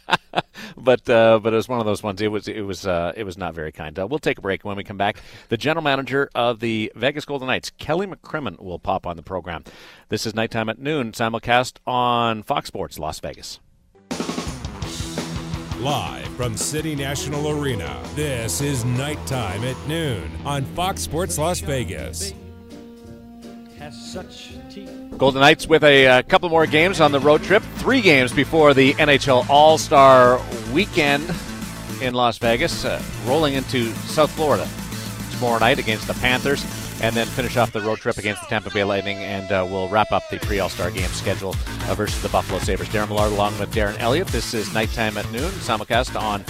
But 0.84 1.10
uh, 1.10 1.40
but 1.42 1.54
it 1.54 1.56
was 1.56 1.70
one 1.70 1.80
of 1.80 1.86
those 1.86 2.04
ones. 2.04 2.22
It 2.22 2.28
was 2.28 2.48
it 2.48 2.62
was 2.62 2.86
uh, 2.86 3.14
it 3.16 3.24
was 3.24 3.38
not 3.38 3.54
very 3.54 3.72
kind. 3.72 3.98
Uh, 3.98 4.08
we'll 4.08 4.20
take 4.20 4.38
a 4.38 4.42
break. 4.42 4.64
When 4.64 4.76
we 4.78 4.84
come 4.84 4.98
back, 4.98 5.18
the 5.50 5.58
general 5.58 5.84
manager 5.84 6.30
of 6.36 6.60
the 6.60 6.92
Vegas 6.96 7.26
Golden 7.26 7.48
Knights, 7.48 7.72
Kelly 7.78 8.08
McCrimmon, 8.08 8.62
will 8.62 8.80
pop 8.80 9.08
on 9.08 9.16
the 9.16 9.24
program. 9.24 9.64
This 10.10 10.26
is 10.26 10.36
nighttime 10.36 10.70
at 10.70 10.80
noon, 10.80 11.12
simulcast 11.12 11.78
on 11.88 12.44
Fox 12.44 12.68
Sports 12.68 13.00
Las 13.00 13.20
Vegas. 13.20 13.60
Live 15.80 16.28
from 16.38 16.56
City 16.56 16.96
National 16.96 17.50
Arena, 17.50 18.02
this 18.16 18.62
is 18.62 18.86
Nighttime 18.86 19.66
at 19.66 19.76
Noon 19.86 20.32
on 20.46 20.64
Fox 20.64 21.02
Sports 21.02 21.38
Las 21.38 21.60
Vegas. 21.60 22.34
Golden 25.18 25.42
Knights 25.42 25.68
with 25.68 25.84
a, 25.84 26.08
uh 26.08 26.22
couple 26.24 26.50
more 26.50 26.66
games 26.66 27.00
on 27.00 27.12
the 27.12 27.20
road 27.20 27.44
trip. 27.44 27.64
Three 27.78 28.02
games 28.02 28.34
before 28.34 28.74
the 28.74 28.94
NHL 28.94 29.48
All 29.50 29.78
Star 29.78 30.42
weekend 30.74 31.34
in 32.02 32.14
Las 32.14 32.38
Vegas, 32.38 32.86
uh, 32.86 33.02
rolling 33.26 33.54
into 33.54 33.92
South 34.08 34.32
Florida 34.32 34.68
tomorrow 35.32 35.60
night 35.60 35.80
against 35.80 36.08
the 36.08 36.14
Panthers, 36.16 36.66
and 37.02 37.16
then 37.16 37.28
finish 37.28 37.58
off 37.58 37.72
the 37.72 37.82
road 37.82 37.98
trip 38.00 38.18
against 38.18 38.42
the 38.42 38.48
Tampa 38.48 38.70
Bay 38.72 38.84
Lightning, 38.84 39.18
and 39.18 39.52
uh, 39.52 39.66
we'll 39.70 39.88
wrap 39.90 40.12
up 40.12 40.24
the 40.30 40.40
pre 40.40 40.60
All 40.60 40.70
Star 40.70 40.92
game 40.92 41.10
schedule 41.10 41.56
uh, 41.88 41.96
versus 41.96 42.22
the 42.22 42.30
Buffalo 42.30 42.60
Sabres. 42.60 42.90
Darren 42.90 43.10
Millard 43.10 43.32
along 43.32 43.58
with 43.60 43.72
Darren 43.74 43.98
Eliot. 44.00 44.28
This 44.30 44.54
is 44.54 44.74
Nighttime 44.74 45.18
at 45.18 45.30
Noon, 45.32 45.52
simulcast 45.52 46.20
on 46.20 46.44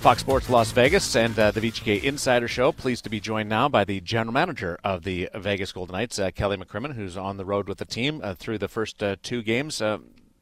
Fox 0.00 0.22
Sports 0.22 0.48
Las 0.48 0.72
Vegas 0.72 1.14
and 1.14 1.38
uh, 1.38 1.50
the 1.50 1.60
VGK 1.60 2.02
Insider 2.02 2.48
Show. 2.48 2.72
Pleased 2.72 3.04
to 3.04 3.10
be 3.10 3.20
joined 3.20 3.50
now 3.50 3.68
by 3.68 3.84
the 3.84 4.00
general 4.00 4.32
manager 4.32 4.78
of 4.82 5.02
the 5.02 5.28
Vegas 5.34 5.72
Golden 5.72 5.92
Knights, 5.92 6.18
uh, 6.18 6.30
Kelly 6.30 6.56
McCrimmon, 6.56 6.94
who's 6.94 7.18
on 7.18 7.36
the 7.36 7.44
road 7.44 7.68
with 7.68 7.76
the 7.76 7.84
team 7.84 8.22
uh, 8.24 8.34
through 8.34 8.56
the 8.56 8.66
first 8.66 9.02
uh, 9.02 9.16
two 9.22 9.42
games. 9.42 9.82
Uh, 9.82 9.98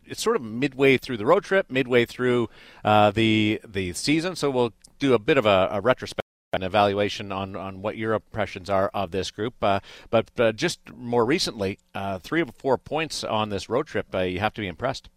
it's 0.06 0.22
sort 0.22 0.36
of 0.36 0.42
midway 0.42 0.96
through 0.96 1.16
the 1.16 1.26
road 1.26 1.42
trip, 1.42 1.72
midway 1.72 2.04
through 2.04 2.48
uh, 2.84 3.10
the 3.10 3.60
the 3.66 3.92
season, 3.94 4.36
so 4.36 4.48
we'll 4.48 4.74
do 5.00 5.12
a 5.12 5.18
bit 5.18 5.36
of 5.36 5.44
a, 5.44 5.68
a 5.72 5.80
retrospect. 5.80 6.22
An 6.52 6.62
evaluation 6.62 7.32
on, 7.32 7.56
on 7.56 7.82
what 7.82 7.96
your 7.96 8.14
impressions 8.14 8.70
are 8.70 8.90
of 8.94 9.10
this 9.10 9.30
group, 9.32 9.54
uh, 9.60 9.80
but 10.08 10.30
uh, 10.38 10.52
just 10.52 10.78
more 10.94 11.24
recently, 11.26 11.78
uh, 11.94 12.20
three 12.20 12.40
of 12.40 12.50
four 12.54 12.78
points 12.78 13.22
on 13.24 13.50
this 13.50 13.68
road 13.68 13.86
trip. 13.86 14.06
You 14.14 14.38
have 14.38 14.54
to 14.54 14.60
be 14.60 14.68
impressed. 14.68 15.10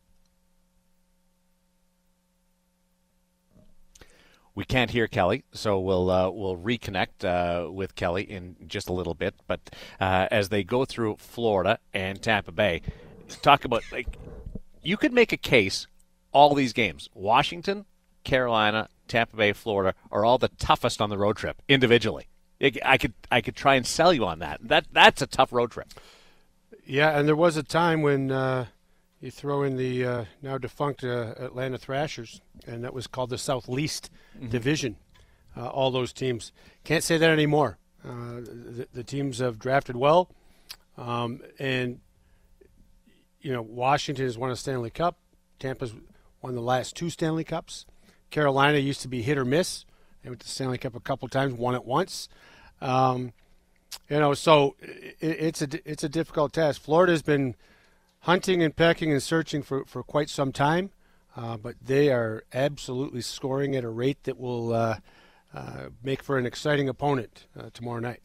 We 4.53 4.65
can't 4.65 4.91
hear 4.91 5.07
Kelly, 5.07 5.45
so 5.53 5.79
we'll 5.79 6.09
uh, 6.09 6.29
we'll 6.29 6.57
reconnect 6.57 7.23
uh, 7.23 7.71
with 7.71 7.95
Kelly 7.95 8.23
in 8.23 8.55
just 8.67 8.89
a 8.89 8.93
little 8.93 9.13
bit. 9.13 9.33
But 9.47 9.61
uh, 9.99 10.27
as 10.29 10.49
they 10.49 10.63
go 10.63 10.83
through 10.83 11.17
Florida 11.19 11.79
and 11.93 12.21
Tampa 12.21 12.51
Bay, 12.51 12.81
talk 13.41 13.63
about 13.63 13.83
like 13.91 14.07
you 14.81 14.97
could 14.97 15.13
make 15.13 15.31
a 15.31 15.37
case. 15.37 15.87
All 16.33 16.55
these 16.55 16.71
games, 16.71 17.09
Washington, 17.13 17.85
Carolina, 18.23 18.87
Tampa 19.09 19.35
Bay, 19.35 19.51
Florida, 19.51 19.93
are 20.11 20.23
all 20.23 20.37
the 20.37 20.47
toughest 20.47 21.01
on 21.01 21.09
the 21.09 21.17
road 21.17 21.35
trip 21.35 21.61
individually. 21.67 22.27
I 22.61 22.71
I 22.85 22.97
could 22.97 23.13
I 23.29 23.41
could 23.41 23.55
try 23.55 23.75
and 23.75 23.85
sell 23.85 24.13
you 24.13 24.25
on 24.25 24.39
that. 24.39 24.59
That 24.61 24.85
that's 24.91 25.21
a 25.21 25.27
tough 25.27 25.51
road 25.51 25.71
trip. 25.71 25.93
Yeah, 26.85 27.17
and 27.17 27.27
there 27.27 27.35
was 27.35 27.57
a 27.57 27.63
time 27.63 28.01
when 28.01 28.31
uh, 28.31 28.67
you 29.21 29.29
throw 29.29 29.61
in 29.61 29.77
the 29.77 30.05
uh, 30.05 30.25
now 30.41 30.57
defunct 30.57 31.03
uh, 31.03 31.35
Atlanta 31.37 31.77
Thrashers, 31.77 32.41
and 32.67 32.83
that 32.83 32.93
was 32.93 33.07
called 33.07 33.29
the 33.29 33.37
Southeast 33.37 34.09
Division. 34.49 34.97
Uh, 35.55 35.67
all 35.67 35.91
those 35.91 36.11
teams 36.11 36.51
can't 36.83 37.03
say 37.03 37.17
that 37.17 37.29
anymore. 37.29 37.77
Uh, 38.03 38.41
the, 38.41 38.87
the 38.93 39.03
teams 39.03 39.37
have 39.37 39.59
drafted 39.59 39.95
well, 39.95 40.29
um, 40.97 41.39
and 41.59 41.99
you 43.41 43.53
know 43.53 43.61
Washington 43.61 44.25
has 44.25 44.37
won 44.37 44.49
a 44.49 44.55
Stanley 44.55 44.89
Cup. 44.89 45.17
Tampa's 45.59 45.93
won 46.41 46.55
the 46.55 46.61
last 46.61 46.95
two 46.95 47.11
Stanley 47.11 47.43
Cups. 47.43 47.85
Carolina 48.31 48.79
used 48.79 49.01
to 49.01 49.07
be 49.07 49.21
hit 49.21 49.37
or 49.37 49.45
miss. 49.45 49.85
They 50.23 50.29
went 50.29 50.41
to 50.41 50.47
the 50.47 50.51
Stanley 50.51 50.79
Cup 50.79 50.95
a 50.95 50.99
couple 50.99 51.27
times, 51.27 51.53
won 51.53 51.75
it 51.75 51.85
once. 51.85 52.27
Um, 52.81 53.33
you 54.09 54.19
know, 54.19 54.33
so 54.33 54.75
it, 54.79 55.15
it's 55.19 55.61
a 55.61 55.67
it's 55.85 56.03
a 56.03 56.09
difficult 56.09 56.53
task. 56.53 56.81
Florida's 56.81 57.21
been 57.21 57.55
hunting 58.21 58.61
and 58.61 58.75
pecking 58.75 59.11
and 59.11 59.21
searching 59.21 59.61
for, 59.63 59.83
for 59.85 60.03
quite 60.03 60.29
some 60.29 60.51
time, 60.51 60.91
uh, 61.35 61.57
but 61.57 61.75
they 61.83 62.09
are 62.11 62.43
absolutely 62.53 63.21
scoring 63.21 63.75
at 63.75 63.83
a 63.83 63.89
rate 63.89 64.23
that 64.23 64.39
will 64.39 64.73
uh, 64.73 64.97
uh, 65.53 65.85
make 66.03 66.21
for 66.23 66.37
an 66.37 66.45
exciting 66.45 66.87
opponent 66.89 67.45
uh, 67.59 67.69
tomorrow 67.73 67.99
night. 67.99 68.21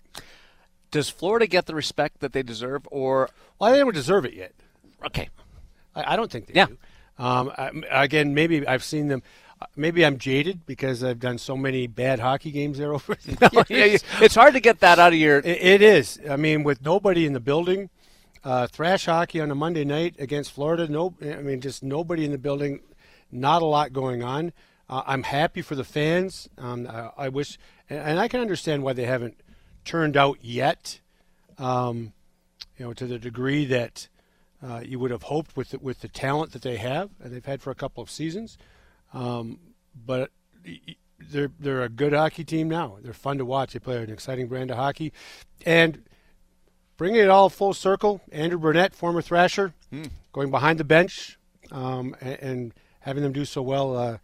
Does 0.90 1.08
Florida 1.10 1.46
get 1.46 1.66
the 1.66 1.74
respect 1.74 2.20
that 2.20 2.32
they 2.32 2.42
deserve, 2.42 2.86
or 2.90 3.28
Well, 3.58 3.72
they 3.72 3.78
don't 3.78 3.92
deserve 3.94 4.24
it 4.24 4.34
yet. 4.34 4.52
okay? 5.06 5.28
I, 5.94 6.12
I 6.14 6.16
don't 6.16 6.30
think 6.30 6.46
they 6.46 6.54
Yeah. 6.54 6.66
do. 6.66 6.78
Um, 7.18 7.50
I, 7.56 7.70
again, 8.04 8.34
maybe 8.34 8.66
I've 8.66 8.84
seen 8.84 9.08
them. 9.08 9.22
Maybe 9.74 10.04
I'm 10.04 10.18
jaded 10.18 10.66
because 10.66 11.02
I've 11.02 11.18
done 11.18 11.38
so 11.38 11.56
many 11.56 11.86
bad 11.86 12.20
hockey 12.20 12.50
games 12.50 12.76
there 12.76 12.92
over 12.92 13.14
the 13.24 13.64
years. 13.68 13.70
Yeah, 13.70 13.84
you- 13.86 14.24
it's 14.24 14.34
hard 14.34 14.52
to 14.52 14.60
get 14.60 14.80
that 14.80 14.98
out 14.98 15.14
of 15.14 15.18
your 15.18 15.38
It, 15.38 15.46
it 15.46 15.82
is. 15.82 16.20
I 16.28 16.36
mean, 16.36 16.62
with 16.62 16.82
nobody 16.84 17.24
in 17.24 17.32
the 17.32 17.40
building, 17.40 17.88
uh, 18.46 18.68
thrash 18.68 19.06
hockey 19.06 19.40
on 19.40 19.50
a 19.50 19.56
Monday 19.56 19.84
night 19.84 20.14
against 20.20 20.52
Florida. 20.52 20.86
No, 20.86 21.12
I 21.20 21.42
mean, 21.42 21.60
just 21.60 21.82
nobody 21.82 22.24
in 22.24 22.30
the 22.30 22.38
building. 22.38 22.80
Not 23.32 23.60
a 23.60 23.64
lot 23.64 23.92
going 23.92 24.22
on. 24.22 24.52
Uh, 24.88 25.02
I'm 25.04 25.24
happy 25.24 25.62
for 25.62 25.74
the 25.74 25.82
fans. 25.82 26.48
Um, 26.56 26.86
I, 26.86 27.10
I 27.24 27.28
wish, 27.28 27.58
and, 27.90 27.98
and 27.98 28.20
I 28.20 28.28
can 28.28 28.40
understand 28.40 28.84
why 28.84 28.92
they 28.92 29.04
haven't 29.04 29.40
turned 29.84 30.16
out 30.16 30.38
yet. 30.42 31.00
Um, 31.58 32.12
you 32.78 32.84
know, 32.84 32.92
to 32.92 33.06
the 33.06 33.18
degree 33.18 33.64
that 33.64 34.08
uh, 34.62 34.80
you 34.84 35.00
would 35.00 35.10
have 35.10 35.24
hoped 35.24 35.56
with 35.56 35.70
the, 35.70 35.78
with 35.78 36.00
the 36.00 36.08
talent 36.08 36.52
that 36.52 36.62
they 36.62 36.76
have 36.76 37.10
and 37.20 37.32
they've 37.32 37.44
had 37.44 37.60
for 37.60 37.72
a 37.72 37.74
couple 37.74 38.00
of 38.00 38.08
seasons. 38.08 38.58
Um, 39.12 39.58
but 39.92 40.30
they're 41.18 41.50
they're 41.58 41.82
a 41.82 41.88
good 41.88 42.12
hockey 42.12 42.44
team 42.44 42.68
now. 42.68 42.98
They're 43.02 43.12
fun 43.12 43.38
to 43.38 43.44
watch. 43.44 43.72
They 43.72 43.80
play 43.80 43.96
an 43.96 44.10
exciting 44.10 44.46
brand 44.46 44.70
of 44.70 44.76
hockey, 44.76 45.12
and 45.64 46.04
bringing 46.96 47.20
it 47.20 47.28
all 47.28 47.48
full 47.48 47.74
circle. 47.74 48.20
Andrew 48.32 48.58
Brunette, 48.58 48.94
former 48.94 49.22
Thrasher, 49.22 49.74
going 50.32 50.50
behind 50.50 50.78
the 50.78 50.84
bench, 50.84 51.38
um, 51.70 52.14
and, 52.20 52.38
and 52.40 52.74
having 53.00 53.22
them 53.22 53.32
do 53.32 53.44
so 53.44 53.62
well. 53.62 53.96
Uh, 53.96 54.18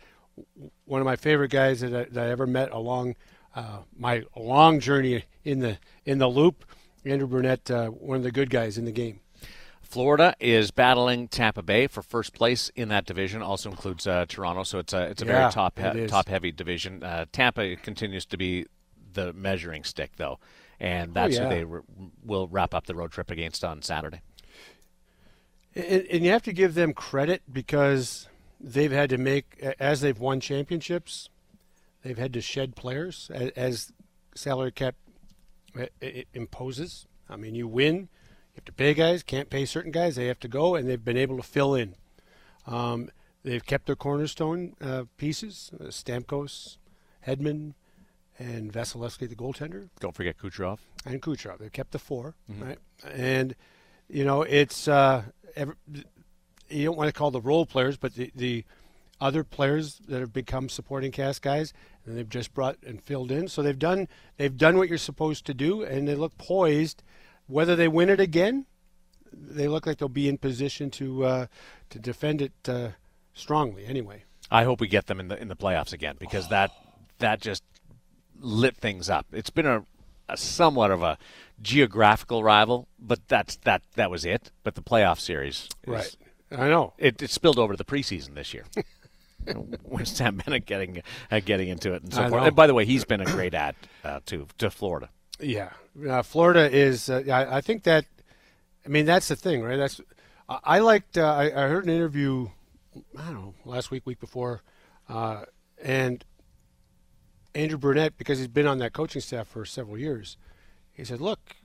one 0.86 1.00
of 1.00 1.04
my 1.04 1.16
favorite 1.16 1.50
guys 1.50 1.80
that 1.80 1.94
I, 1.94 2.04
that 2.04 2.26
I 2.26 2.30
ever 2.30 2.46
met 2.46 2.70
along 2.72 3.16
uh, 3.54 3.78
my 3.96 4.24
long 4.36 4.80
journey 4.80 5.24
in 5.44 5.60
the 5.60 5.78
in 6.04 6.18
the 6.18 6.28
loop. 6.28 6.64
Andrew 7.04 7.26
Brunette, 7.26 7.70
uh, 7.70 7.88
one 7.88 8.16
of 8.16 8.22
the 8.22 8.30
good 8.30 8.48
guys 8.48 8.78
in 8.78 8.84
the 8.84 8.92
game. 8.92 9.20
Florida 9.82 10.34
is 10.40 10.70
battling 10.70 11.28
Tampa 11.28 11.60
Bay 11.62 11.86
for 11.86 12.00
first 12.00 12.32
place 12.32 12.70
in 12.76 12.88
that 12.88 13.04
division. 13.04 13.42
Also 13.42 13.70
includes 13.70 14.06
uh, 14.06 14.24
Toronto, 14.26 14.62
so 14.62 14.78
it's 14.78 14.92
a 14.94 15.02
it's 15.10 15.20
a 15.20 15.26
Yeah, 15.26 15.32
very 15.32 15.52
top 15.52 15.78
is. 15.78 16.10
top 16.10 16.28
heavy 16.28 16.50
division. 16.50 17.02
Uh, 17.02 17.26
Tampa 17.30 17.76
continues 17.76 18.24
to 18.26 18.38
be 18.38 18.64
the 19.12 19.34
measuring 19.34 19.84
stick, 19.84 20.12
though, 20.16 20.38
and 20.82 21.14
that's 21.14 21.38
Oh, 21.38 21.42
yeah. 21.42 21.48
who 21.48 21.54
they 21.54 21.64
r- 21.64 21.84
will 22.24 22.48
wrap 22.48 22.74
up 22.74 22.86
the 22.86 22.94
road 22.94 23.12
trip 23.12 23.30
against 23.30 23.62
on 23.64 23.80
Saturday. 23.82 24.20
And, 25.74 26.02
and 26.10 26.24
you 26.24 26.30
have 26.32 26.42
to 26.42 26.52
give 26.52 26.74
them 26.74 26.92
credit 26.92 27.42
because 27.50 28.28
they've 28.60 28.90
had 28.92 29.08
to 29.10 29.16
make, 29.18 29.58
as 29.78 30.00
they've 30.00 30.18
won 30.18 30.40
championships, 30.40 31.28
they've 32.02 32.18
had 32.18 32.32
to 32.34 32.40
shed 32.42 32.74
players 32.76 33.30
as, 33.32 33.50
as 33.50 33.92
salary 34.34 34.72
cap 34.72 34.96
uh, 35.80 35.86
imposes. 36.34 37.06
I 37.30 37.36
mean, 37.36 37.54
you 37.54 37.68
win, 37.68 37.94
you 37.96 38.56
have 38.56 38.64
to 38.66 38.72
pay 38.72 38.92
guys, 38.92 39.22
can't 39.22 39.48
pay 39.48 39.64
certain 39.64 39.92
guys, 39.92 40.16
they 40.16 40.26
have 40.26 40.40
to 40.40 40.48
go, 40.48 40.74
and 40.74 40.88
they've 40.88 41.02
been 41.02 41.16
able 41.16 41.36
to 41.36 41.42
fill 41.44 41.74
in. 41.74 41.94
Um, 42.66 43.08
they've 43.44 43.64
kept 43.64 43.86
their 43.86 43.96
cornerstone 43.96 44.74
uh, 44.80 45.04
pieces 45.16 45.70
uh, 45.80 45.84
Stamkos, 45.84 46.76
Hedman, 47.26 47.74
and 48.42 48.72
Vasilevskiy, 48.72 49.28
the 49.28 49.36
goaltender 49.36 49.88
Don't 50.00 50.14
forget 50.14 50.36
Kucherov. 50.38 50.78
and 51.06 51.20
Kucherov. 51.22 51.58
They 51.58 51.70
kept 51.70 51.92
the 51.92 51.98
4 51.98 52.34
right? 52.60 52.78
And 53.12 53.54
you 54.08 54.24
know, 54.24 54.42
it's 54.42 54.88
uh, 54.88 55.22
every, 55.56 55.74
you 56.68 56.84
don't 56.84 56.96
want 56.96 57.08
to 57.08 57.12
call 57.12 57.30
the 57.30 57.40
role 57.40 57.64
players, 57.66 57.96
but 57.96 58.14
the, 58.14 58.30
the 58.34 58.64
other 59.20 59.44
players 59.44 60.00
that 60.08 60.20
have 60.20 60.32
become 60.32 60.68
supporting 60.68 61.12
cast 61.12 61.40
guys, 61.42 61.72
and 62.04 62.18
they've 62.18 62.28
just 62.28 62.52
brought 62.52 62.76
and 62.84 63.00
filled 63.02 63.30
in. 63.30 63.48
So 63.48 63.62
they've 63.62 63.78
done 63.78 64.08
they've 64.36 64.56
done 64.56 64.76
what 64.76 64.88
you're 64.88 64.98
supposed 64.98 65.46
to 65.46 65.54
do, 65.54 65.82
and 65.82 66.06
they 66.08 66.14
look 66.14 66.36
poised. 66.36 67.02
Whether 67.46 67.76
they 67.76 67.88
win 67.88 68.10
it 68.10 68.20
again, 68.20 68.66
they 69.32 69.68
look 69.68 69.86
like 69.86 69.98
they'll 69.98 70.08
be 70.08 70.28
in 70.28 70.38
position 70.38 70.90
to 70.92 71.24
uh, 71.24 71.46
to 71.90 71.98
defend 71.98 72.42
it 72.42 72.52
uh, 72.68 72.88
strongly. 73.32 73.86
Anyway. 73.86 74.24
I 74.50 74.64
hope 74.64 74.80
we 74.82 74.88
get 74.88 75.06
them 75.06 75.20
in 75.20 75.28
the 75.28 75.40
in 75.40 75.48
the 75.48 75.56
playoffs 75.56 75.92
again 75.94 76.16
because 76.18 76.48
that 76.48 76.70
that 77.18 77.40
just 77.40 77.62
lit 78.40 78.76
things 78.76 79.08
up. 79.10 79.26
It's 79.32 79.50
been 79.50 79.66
a, 79.66 79.84
a 80.28 80.36
somewhat 80.36 80.90
of 80.90 81.02
a 81.02 81.18
geographical 81.60 82.42
rival, 82.42 82.88
but 82.98 83.26
that's 83.28 83.56
that 83.58 83.82
that 83.94 84.10
was 84.10 84.24
it. 84.24 84.50
But 84.62 84.74
the 84.74 84.82
playoff 84.82 85.20
series, 85.20 85.68
is- 85.84 85.88
Right. 85.88 86.16
I 86.50 86.68
know. 86.68 86.92
It, 86.98 87.22
it 87.22 87.30
spilled 87.30 87.58
over 87.58 87.72
to 87.72 87.76
the 87.78 87.84
preseason 87.84 88.34
this 88.34 88.52
year. 88.52 88.64
where's 89.84 90.10
Sam 90.12 90.36
Bennett 90.36 90.66
getting 90.66 91.02
uh, 91.30 91.40
getting 91.44 91.68
into 91.68 91.94
it 91.94 92.02
and 92.02 92.12
so 92.12 92.28
forth. 92.28 92.42
And 92.44 92.54
by 92.54 92.66
the 92.66 92.74
way, 92.74 92.84
he's 92.84 93.04
been 93.04 93.20
a 93.20 93.24
great 93.24 93.54
ad 93.54 93.74
uh, 94.04 94.20
to 94.26 94.46
to 94.58 94.70
Florida. 94.70 95.08
Yeah, 95.40 95.70
uh, 96.08 96.22
Florida 96.22 96.70
is. 96.70 97.08
Uh, 97.10 97.22
I, 97.28 97.56
I 97.56 97.60
think 97.60 97.84
that. 97.84 98.04
I 98.84 98.88
mean, 98.88 99.06
that's 99.06 99.28
the 99.28 99.36
thing, 99.36 99.62
right? 99.62 99.76
That's. 99.76 100.00
I, 100.48 100.58
I 100.64 100.78
liked. 100.80 101.18
Uh, 101.18 101.24
I, 101.24 101.44
I 101.46 101.68
heard 101.68 101.84
an 101.84 101.90
interview. 101.90 102.48
I 103.18 103.24
don't 103.24 103.34
know, 103.34 103.54
last 103.64 103.90
week, 103.90 104.04
week 104.04 104.20
before, 104.20 104.62
uh, 105.08 105.44
and 105.82 106.22
Andrew 107.54 107.78
Brunette, 107.78 108.16
because 108.16 108.38
he's 108.38 108.48
been 108.48 108.66
on 108.66 108.78
that 108.78 108.92
coaching 108.92 109.20
staff 109.20 109.48
for 109.48 109.64
several 109.64 109.98
years, 109.98 110.36
he 110.92 111.04
said, 111.04 111.20
"Look, 111.20 111.56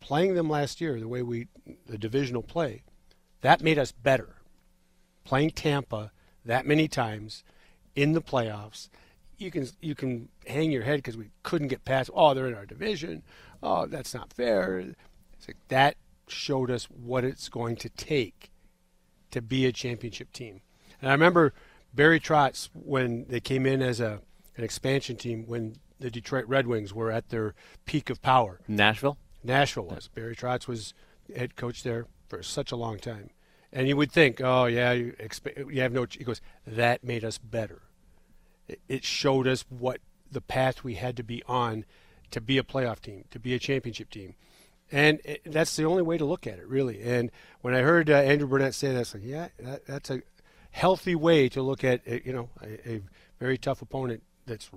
playing 0.00 0.34
them 0.34 0.48
last 0.48 0.80
year, 0.80 1.00
the 1.00 1.08
way 1.08 1.22
we 1.22 1.48
the 1.86 1.98
divisional 1.98 2.42
play, 2.42 2.82
that 3.40 3.62
made 3.62 3.78
us 3.78 3.92
better. 3.92 4.36
Playing 5.24 5.50
Tampa 5.50 6.12
that 6.44 6.66
many 6.66 6.88
times 6.88 7.44
in 7.94 8.12
the 8.12 8.22
playoffs." 8.22 8.88
you 9.38 9.50
can 9.50 9.66
you 9.80 9.94
can 9.94 10.28
hang 10.46 10.70
your 10.70 10.82
head 10.82 10.98
because 10.98 11.16
we 11.16 11.30
couldn't 11.42 11.68
get 11.68 11.84
past. 11.84 12.10
Oh, 12.14 12.34
they're 12.34 12.48
in 12.48 12.54
our 12.54 12.66
division. 12.66 13.22
Oh, 13.62 13.86
that's 13.86 14.14
not 14.14 14.32
fair. 14.32 14.94
Like 15.46 15.56
that 15.68 15.96
showed 16.28 16.70
us 16.70 16.84
what 16.84 17.24
it's 17.24 17.48
going 17.48 17.76
to 17.76 17.88
take 17.90 18.50
to 19.30 19.42
be 19.42 19.66
a 19.66 19.72
championship 19.72 20.32
team. 20.32 20.62
And 21.00 21.10
I 21.10 21.12
remember 21.12 21.52
Barry 21.92 22.20
Trotz 22.20 22.68
when 22.72 23.26
they 23.28 23.40
came 23.40 23.66
in 23.66 23.82
as 23.82 24.00
a 24.00 24.20
an 24.56 24.64
expansion 24.64 25.16
team 25.16 25.44
when 25.46 25.76
the 25.98 26.10
Detroit 26.10 26.46
Red 26.46 26.66
Wings 26.66 26.92
were 26.92 27.10
at 27.10 27.28
their 27.28 27.54
peak 27.84 28.10
of 28.10 28.20
power. 28.22 28.60
Nashville. 28.68 29.18
Nashville 29.42 29.86
was. 29.86 30.08
Barry 30.08 30.34
Trotz 30.34 30.66
was 30.66 30.94
head 31.34 31.56
coach 31.56 31.82
there 31.82 32.06
for 32.28 32.42
such 32.42 32.72
a 32.72 32.76
long 32.76 32.98
time. 32.98 33.30
And 33.72 33.88
you 33.88 33.96
would 33.96 34.12
think, 34.12 34.40
oh 34.40 34.66
yeah, 34.66 34.92
you, 34.92 35.14
expe- 35.18 35.72
you 35.72 35.80
have 35.80 35.92
no. 35.92 36.06
He 36.08 36.24
goes, 36.24 36.40
that 36.66 37.02
made 37.02 37.24
us 37.24 37.38
better. 37.38 37.82
It, 38.68 38.80
it 38.88 39.04
showed 39.04 39.46
us 39.46 39.64
what 39.68 40.00
the 40.30 40.40
path 40.40 40.84
we 40.84 40.94
had 40.94 41.16
to 41.16 41.24
be 41.24 41.42
on 41.46 41.84
to 42.30 42.40
be 42.40 42.58
a 42.58 42.62
playoff 42.62 43.00
team, 43.00 43.24
to 43.30 43.38
be 43.38 43.54
a 43.54 43.58
championship 43.58 44.10
team, 44.10 44.34
and 44.90 45.20
it, 45.24 45.42
that's 45.44 45.76
the 45.76 45.84
only 45.84 46.02
way 46.02 46.18
to 46.18 46.24
look 46.24 46.46
at 46.46 46.58
it, 46.58 46.66
really. 46.66 47.02
And 47.02 47.30
when 47.60 47.74
I 47.74 47.80
heard 47.80 48.10
uh, 48.10 48.14
Andrew 48.14 48.48
Brunette 48.48 48.74
say 48.74 48.88
that, 48.88 48.96
I 48.96 48.98
was 49.00 49.14
like, 49.14 49.24
yeah, 49.24 49.48
that, 49.58 49.86
that's 49.86 50.10
a 50.10 50.22
healthy 50.70 51.14
way 51.14 51.48
to 51.48 51.62
look 51.62 51.84
at 51.84 52.00
uh, 52.10 52.18
you 52.24 52.32
know 52.32 52.50
a, 52.62 52.94
a 52.94 53.02
very 53.38 53.58
tough 53.58 53.82
opponent 53.82 54.22
that's 54.46 54.70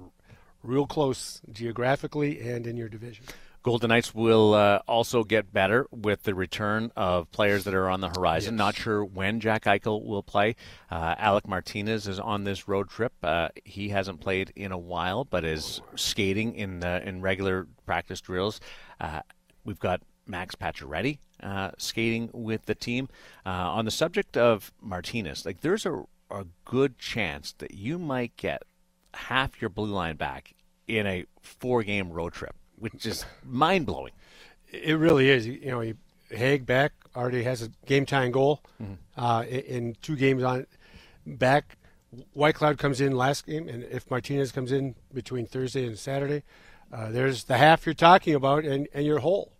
real 0.64 0.88
close 0.88 1.42
geographically 1.52 2.40
and 2.42 2.68
in 2.68 2.78
your 2.78 2.90
division. 2.90 3.26
Golden 3.64 3.90
Knights 3.90 4.16
will 4.16 4.54
uh, 4.54 4.80
also 4.88 5.26
get 5.26 5.52
better 5.52 5.88
with 5.92 6.24
the 6.24 6.34
return 6.34 6.92
of 6.96 7.30
players 7.32 7.66
that 7.66 7.74
are 7.74 7.90
on 7.90 8.00
the 8.00 8.08
horizon. 8.08 8.54
Yes. 8.54 8.58
Not 8.58 8.76
sure 8.76 9.04
when 9.04 9.42
Jack 9.42 9.66
Eichel 9.66 10.06
will 10.06 10.24
play. 10.24 10.56
Uh, 10.90 11.16
Alec 11.18 11.48
Martinez 11.48 12.08
is 12.08 12.18
on 12.18 12.46
this 12.46 12.70
road 12.70 12.90
trip. 12.90 13.12
Uh, 13.22 13.50
he 13.66 13.90
hasn't 13.90 14.22
played 14.22 14.54
in 14.56 14.72
a 14.72 14.78
while, 14.78 15.26
but 15.26 15.44
is 15.44 15.82
skating 15.96 16.56
in 16.56 16.82
in 16.82 17.22
regular 17.22 17.68
practice 17.86 18.22
drills. 18.22 18.62
Uh, 19.02 19.22
we've 19.66 19.80
got 19.80 20.02
Max 20.26 20.56
Pacioretty 20.56 21.18
uh, 21.44 21.72
skating 21.78 22.30
with 22.34 22.66
the 22.66 22.76
team. 22.76 23.10
Uh, 23.46 23.50
on 23.50 23.86
the 23.86 23.92
subject 23.92 24.38
of 24.38 24.72
Martinez, 24.82 25.46
like 25.46 25.62
there's 25.62 25.86
a, 25.86 26.04
a 26.32 26.46
good 26.64 26.98
chance 26.98 27.54
that 27.58 27.74
you 27.74 27.98
might 28.00 28.36
get 28.38 28.64
half 29.18 29.60
your 29.62 29.70
blue 29.70 29.92
line 29.92 30.16
back 30.16 30.54
in 30.88 31.06
a 31.06 31.26
four 31.42 31.84
game 31.84 32.12
road 32.12 32.34
trip, 32.34 32.56
which 32.78 33.06
is 33.06 33.26
mind 33.44 33.86
blowing. 33.86 34.14
It 34.72 34.98
really 34.98 35.30
is. 35.30 35.48
You 35.48 35.72
know, 35.72 35.80
he, 35.82 35.94
Hague 36.30 36.66
back 36.66 36.94
already 37.16 37.44
has 37.44 37.62
a 37.62 37.70
game 37.86 38.06
tying 38.06 38.32
goal 38.32 38.62
uh, 39.18 39.44
in, 39.48 39.96
two 40.02 40.16
games 40.16 40.44
on 40.44 40.66
back. 41.26 41.78
Whitecloud 42.36 42.78
comes 42.78 43.02
in 43.02 43.16
last 43.16 43.46
game, 43.46 43.68
and 43.68 43.84
if 43.84 44.10
Martinez 44.10 44.52
comes 44.52 44.72
in 44.72 44.96
between 45.14 45.46
Thursday 45.46 45.86
and 45.86 45.98
Saturday, 45.98 46.44
uh, 46.92 47.12
there's 47.12 47.46
the 47.46 47.58
half 47.58 47.86
you're 47.86 47.94
talking 47.94 48.34
about, 48.34 48.64
and, 48.64 48.88
and 48.94 49.06
you're 49.06 49.20
whole, 49.20 49.52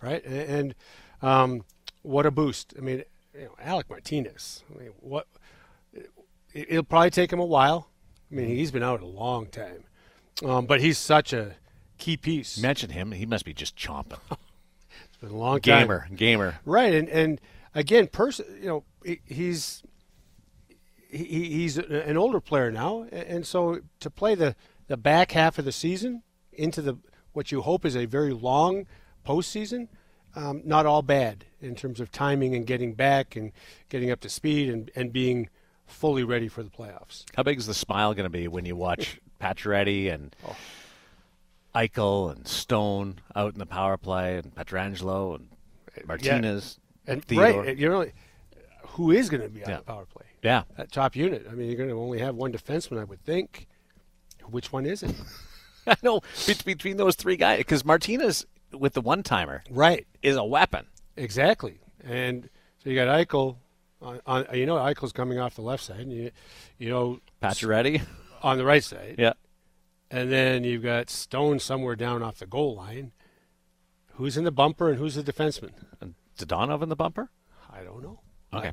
right? 0.00 0.24
And, 0.24 0.34
and 0.40 0.74
um, 1.20 1.64
what 2.02 2.24
a 2.24 2.30
boost! 2.30 2.74
I 2.78 2.80
mean, 2.80 3.04
you 3.34 3.44
know, 3.44 3.54
Alec 3.60 3.90
Martinez. 3.90 4.64
I 4.74 4.82
mean, 4.82 4.92
what? 5.00 5.26
It'll 6.54 6.82
probably 6.82 7.10
take 7.10 7.32
him 7.32 7.40
a 7.40 7.46
while. 7.46 7.88
I 8.32 8.34
mean, 8.34 8.48
he's 8.48 8.70
been 8.70 8.82
out 8.82 9.02
a 9.02 9.06
long 9.06 9.46
time, 9.46 9.84
um, 10.44 10.64
but 10.66 10.80
he's 10.80 10.96
such 10.96 11.32
a 11.32 11.54
key 11.98 12.16
piece. 12.16 12.58
Mention 12.58 12.90
him; 12.90 13.12
he 13.12 13.26
must 13.26 13.44
be 13.44 13.54
just 13.54 13.76
chomping. 13.76 14.18
It's 15.08 15.16
been 15.16 15.30
a 15.30 15.36
long 15.36 15.60
time. 15.60 15.80
gamer, 15.80 16.08
gamer. 16.14 16.60
Right, 16.66 16.92
and 16.92 17.08
and 17.08 17.40
again, 17.74 18.08
person, 18.08 18.44
you 18.60 18.66
know, 18.66 18.84
he, 19.04 19.20
he's 19.24 19.82
he, 21.08 21.24
he's 21.24 21.78
an 21.78 22.16
older 22.16 22.40
player 22.40 22.70
now, 22.70 23.04
and 23.04 23.46
so 23.46 23.80
to 24.00 24.10
play 24.10 24.34
the 24.34 24.54
the 24.88 24.96
back 24.96 25.32
half 25.32 25.58
of 25.58 25.64
the 25.64 25.72
season 25.72 26.22
into 26.52 26.82
the 26.82 26.98
what 27.32 27.52
you 27.52 27.62
hope 27.62 27.84
is 27.84 27.96
a 27.96 28.04
very 28.04 28.32
long 28.32 28.86
postseason, 29.26 29.88
um, 30.34 30.62
not 30.64 30.86
all 30.86 31.02
bad 31.02 31.46
in 31.60 31.74
terms 31.74 32.00
of 32.00 32.10
timing 32.10 32.54
and 32.54 32.66
getting 32.66 32.94
back 32.94 33.36
and 33.36 33.52
getting 33.88 34.10
up 34.10 34.20
to 34.20 34.28
speed 34.28 34.68
and 34.68 34.90
and 34.94 35.12
being 35.12 35.48
fully 35.92 36.24
ready 36.24 36.48
for 36.48 36.62
the 36.62 36.70
playoffs. 36.70 37.24
How 37.36 37.42
big 37.42 37.58
is 37.58 37.66
the 37.66 37.74
smile 37.74 38.14
going 38.14 38.24
to 38.24 38.30
be 38.30 38.48
when 38.48 38.64
you 38.64 38.74
watch 38.76 39.20
Pacioretty 39.40 40.12
and 40.12 40.34
oh. 40.46 40.56
Eichel 41.74 42.32
and 42.32 42.46
Stone 42.46 43.20
out 43.34 43.52
in 43.52 43.58
the 43.58 43.66
power 43.66 43.96
play 43.96 44.36
and 44.36 44.54
Pietrangelo 44.54 45.36
and 45.36 45.48
Martinez 46.06 46.78
And 47.06 47.24
Theodore. 47.24 47.62
right, 47.64 47.76
you 47.76 47.88
know, 47.88 48.06
who 48.88 49.10
is 49.10 49.28
going 49.30 49.42
to 49.42 49.48
be 49.48 49.64
on 49.64 49.70
Yeah. 49.70 49.76
the 49.78 49.82
power 49.84 50.04
play? 50.06 50.24
Yeah, 50.42 50.64
That 50.76 50.90
top 50.90 51.14
unit. 51.14 51.46
I 51.50 51.54
mean, 51.54 51.68
you're 51.68 51.76
going 51.76 51.88
to 51.88 51.98
only 51.98 52.18
have 52.18 52.34
one 52.34 52.52
defenseman, 52.52 52.98
I 53.00 53.04
would 53.04 53.24
think. 53.24 53.68
Which 54.50 54.72
one 54.72 54.86
is 54.86 55.02
it? 55.02 55.14
I 55.86 55.96
know 56.02 56.20
between 56.46 56.96
those 56.96 57.14
three 57.16 57.36
guys 57.36 57.58
because 57.58 57.84
Martinez 57.84 58.44
with 58.72 58.94
the 58.94 59.00
one 59.00 59.22
timer 59.22 59.62
right. 59.70 60.06
is 60.22 60.36
a 60.36 60.44
weapon. 60.44 60.86
Exactly. 61.16 61.78
And 62.04 62.48
so 62.82 62.90
you 62.90 62.96
got 62.96 63.08
Eichel. 63.08 63.56
On, 64.02 64.20
on, 64.26 64.46
you 64.54 64.66
know, 64.66 64.76
Eichel's 64.76 65.12
coming 65.12 65.38
off 65.38 65.54
the 65.54 65.62
left 65.62 65.84
side. 65.84 66.00
And 66.00 66.12
you, 66.12 66.30
you 66.78 66.90
know, 66.90 67.20
Pacioretty, 67.42 68.02
on 68.42 68.58
the 68.58 68.64
right 68.64 68.82
side. 68.82 69.14
yeah. 69.18 69.32
And 70.10 70.30
then 70.30 70.64
you've 70.64 70.82
got 70.82 71.08
Stone 71.08 71.60
somewhere 71.60 71.96
down 71.96 72.22
off 72.22 72.38
the 72.38 72.46
goal 72.46 72.74
line. 72.76 73.12
Who's 74.16 74.36
in 74.36 74.44
the 74.44 74.50
bumper 74.50 74.90
and 74.90 74.98
who's 74.98 75.14
the 75.14 75.22
defenseman? 75.22 75.70
And 76.00 76.14
Dadonov 76.38 76.82
in 76.82 76.88
the 76.90 76.96
bumper. 76.96 77.30
I 77.70 77.82
don't 77.82 78.02
know. 78.02 78.20
Okay. 78.52 78.72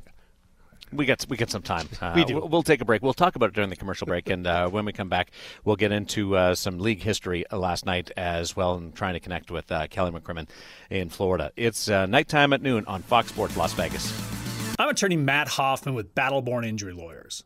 We 0.92 1.06
got 1.06 1.24
we 1.28 1.36
got 1.36 1.48
some 1.50 1.62
time. 1.62 1.88
Uh, 2.02 2.12
We 2.16 2.24
do. 2.24 2.34
We'll, 2.34 2.48
we'll 2.48 2.62
take 2.64 2.80
a 2.80 2.84
break. 2.84 3.00
We'll 3.00 3.14
talk 3.14 3.36
about 3.36 3.50
it 3.50 3.54
during 3.54 3.70
the 3.70 3.76
commercial 3.76 4.06
break, 4.06 4.28
and 4.28 4.44
uh, 4.46 4.68
when 4.68 4.84
we 4.84 4.92
come 4.92 5.08
back, 5.08 5.30
we'll 5.64 5.76
get 5.76 5.92
into 5.92 6.36
uh, 6.36 6.54
some 6.56 6.78
league 6.78 7.00
history 7.02 7.46
uh, 7.50 7.58
last 7.58 7.86
night 7.86 8.10
as 8.16 8.56
well, 8.56 8.74
and 8.74 8.94
trying 8.94 9.14
to 9.14 9.20
connect 9.20 9.50
with 9.52 9.70
uh, 9.70 9.86
Kelly 9.86 10.10
McCrimmon 10.10 10.48
in 10.90 11.08
Florida. 11.08 11.52
It's 11.56 11.88
uh, 11.88 12.06
nighttime 12.06 12.52
at 12.52 12.60
noon 12.60 12.84
on 12.86 13.02
Fox 13.02 13.28
Sports 13.28 13.56
Las 13.56 13.72
Vegas. 13.74 14.12
I'm 14.80 14.88
attorney 14.88 15.18
Matt 15.18 15.46
Hoffman 15.46 15.94
with 15.94 16.14
Battleborn 16.14 16.66
Injury 16.66 16.94
Lawyers. 16.94 17.44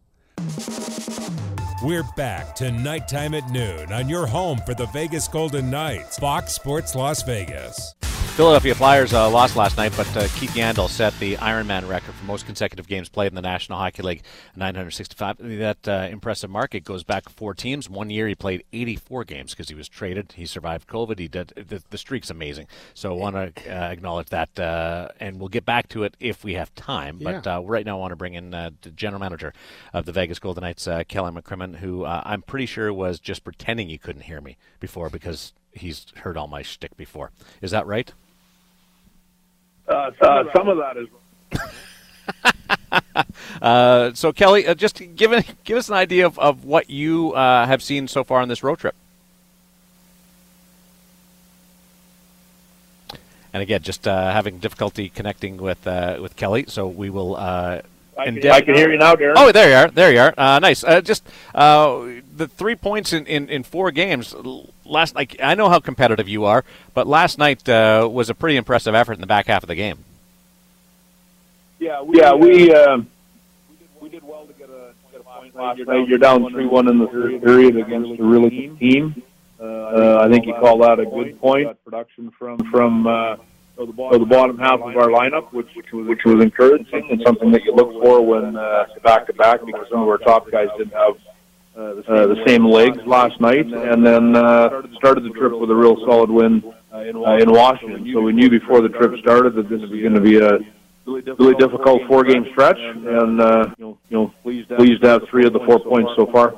We're 1.83 2.05
back 2.17 2.55
to 2.55 2.71
nighttime 2.71 3.35
at 3.35 3.51
noon 3.51 3.93
on 3.93 4.09
your 4.09 4.25
home 4.25 4.59
for 4.59 4.73
the 4.73 4.87
Vegas 4.93 5.27
Golden 5.27 5.69
Knights, 5.69 6.17
Fox 6.17 6.53
Sports 6.53 6.95
Las 6.95 7.25
Vegas. 7.25 7.97
Philadelphia 8.37 8.75
Flyers 8.75 9.13
uh, 9.15 9.31
lost 9.31 9.55
last 9.55 9.77
night, 9.77 9.93
but 9.97 10.09
uh, 10.17 10.27
Keith 10.35 10.51
Yandle 10.55 10.89
set 10.89 11.17
the 11.21 11.37
Ironman 11.37 11.89
record 11.89 12.15
for 12.15 12.25
most 12.25 12.47
consecutive 12.47 12.89
games 12.89 13.09
played 13.09 13.29
in 13.29 13.37
the 13.37 13.41
National 13.41 13.79
Hockey 13.79 14.03
League, 14.03 14.23
965. 14.57 15.37
That 15.39 15.87
uh, 15.87 16.09
impressive 16.11 16.51
mark. 16.51 16.75
It 16.75 16.83
goes 16.83 17.05
back 17.05 17.29
four 17.29 17.55
teams. 17.55 17.89
One 17.89 18.11
year 18.11 18.27
he 18.27 18.35
played 18.35 18.65
84 18.73 19.23
games 19.23 19.53
because 19.53 19.69
he 19.69 19.77
was 19.77 19.89
traded. 19.89 20.33
He 20.33 20.47
survived 20.47 20.89
COVID. 20.89 21.21
He 21.21 21.29
did. 21.29 21.53
The, 21.55 21.81
the 21.91 21.97
streak's 21.97 22.29
amazing. 22.29 22.67
So 22.93 23.13
I 23.13 23.17
want 23.17 23.55
to 23.55 23.71
uh, 23.73 23.91
acknowledge 23.93 24.31
that, 24.31 24.59
uh, 24.59 25.11
and 25.21 25.39
we'll 25.39 25.49
get 25.49 25.65
back 25.65 25.89
to 25.91 26.03
it 26.03 26.17
if 26.19 26.43
we 26.43 26.55
have 26.55 26.75
time. 26.75 27.21
But 27.23 27.47
Yeah. 27.47 27.59
uh, 27.59 27.61
right 27.61 27.87
now, 27.87 27.99
I 27.99 28.01
want 28.01 28.11
to 28.13 28.17
bring 28.17 28.35
in 28.35 28.53
uh, 28.53 28.71
the 28.83 28.91
general 28.91 29.21
manager 29.21 29.53
of 29.93 30.07
the 30.07 30.13
Vegas 30.13 30.41
Golden 30.41 30.63
Knights, 30.63 30.89
uh, 30.89 31.05
Kelly 31.07 31.31
McCrimmon, 31.31 31.77
who 31.77 32.03
uh, 32.03 32.21
I'm 32.25 32.43
pretty 32.43 32.67
sure 32.67 32.93
was 32.93 33.21
just 33.21 33.45
pretending 33.45 33.89
he 33.91 33.97
couldn't 33.97 34.23
hear 34.23 34.41
me 34.41 34.57
before 34.81 35.09
because 35.09 35.53
he's 35.71 36.07
heard 36.17 36.37
all 36.37 36.49
my 36.49 36.63
shtick 36.63 36.97
before. 36.97 37.31
Is 37.63 37.71
that 37.71 37.87
right? 37.87 38.13
Uh, 39.87 40.11
some, 40.21 40.51
some 40.55 40.69
of 40.69 40.79
that 40.79 40.97
is 40.97 41.09
Uh, 43.63 44.13
so 44.15 44.33
Kelly, 44.33 44.67
uh, 44.67 44.75
just 44.75 45.01
give 45.17 45.33
give 45.65 45.79
us 45.79 45.89
an 45.89 45.95
idea 45.95 46.27
of, 46.27 46.39
of 46.39 46.65
what 46.65 46.91
you 46.91 47.33
uh, 47.33 47.67
have 47.67 47.83
seen 47.83 48.09
so 48.09 48.25
far 48.25 48.41
on 48.41 48.49
this 48.49 48.63
road 48.63 48.79
trip. 48.79 48.95
And 53.53 53.63
again, 53.63 53.83
just 53.83 54.07
uh, 54.09 54.33
having 54.33 54.59
difficulty 54.59 55.09
connecting 55.09 55.57
with 55.59 55.87
uh, 55.87 56.19
with 56.21 56.37
Kelly, 56.37 56.65
so 56.69 56.89
we 56.89 57.09
will. 57.09 57.37
Uh, 57.37 57.81
I 58.19 58.25
can, 58.27 58.37
endeavor- 58.37 58.55
I 58.55 58.61
can 58.61 58.75
hear 58.75 58.91
you 58.91 58.99
now, 58.99 59.15
Darren. 59.15 59.35
Oh, 59.37 59.53
there 59.53 59.69
you 59.71 59.77
are. 59.77 59.91
There 59.91 60.13
you 60.13 60.21
are. 60.21 60.35
Uh, 60.37 60.59
nice. 60.59 60.85
Uh, 60.85 61.01
just 61.01 61.25
uh, 61.55 62.05
the 62.37 62.49
three 62.49 62.75
points 62.77 63.13
in, 63.13 63.27
in, 63.27 63.49
in 63.49 63.63
four 63.63 63.91
games. 63.91 64.35
L- 64.87 64.93
Last, 64.93 65.15
like 65.15 65.37
I 65.43 65.55
know 65.55 65.69
how 65.69 65.81
competitive 65.81 66.29
you 66.29 66.45
are, 66.45 66.65
but 66.95 67.07
last 67.07 67.39
night 67.39 67.69
uh, 67.69 68.09
was 68.11 68.31
a 68.31 68.35
pretty 68.35 68.57
impressive 68.57 68.95
effort 68.95 69.15
in 69.15 69.21
the 69.21 69.27
back 69.27 69.47
half 69.47 69.63
of 69.63 69.69
the 69.69 69.75
game. 69.75 69.99
yeah, 71.79 72.01
we, 72.03 72.19
yeah, 72.19 72.33
we, 72.35 72.73
um, 72.75 73.07
we 74.01 74.09
did 74.09 74.23
well 74.23 74.47
to 74.47 74.53
get 74.55 74.69
a, 74.71 74.93
get 75.13 75.21
a 75.25 75.59
last 75.59 75.81
night. 75.87 76.09
You're 76.09 76.19
down 76.19 76.51
three 76.51 76.67
one 76.67 76.89
in 76.89 76.99
the 76.99 77.09
third 77.09 77.43
period 77.43 77.77
against 77.77 78.21
a 78.21 78.25
really 78.25 78.51
good 78.51 78.79
team. 78.79 79.23
Uh, 79.61 80.19
I 80.21 80.29
think 80.29 80.47
you 80.47 80.55
call 80.55 80.79
that 80.79 80.99
a 81.01 81.07
good 81.07 81.41
point. 81.41 81.83
Production 81.85 82.31
from 82.39 82.59
from 82.71 83.07
uh, 83.07 83.37
the 83.77 83.87
bottom 84.27 84.59
half 84.59 84.81
of 84.81 84.97
our 84.97 85.09
lineup, 85.09 85.53
which 85.53 85.69
which 85.75 85.91
was, 85.93 86.07
which 86.07 86.25
was 86.25 86.43
encouraging 86.43 87.09
and 87.11 87.23
something 87.25 87.51
that 87.53 87.65
you 87.65 87.75
look 87.75 87.91
for 88.03 88.21
when 88.21 88.57
uh, 88.57 88.87
back 89.03 89.27
to 89.27 89.33
back 89.33 89.65
because 89.65 89.87
some 89.91 90.03
of 90.03 90.09
our 90.09 90.19
top 90.19 90.51
guys 90.51 90.69
didn't 90.77 90.93
have 90.93 91.17
uh, 91.77 91.95
the 92.27 92.43
same 92.47 92.65
legs 92.65 92.99
last 93.07 93.41
night, 93.41 93.67
and 93.67 94.07
then 94.07 94.37
uh, 94.37 94.83
started 94.97 95.25
the 95.25 95.31
trip 95.31 95.53
with 95.53 95.71
a 95.71 95.75
real 95.75 95.97
solid 96.07 96.31
win 96.31 96.63
uh, 96.93 96.99
in 96.99 97.51
Washington. 97.51 98.09
So 98.13 98.21
we 98.21 98.33
knew 98.33 98.49
before 98.49 98.81
the 98.81 98.89
trip 98.91 99.19
started 99.21 99.55
that 99.55 99.69
this 99.69 99.81
was 99.81 99.91
going 99.91 100.15
to 100.15 100.21
be 100.21 100.39
a 100.39 100.59
really 101.07 101.55
difficult 101.57 102.03
four-game 102.07 102.47
stretch, 102.53 102.79
and 102.79 103.41
uh, 103.41 103.75
you 103.79 103.97
know, 104.11 104.33
pleased 104.43 104.69
to 104.69 105.09
have 105.09 105.23
three 105.29 105.47
of 105.47 105.53
the 105.53 105.61
four 105.61 105.81
points 105.81 106.13
so 106.17 106.27
far. 106.27 106.55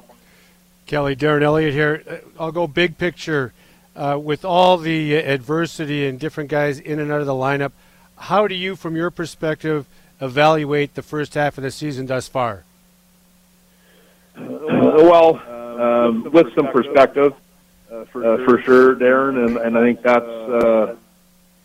Kelly, 0.87 1.17
Darren 1.17 1.43
Eliot 1.43 1.73
here. 1.73 2.03
Uh, 2.09 2.17
I'll 2.39 2.53
go 2.53 2.67
big 2.67 2.99
picture. 2.99 3.53
Uh, 3.97 4.19
with 4.23 4.45
all 4.45 4.77
the 4.77 5.15
adversity 5.15 6.07
and 6.07 6.21
different 6.21 6.51
guys 6.51 6.79
in 6.79 6.99
and 6.99 7.11
out 7.11 7.21
of 7.21 7.27
the 7.27 7.33
lineup, 7.33 7.73
how 8.19 8.47
do 8.47 8.55
you, 8.55 8.77
from 8.77 8.95
your 8.95 9.11
perspective, 9.11 9.87
evaluate 10.21 10.95
the 10.95 11.03
first 11.03 11.33
half 11.33 11.57
of 11.57 11.65
the 11.65 11.71
season 11.71 12.05
thus 12.05 12.29
far? 12.29 12.65
Uh, 14.97 15.03
well, 15.03 15.83
um, 15.83 16.31
with 16.33 16.55
some 16.55 16.69
perspective, 16.69 17.35
uh, 17.91 18.05
for 18.07 18.63
sure, 18.63 18.97
Darren, 18.97 19.47
and, 19.47 19.57
and 19.59 19.77
I 19.77 19.83
think 19.83 20.03
that's 20.03 20.25
uh, 20.25 20.97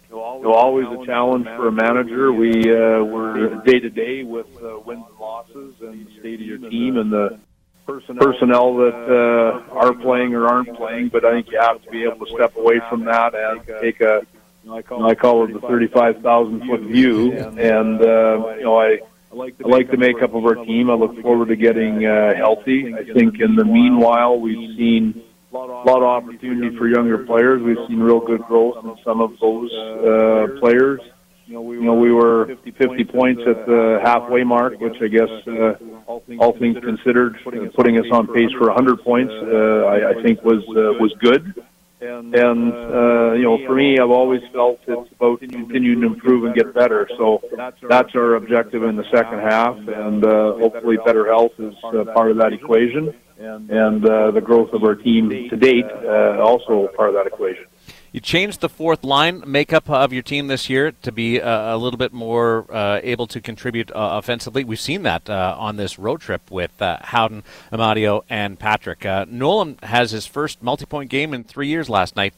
you 0.09 0.15
know, 0.15 0.53
always 0.53 0.87
a 0.87 1.05
challenge 1.05 1.45
for 1.45 1.69
a 1.69 1.71
manager. 1.71 2.33
We 2.33 2.51
uh, 2.69 3.03
we're 3.03 3.55
day 3.63 3.79
to 3.79 3.89
day 3.89 4.23
with 4.23 4.47
uh, 4.61 4.79
wins 4.79 5.05
and 5.09 5.19
losses 5.19 5.75
and 5.81 6.05
the 6.05 6.19
state 6.19 6.41
of 6.41 6.45
your 6.45 6.57
team 6.69 6.97
and 6.97 7.11
the 7.11 7.39
personnel 7.85 8.75
that 8.75 8.95
uh, 8.95 9.73
are 9.73 9.93
playing 9.93 10.35
or 10.35 10.47
aren't 10.47 10.75
playing. 10.75 11.07
But 11.09 11.23
I 11.23 11.31
think 11.31 11.51
you 11.51 11.59
have 11.59 11.81
to 11.83 11.89
be 11.89 12.03
able 12.03 12.25
to 12.25 12.33
step 12.33 12.55
away 12.57 12.81
from 12.89 13.05
that 13.05 13.33
and 13.33 13.61
take 13.81 14.01
a 14.01 14.25
you 14.63 14.69
know, 14.69 15.07
I 15.07 15.15
call 15.15 15.45
it 15.45 15.53
the 15.53 15.59
35,000 15.61 16.67
foot 16.67 16.81
view. 16.81 17.31
And, 17.33 18.01
uh, 18.01 18.55
you 18.57 18.63
know, 18.63 18.79
I, 18.79 18.99
I 19.31 19.67
like 19.67 19.89
the 19.89 19.97
makeup 19.97 20.33
of 20.33 20.43
our 20.43 20.55
team. 20.65 20.89
I 20.89 20.93
look 20.93 21.21
forward 21.21 21.47
to 21.49 21.55
getting 21.55 22.05
uh, 22.05 22.35
healthy. 22.35 22.93
I 22.93 23.05
think 23.13 23.39
in 23.39 23.55
the 23.55 23.63
meanwhile, 23.63 24.37
we've 24.37 24.75
seen 24.77 25.23
a 25.53 25.57
lot 25.57 25.87
of 25.87 26.03
opportunity 26.03 26.75
for 26.77 26.87
younger 26.87 27.19
players. 27.19 27.61
We've 27.61 27.77
seen 27.87 27.99
real 27.99 28.19
good 28.19 28.41
growth 28.41 28.83
in 28.83 28.95
some 29.05 29.21
of 29.21 29.31
those 29.39 29.71
uh, 29.73 30.59
players. 30.59 30.99
You 31.47 31.81
know, 31.81 31.93
we 31.93 32.11
were 32.11 32.55
50 32.63 33.03
points 33.05 33.41
at 33.47 33.65
the 33.65 33.99
halfway 34.03 34.43
mark, 34.43 34.79
which 34.79 34.95
I 35.01 35.07
guess, 35.07 35.29
uh, 35.47 35.73
all 36.07 36.55
things 36.57 36.77
considered, 36.81 37.37
putting 37.43 37.99
us 37.99 38.05
on 38.11 38.27
pace 38.27 38.51
for 38.57 38.67
100 38.67 39.01
points, 39.01 39.33
uh, 39.33 39.83
I, 39.85 40.11
I 40.11 40.23
think 40.23 40.43
was 40.43 40.63
uh, 40.69 40.99
was 40.99 41.13
good. 41.19 41.53
And 42.01 42.33
uh, 42.73 43.33
you 43.33 43.43
know, 43.43 43.63
for 43.65 43.75
me, 43.75 43.99
I've 43.99 44.09
always 44.09 44.41
felt 44.51 44.79
it's 44.87 45.11
about 45.13 45.39
continuing 45.39 46.01
to 46.01 46.07
improve 46.07 46.45
and 46.45 46.55
get 46.55 46.73
better. 46.73 47.07
So 47.17 47.43
that's 47.87 48.15
our 48.15 48.35
objective 48.35 48.83
in 48.83 48.95
the 48.95 49.07
second 49.11 49.39
half, 49.39 49.77
and 49.87 50.25
uh, 50.25 50.53
hopefully, 50.53 50.97
better 51.05 51.27
health 51.27 51.53
is 51.59 51.75
uh, 51.83 52.05
part 52.05 52.31
of 52.31 52.37
that 52.37 52.53
equation 52.53 53.13
and 53.41 54.05
uh, 54.05 54.31
the 54.31 54.41
growth 54.41 54.73
of 54.73 54.83
our 54.83 54.95
team 54.95 55.29
to 55.29 55.55
date 55.55 55.85
uh, 55.85 56.39
also 56.41 56.87
part 56.95 57.09
of 57.09 57.15
that 57.15 57.27
equation. 57.27 57.65
You 58.11 58.19
changed 58.19 58.59
the 58.59 58.67
fourth 58.67 59.05
line 59.05 59.41
makeup 59.47 59.89
of 59.89 60.11
your 60.11 60.21
team 60.21 60.47
this 60.47 60.69
year 60.69 60.91
to 61.01 61.11
be 61.13 61.39
uh, 61.39 61.73
a 61.73 61.77
little 61.77 61.97
bit 61.97 62.11
more 62.11 62.65
uh, 62.69 62.99
able 63.03 63.25
to 63.27 63.39
contribute 63.39 63.89
uh, 63.91 64.19
offensively. 64.21 64.65
We've 64.65 64.79
seen 64.79 65.03
that 65.03 65.29
uh, 65.29 65.55
on 65.57 65.77
this 65.77 65.97
road 65.97 66.19
trip 66.19 66.51
with 66.51 66.71
Howden, 66.79 67.43
Amadio, 67.71 68.23
and 68.29 68.59
Patrick. 68.59 69.05
Nolan 69.29 69.79
has 69.83 70.11
his 70.11 70.25
first 70.25 70.61
multi-point 70.61 71.09
game 71.09 71.33
in 71.33 71.45
three 71.45 71.69
years 71.69 71.87
last 71.87 72.17
night. 72.17 72.33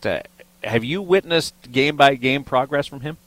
have 0.64 0.84
you 0.84 1.02
witnessed 1.02 1.56
game 1.72 1.98
by 1.98 2.14
game 2.16 2.44
progress 2.44 2.86
from 2.86 3.02
him? 3.02 3.18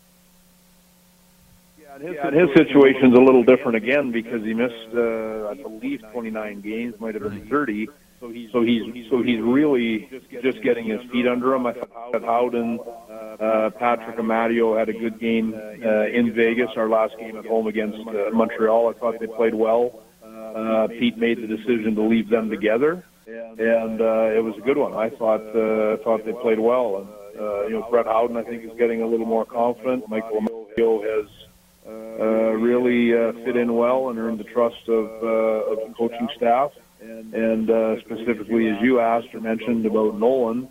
his, 2.00 2.14
yeah, 2.14 2.30
his 2.30 2.48
his 2.50 2.56
situation's 2.56 3.16
a 3.16 3.20
little 3.20 3.42
different 3.42 3.76
again 3.76 4.12
because 4.12 4.44
he 4.44 4.54
missed, 4.54 4.94
uh, 4.94 5.48
I 5.48 5.54
believe, 5.54 6.02
29 6.12 6.60
games, 6.60 7.00
might 7.00 7.14
have 7.14 7.22
been 7.22 7.46
30. 7.48 7.88
So 8.20 8.30
he's 8.30 8.50
so 8.50 8.62
he's 8.62 9.10
so 9.10 9.22
he's 9.22 9.40
really 9.40 10.08
just 10.42 10.62
getting 10.62 10.86
his 10.86 11.02
feet 11.10 11.26
under 11.26 11.54
him. 11.54 11.66
I 11.66 11.72
thought 11.72 12.22
Howden, 12.22 12.80
uh, 12.80 13.70
Patrick 13.78 14.16
Amadio 14.16 14.78
had 14.78 14.88
a 14.88 14.94
good 14.94 15.18
game 15.20 15.54
uh, 15.54 16.06
in 16.06 16.32
Vegas. 16.32 16.70
Our 16.76 16.88
last 16.88 17.18
game 17.18 17.36
at 17.36 17.44
home 17.44 17.66
against 17.66 17.98
uh, 18.08 18.30
Montreal, 18.32 18.88
I 18.88 18.98
thought 18.98 19.20
they 19.20 19.26
played 19.26 19.54
well. 19.54 20.02
Uh, 20.24 20.88
Pete 20.88 21.18
made 21.18 21.36
the 21.42 21.46
decision 21.46 21.94
to 21.94 22.02
leave 22.02 22.30
them 22.30 22.48
together, 22.48 23.04
and 23.58 24.00
uh, 24.00 24.30
it 24.34 24.42
was 24.42 24.56
a 24.56 24.62
good 24.62 24.78
one. 24.78 24.94
I 24.94 25.10
thought 25.10 25.42
uh, 25.54 25.98
thought 26.02 26.24
they 26.24 26.32
played 26.32 26.58
well, 26.58 26.96
and 26.98 27.08
uh, 27.38 27.66
you 27.66 27.72
know 27.72 27.86
Brett 27.90 28.06
Howden 28.06 28.38
I 28.38 28.42
think 28.42 28.64
is 28.64 28.72
getting 28.78 29.02
a 29.02 29.06
little 29.06 29.26
more 29.26 29.44
confident. 29.44 30.08
Michael 30.08 30.40
Amadio 30.40 31.04
has 31.04 31.28
uh, 31.86 32.52
really 32.52 33.14
uh, 33.14 33.32
fit 33.44 33.56
in 33.56 33.74
well 33.76 34.08
and 34.08 34.18
earned 34.18 34.38
the 34.38 34.44
trust 34.44 34.88
of, 34.88 35.04
uh, 35.22 35.72
of 35.72 35.88
the 35.88 35.94
coaching 35.96 36.28
staff. 36.34 36.72
And 37.00 37.70
uh, 37.70 38.00
specifically, 38.00 38.68
as 38.68 38.80
you 38.82 39.00
asked 39.00 39.34
or 39.34 39.40
mentioned 39.40 39.86
about 39.86 40.18
Nolan, 40.18 40.68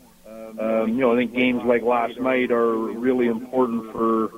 um, 0.60 0.90
you 0.90 1.02
know, 1.02 1.14
I 1.14 1.18
think 1.18 1.34
games 1.34 1.64
like 1.66 1.82
last 1.82 2.20
night 2.20 2.52
are 2.52 2.76
really 2.76 3.28
important 3.28 3.92
for 3.92 4.32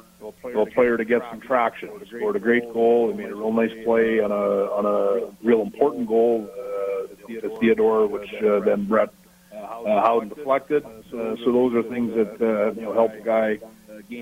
a 0.44 0.66
player 0.66 0.98
to 0.98 1.06
get 1.06 1.22
some 1.30 1.40
traction. 1.40 1.90
He 2.00 2.18
scored 2.18 2.36
a 2.36 2.40
great 2.40 2.72
goal. 2.74 3.12
He 3.12 3.18
made 3.18 3.30
a 3.30 3.36
real 3.36 3.52
nice 3.52 3.72
play 3.84 4.20
on 4.20 4.32
a 4.32 4.36
on 4.36 4.86
a 4.86 5.48
real 5.48 5.62
important 5.62 6.08
goal 6.08 6.50
uh, 6.52 7.42
to 7.42 7.58
Theodore, 7.60 8.08
which 8.08 8.34
uh, 8.44 8.60
then 8.60 8.86
Brett 8.86 9.10
uh, 9.54 10.02
Howden 10.02 10.30
deflected. 10.30 10.86
Uh, 10.86 11.36
so 11.44 11.52
those 11.52 11.74
are 11.76 11.84
things 11.84 12.14
that 12.16 12.42
uh, 12.42 12.74
you 12.74 12.82
know 12.82 12.94
help 12.94 13.14
a 13.14 13.22
guy 13.22 13.60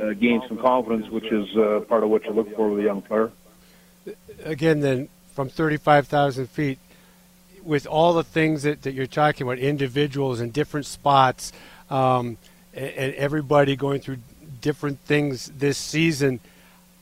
uh, 0.02 0.14
gain 0.14 0.42
some 0.48 0.58
confidence, 0.58 1.10
which 1.10 1.32
is 1.32 1.56
uh, 1.56 1.82
part 1.88 2.04
of 2.04 2.10
what 2.10 2.26
you 2.26 2.32
look 2.32 2.54
for 2.56 2.70
with 2.70 2.80
a 2.80 2.84
young 2.84 3.02
player. 3.02 3.32
Again, 4.44 4.82
then 4.82 5.10
from 5.34 5.50
35,000 5.50 6.48
feet, 6.50 6.80
with 7.66 7.88
all 7.88 8.14
the 8.14 8.24
things 8.24 8.64
that, 8.64 8.84
that 8.84 8.94
you're 8.94 9.08
talking 9.08 9.46
about, 9.46 9.58
individuals 9.60 10.40
in 10.40 10.52
different 10.52 10.86
spots, 10.86 11.52
um, 11.90 12.38
and, 12.74 12.90
and 12.92 13.14
everybody 13.16 13.76
going 13.76 14.02
through 14.02 14.18
different 14.62 15.00
things 15.02 15.48
this 15.58 15.78
season, 15.78 16.40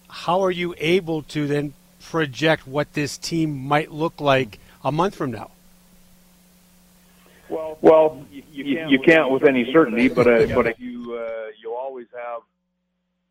how 0.09 0.41
are 0.41 0.51
you 0.51 0.75
able 0.77 1.23
to 1.23 1.47
then 1.47 1.73
project 2.01 2.67
what 2.67 2.93
this 2.93 3.17
team 3.17 3.57
might 3.57 3.91
look 3.91 4.19
like 4.19 4.59
a 4.83 4.91
month 4.91 5.15
from 5.15 5.31
now? 5.31 5.51
Well, 7.49 7.77
well, 7.81 8.25
you, 8.31 8.43
you, 8.51 8.75
can't, 8.75 8.91
you 8.91 8.99
can't 8.99 9.31
with 9.31 9.43
any 9.43 9.71
certainty, 9.71 10.07
but 10.07 10.27
uh, 10.27 10.47
but 10.55 10.79
you 10.79 11.15
uh, 11.15 11.51
you 11.61 11.75
always 11.75 12.07
have 12.13 12.41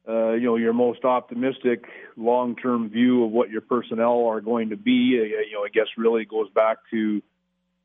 uh, 0.09 0.32
you 0.32 0.46
know, 0.46 0.57
your 0.57 0.72
most 0.72 1.05
optimistic 1.05 1.84
long-term 2.16 2.90
view 2.90 3.24
of 3.24 3.30
what 3.30 3.50
your 3.50 3.61
personnel 3.61 4.26
are 4.26 4.40
going 4.40 4.70
to 4.70 4.76
be. 4.76 5.18
Uh, 5.20 5.24
you 5.24 5.53
know, 5.53 5.64
I 5.64 5.68
guess 5.72 5.86
really 5.96 6.24
goes 6.24 6.50
back 6.50 6.78
to, 6.90 6.96
you 6.96 7.22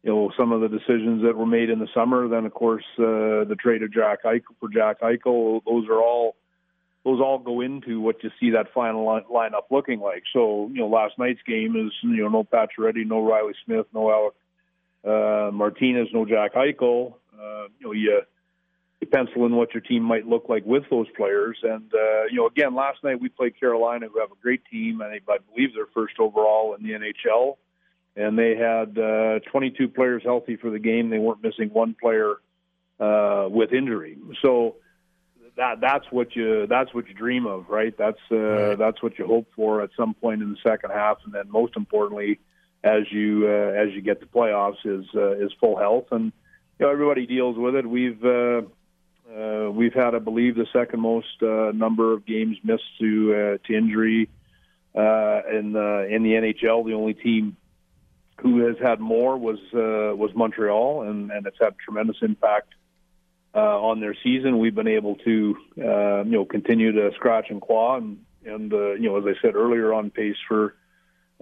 know, 0.04 0.32
some 0.38 0.52
of 0.52 0.62
the 0.62 0.68
decisions 0.68 1.24
that 1.24 1.38
were 1.38 1.46
made 1.46 1.70
in 1.70 1.80
the 1.80 1.88
summer. 1.94 2.28
Then, 2.28 2.46
of 2.46 2.54
course, 2.54 2.86
uh, 2.98 3.46
the 3.46 3.56
trade 3.60 3.84
of 3.84 3.94
Jack 3.94 4.24
Eichel 4.24 4.56
for 4.60 4.70
Jack 4.70 5.02
Eichel. 5.02 5.62
Those 5.66 5.88
are 5.90 6.02
all, 6.02 6.36
those 7.06 7.22
all 7.22 7.38
go 7.38 7.62
into 7.62 8.02
what 8.02 8.24
you 8.24 8.32
see 8.40 8.50
that 8.52 8.74
final 8.74 9.06
line, 9.06 9.24
lineup 9.32 9.70
looking 9.70 10.00
like. 10.00 10.24
So, 10.34 10.70
you 10.74 10.80
know, 10.80 10.88
last 10.88 11.20
night's 11.20 11.42
game 11.46 11.76
is, 11.76 11.94
you 12.02 12.24
know, 12.24 12.30
no 12.30 12.44
Pacioretty, 12.44 13.06
no 13.06 13.24
Riley 13.24 13.54
Smith, 13.64 13.86
no 13.94 14.12
Alec 14.12 14.34
uh, 15.06 15.52
Martinez, 15.52 16.08
no 16.12 16.26
Jack 16.26 16.56
Eichel. 16.56 17.14
Uh, 17.40 17.68
you 17.80 17.86
know, 17.86 17.92
you 17.92 18.22
you 19.08 19.18
pencil 19.18 19.46
in 19.46 19.56
what 19.56 19.74
your 19.74 19.82
team 19.82 20.04
might 20.04 20.28
look 20.28 20.50
like 20.50 20.66
with 20.66 20.84
those 20.90 21.08
players. 21.16 21.58
And 21.64 21.92
uh, 21.94 22.24
you 22.30 22.38
know, 22.38 22.48
again, 22.48 22.76
last 22.76 23.04
night 23.04 23.20
we 23.20 23.30
played 23.30 23.60
Carolina, 23.60 24.08
who 24.12 24.20
have 24.20 24.32
a 24.32 24.42
great 24.42 24.62
team. 24.72 25.02
I 25.02 25.20
believe 25.54 25.74
they're 25.74 25.86
first 25.94 26.16
overall 26.20 26.76
in 26.76 26.84
the 26.84 26.94
NHL, 26.94 27.58
and 28.16 28.38
they 28.38 28.56
had 28.56 28.98
uh, 28.98 29.40
22 29.52 29.90
players 29.90 30.24
healthy 30.24 30.56
for 30.56 30.70
the 30.70 30.80
game. 30.80 31.10
They 31.10 31.20
weren't 31.20 31.44
missing 31.44 31.70
one 31.70 31.96
player 32.00 32.36
uh, 33.00 33.48
with 33.50 33.74
injury. 33.74 34.18
So 34.42 34.76
that 35.56 35.80
that's 35.82 36.06
what 36.12 36.36
you 36.36 36.68
that's 36.68 36.94
what 36.94 37.08
you 37.08 37.14
dream 37.14 37.46
of, 37.46 37.70
right? 37.70 37.96
That's 37.98 38.20
uh, 38.32 38.36
right. 38.36 38.78
that's 38.78 39.02
what 39.02 39.18
you 39.18 39.26
hope 39.26 39.48
for 39.56 39.82
at 39.82 39.90
some 39.98 40.14
point 40.14 40.42
in 40.42 40.52
the 40.52 40.58
second 40.68 40.92
half, 40.92 41.18
and 41.26 41.34
then 41.34 41.50
most 41.50 41.76
importantly, 41.76 42.40
as 42.84 43.12
you 43.12 43.48
uh, 43.48 43.72
as 43.74 43.94
you 43.94 44.02
get 44.02 44.20
to 44.22 44.28
playoffs, 44.28 44.86
is 44.86 45.06
uh, 45.16 45.32
is 45.32 45.52
full 45.60 45.78
health 45.78 46.08
and 46.12 46.32
you 46.80 46.86
know 46.86 46.92
everybody 46.92 47.26
deals 47.26 47.58
with 47.58 47.76
it. 47.76 47.88
We've 47.88 48.24
uh, 48.24 48.62
uh, 49.36 49.70
we've 49.72 49.94
had, 49.94 50.16
I 50.16 50.20
believe, 50.20 50.56
the 50.56 50.68
second 50.72 51.02
most 51.02 51.42
uh, 51.42 51.72
number 51.74 52.14
of 52.14 52.26
games 52.26 52.58
missed 52.64 52.98
to 53.00 53.34
uh, 53.34 53.68
to 53.68 53.78
injury 53.78 54.30
uh, 54.96 55.42
in 55.52 55.74
the 55.74 56.08
in 56.10 56.24
the 56.24 56.32
NHL. 56.32 56.86
The 56.86 56.94
only 56.94 57.14
team 57.14 57.58
who 58.42 58.68
has 58.68 58.78
had 58.82 59.00
more 59.00 59.38
was 59.38 59.60
uh, 59.74 60.16
was 60.16 60.32
Montreal, 60.36 61.04
and, 61.04 61.32
and 61.32 61.46
it's 61.46 61.58
had 61.60 61.78
tremendous 61.78 62.18
impact 62.22 62.74
uh, 63.56 63.60
on 63.60 64.00
their 64.00 64.16
season. 64.24 64.60
We've 64.60 64.76
been 64.76 64.88
able 64.88 65.16
to 65.16 65.58
uh, 65.80 66.24
you 66.24 66.32
know 66.32 66.46
continue 66.46 66.92
to 66.92 67.12
scratch 67.16 67.48
and 67.50 67.62
claw, 67.62 67.98
and 67.98 68.20
and 68.46 68.72
uh, 68.72 68.94
you 68.94 69.10
know 69.10 69.18
as 69.18 69.26
I 69.26 69.42
said 69.42 69.56
earlier, 69.56 69.94
on 69.94 70.12
pace 70.12 70.38
for 70.48 70.76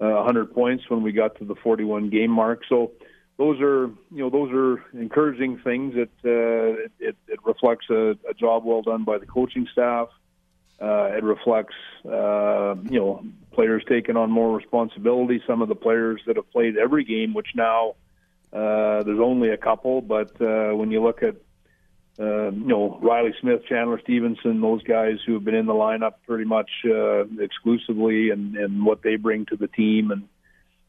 uh, 0.00 0.08
100 0.08 0.54
points 0.54 0.84
when 0.88 1.02
we 1.02 1.12
got 1.12 1.36
to 1.36 1.44
the 1.44 1.54
41 1.54 2.10
game 2.10 2.30
mark. 2.30 2.62
So 2.68 2.92
those 3.38 3.60
are 3.60 3.88
you 4.10 4.22
know 4.22 4.30
those 4.30 4.50
are 4.52 4.82
encouraging 4.98 5.58
things. 5.58 5.94
It 5.96 6.10
uh, 6.24 6.88
it, 6.98 7.16
it 7.28 7.40
reflects 7.44 7.86
a, 7.90 8.16
a 8.28 8.34
job 8.34 8.64
well 8.64 8.82
done 8.82 9.04
by 9.04 9.18
the 9.18 9.26
coaching 9.26 9.68
staff. 9.72 10.08
Uh, 10.80 11.10
it 11.16 11.22
reflects 11.22 11.74
uh, 12.04 12.74
you 12.88 12.98
know 12.98 13.24
players 13.52 13.82
taking 13.88 14.16
on 14.16 14.30
more 14.30 14.56
responsibility. 14.56 15.42
Some 15.46 15.62
of 15.62 15.68
the 15.68 15.74
players 15.74 16.22
that 16.26 16.36
have 16.36 16.50
played 16.50 16.76
every 16.78 17.04
game, 17.04 17.34
which 17.34 17.48
now 17.54 17.94
uh, 18.52 19.02
there's 19.02 19.20
only 19.20 19.50
a 19.50 19.58
couple, 19.58 20.00
but 20.00 20.40
uh, 20.40 20.74
when 20.74 20.90
you 20.90 21.02
look 21.02 21.22
at 21.22 21.36
uh, 22.18 22.50
you 22.50 22.68
know 22.68 22.98
Riley 23.02 23.34
Smith, 23.42 23.66
Chandler 23.68 24.00
Stephenson, 24.02 24.62
those 24.62 24.82
guys 24.82 25.18
who 25.26 25.34
have 25.34 25.44
been 25.44 25.54
in 25.54 25.66
the 25.66 25.74
lineup 25.74 26.14
pretty 26.26 26.44
much 26.44 26.70
exclusively, 27.38 28.30
and, 28.30 28.56
and 28.56 28.84
what 28.84 29.02
they 29.02 29.16
bring 29.16 29.44
to 29.46 29.56
the 29.56 29.68
team, 29.68 30.10
and 30.10 30.26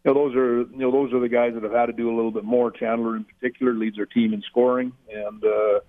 know 0.07 0.13
those 0.13 0.35
are 0.35 0.59
you 0.61 0.77
know 0.77 0.91
those 0.91 1.13
are 1.13 1.19
the 1.19 1.29
guys 1.29 1.53
that 1.53 1.63
have 1.63 1.73
had 1.73 1.87
to 1.87 1.93
do 1.93 2.09
a 2.09 2.15
little 2.15 2.31
bit 2.31 2.43
more. 2.43 2.71
Chandler 2.71 3.15
in 3.15 3.25
particular 3.25 3.73
leads 3.73 3.99
our 3.99 4.05
team 4.05 4.33
in 4.33 4.41
scoring, 4.43 4.93
and 5.11 5.43
uh, 5.43 5.47
you 5.47 5.81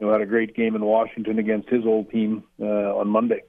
know 0.00 0.10
had 0.10 0.22
a 0.22 0.26
great 0.26 0.56
game 0.56 0.74
in 0.74 0.84
Washington 0.84 1.38
against 1.38 1.68
his 1.68 1.84
old 1.84 2.10
team 2.10 2.42
uh, 2.60 2.64
on 2.64 3.08
Monday. 3.08 3.42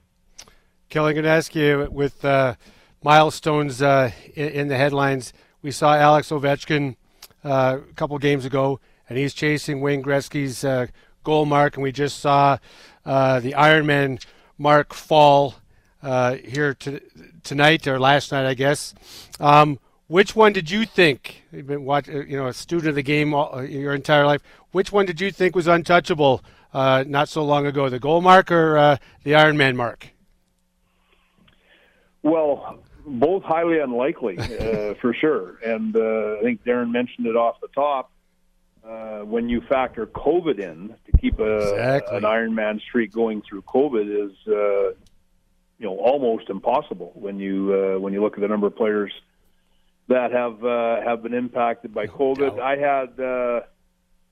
Kelly, 0.90 1.10
I'm 1.10 1.16
going 1.16 1.24
to 1.24 1.30
ask 1.30 1.56
you 1.56 1.88
with 1.92 2.24
uh, 2.26 2.56
milestones 3.04 3.82
uh, 3.82 4.12
in, 4.36 4.50
in, 4.50 4.68
the 4.68 4.78
headlines. 4.78 5.34
We 5.62 5.72
saw 5.72 5.96
Alex 5.96 6.30
Ovechkin 6.30 6.96
uh, 7.44 7.78
a 7.90 7.94
couple 7.94 8.18
games 8.18 8.44
ago, 8.44 8.80
and 9.08 9.18
he's 9.18 9.34
chasing 9.34 9.82
Wayne 9.82 10.04
Gretzky's 10.04 10.64
uh, 10.66 10.88
goal 11.24 11.46
mark, 11.46 11.76
and 11.76 11.84
we 11.84 11.92
just 11.92 12.20
saw 12.20 12.58
the 13.06 13.54
Ironman 13.56 14.24
mark 14.58 14.94
fall 14.94 15.56
here 16.02 16.74
to, 16.74 17.00
tonight 17.44 17.88
or 17.88 18.00
last 18.00 18.32
night, 18.32 18.48
I 18.48 18.56
guess. 18.56 18.96
Um, 19.40 19.80
which 20.10 20.36
one 20.36 20.52
did 20.52 20.70
you 20.70 20.86
think? 20.86 21.44
You've 21.54 21.68
been 21.68 21.86
watch, 21.86 22.10
you 22.10 22.36
know, 22.36 22.48
a 22.48 22.54
student 22.54 22.90
of 22.90 22.96
the 22.96 23.04
game 23.04 23.34
all, 23.34 23.64
your 23.64 23.94
entire 23.94 24.26
life. 24.26 24.42
Which 24.72 24.92
one 24.92 25.06
did 25.06 25.22
you 25.22 25.32
think 25.32 25.56
was 25.56 25.68
untouchable 25.68 26.44
not 26.74 27.30
so 27.30 27.46
long 27.46 27.66
ago, 27.66 27.88
the 27.88 28.00
goal 28.00 28.20
mark 28.20 28.52
or 28.52 29.00
the 29.24 29.32
Ironman 29.32 29.76
mark? 29.78 30.10
Well, 32.22 32.80
both 33.06 33.44
highly 33.44 33.80
unlikely 33.80 34.38
uh, 34.38 34.94
for 35.02 35.14
sure. 35.14 35.58
And 35.66 35.96
uh, 35.96 36.38
I 36.40 36.42
think 36.44 36.64
Darren 36.64 36.92
mentioned 36.92 37.28
it 37.28 37.36
off 37.36 37.60
the 37.62 37.70
top. 37.70 38.12
Uh, 38.84 39.20
when 39.20 39.50
you 39.50 39.62
factor 39.62 40.08
COVID 40.08 40.58
in 40.58 40.96
to 41.06 41.18
keep 41.18 41.38
a, 41.40 41.58
exactly. 41.58 42.18
an 42.18 42.24
Ironman 42.24 42.82
streak 42.82 43.12
going 43.12 43.42
through 43.42 43.62
COVID 43.64 44.30
is 44.30 44.32
uh, 44.48 44.96
you 45.78 45.86
know 45.86 45.98
almost 45.98 46.50
impossible 46.50 47.12
when 47.14 47.40
you 47.40 47.74
uh, 47.74 48.00
when 48.00 48.14
you 48.14 48.22
look 48.22 48.36
at 48.36 48.42
the 48.42 48.48
number 48.48 48.68
of 48.68 48.76
players 48.76 49.12
that 50.10 50.32
have 50.32 50.64
uh, 50.64 51.02
have 51.02 51.24
been 51.24 51.34
impacted 51.34 51.94
by 51.94 52.08
COVID. 52.08 52.60
I 52.60 52.76
had 52.78 53.12
uh, 53.14 53.62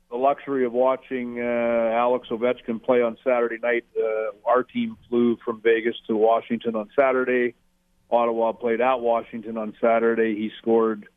the 0.09 0.17
luxury 0.17 0.65
of 0.65 0.73
watching 0.73 1.39
uh, 1.39 1.43
Alex 1.43 2.27
Ovechkin 2.29 2.83
play 2.83 3.01
on 3.01 3.17
Saturday 3.23 3.59
night. 3.61 3.85
Uh, 3.97 4.31
our 4.45 4.63
team 4.63 4.97
flew 5.07 5.37
from 5.45 5.61
Vegas 5.61 5.95
to 6.07 6.17
Washington 6.17 6.75
on 6.75 6.89
Saturday. 6.95 7.53
Ottawa 8.09 8.53
played 8.53 8.81
at 8.81 8.99
Washington 9.01 9.57
on 9.57 9.73
Saturday. 9.79 10.35
He 10.35 10.51
scored 10.59 11.07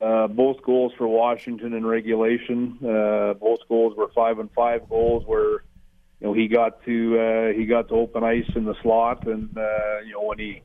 uh, 0.00 0.28
both 0.28 0.62
goals 0.62 0.92
for 0.96 1.08
Washington 1.08 1.72
in 1.72 1.84
regulation. 1.84 2.78
Uh, 2.82 3.34
both 3.34 3.60
goals 3.68 3.96
were 3.96 4.08
five 4.14 4.38
and 4.38 4.50
five 4.52 4.88
goals 4.88 5.24
where 5.26 5.64
you 6.20 6.28
know 6.28 6.32
he 6.32 6.46
got 6.46 6.84
to 6.84 7.18
uh, 7.18 7.58
he 7.58 7.64
got 7.66 7.88
to 7.88 7.94
open 7.94 8.22
ice 8.22 8.48
in 8.54 8.64
the 8.64 8.74
slot, 8.82 9.26
and 9.26 9.56
uh, 9.56 10.00
you 10.04 10.12
know 10.12 10.22
when 10.22 10.38
he 10.38 10.62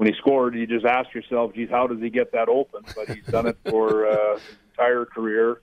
when 0.00 0.10
he 0.10 0.14
scored, 0.16 0.54
you 0.54 0.66
just 0.66 0.86
ask 0.86 1.12
yourself, 1.12 1.52
"Geez, 1.52 1.68
how 1.68 1.86
does 1.86 2.00
he 2.00 2.08
get 2.08 2.32
that 2.32 2.48
open?" 2.48 2.80
But 2.96 3.14
he's 3.14 3.26
done 3.26 3.46
it 3.46 3.58
for 3.68 4.06
uh, 4.10 4.38
his 4.38 4.56
entire 4.70 5.04
career, 5.04 5.60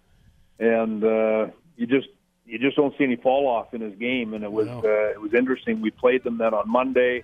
and 0.60 1.04
uh, 1.04 1.48
you 1.76 1.88
just 1.88 2.08
you 2.46 2.60
just 2.60 2.78
don't 2.78 2.96
see 3.00 3.04
any 3.04 3.16
fall 3.16 3.48
off 3.48 3.74
in 3.74 3.82
his 3.82 3.96
game. 3.96 4.36
And 4.36 4.44
it 4.44 4.52
was 4.52 4.68
uh, 4.68 5.10
it 5.10 5.20
was 5.20 5.34
interesting. 5.34 5.82
We 5.82 5.90
played 5.90 6.24
them 6.24 6.38
then 6.38 6.54
on 6.54 6.70
Monday 6.70 7.24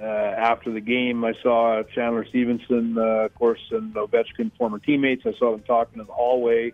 uh, 0.00 0.04
after 0.04 0.70
the 0.70 0.80
game, 0.80 1.24
I 1.24 1.32
saw 1.42 1.82
Chandler 1.82 2.24
Stephenson, 2.24 2.96
uh, 2.96 3.24
of 3.24 3.34
course, 3.34 3.62
and 3.72 3.92
Ovechkin, 3.94 4.52
former 4.56 4.78
teammates. 4.78 5.26
I 5.26 5.32
saw 5.32 5.50
them 5.50 5.64
talking 5.64 5.98
in 5.98 6.06
the 6.06 6.12
hallway. 6.12 6.72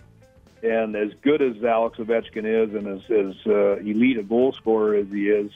And 0.62 0.94
as 0.94 1.12
good 1.22 1.40
as 1.40 1.64
Alex 1.64 1.96
Ovechkin 1.96 2.44
is, 2.44 2.74
and 2.74 2.86
as, 2.88 3.10
as 3.10 3.46
uh, 3.46 3.76
elite 3.76 4.18
a 4.18 4.22
goal 4.22 4.52
scorer 4.52 4.96
as 4.96 5.06
he 5.08 5.30
is, 5.30 5.50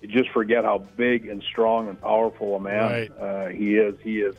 you 0.00 0.08
just 0.08 0.30
forget 0.30 0.64
how 0.64 0.78
big 0.96 1.26
and 1.26 1.42
strong 1.42 1.88
and 1.88 2.00
powerful 2.00 2.56
a 2.56 2.60
man 2.60 2.90
right. 2.90 3.18
uh, 3.18 3.46
he 3.48 3.76
is. 3.76 3.94
He 4.02 4.20
is, 4.20 4.36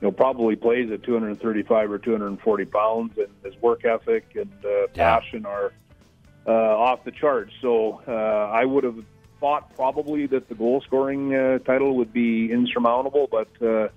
you 0.00 0.08
know, 0.08 0.12
probably 0.12 0.56
plays 0.56 0.90
at 0.90 1.02
235 1.02 1.90
or 1.90 1.98
240 1.98 2.64
pounds, 2.66 3.18
and 3.18 3.28
his 3.44 3.60
work 3.60 3.84
ethic 3.84 4.34
and 4.34 4.52
uh, 4.64 4.68
yeah. 4.68 4.86
passion 4.94 5.44
are 5.46 5.72
uh, 6.46 6.52
off 6.52 7.04
the 7.04 7.10
charts. 7.10 7.52
So 7.60 8.00
uh, 8.08 8.12
I 8.12 8.64
would 8.64 8.84
have 8.84 9.04
thought 9.40 9.74
probably 9.76 10.26
that 10.26 10.48
the 10.48 10.54
goal 10.54 10.80
scoring 10.80 11.34
uh, 11.34 11.58
title 11.58 11.96
would 11.96 12.12
be 12.12 12.50
insurmountable, 12.50 13.28
but 13.30 13.48
uh, 13.60 13.88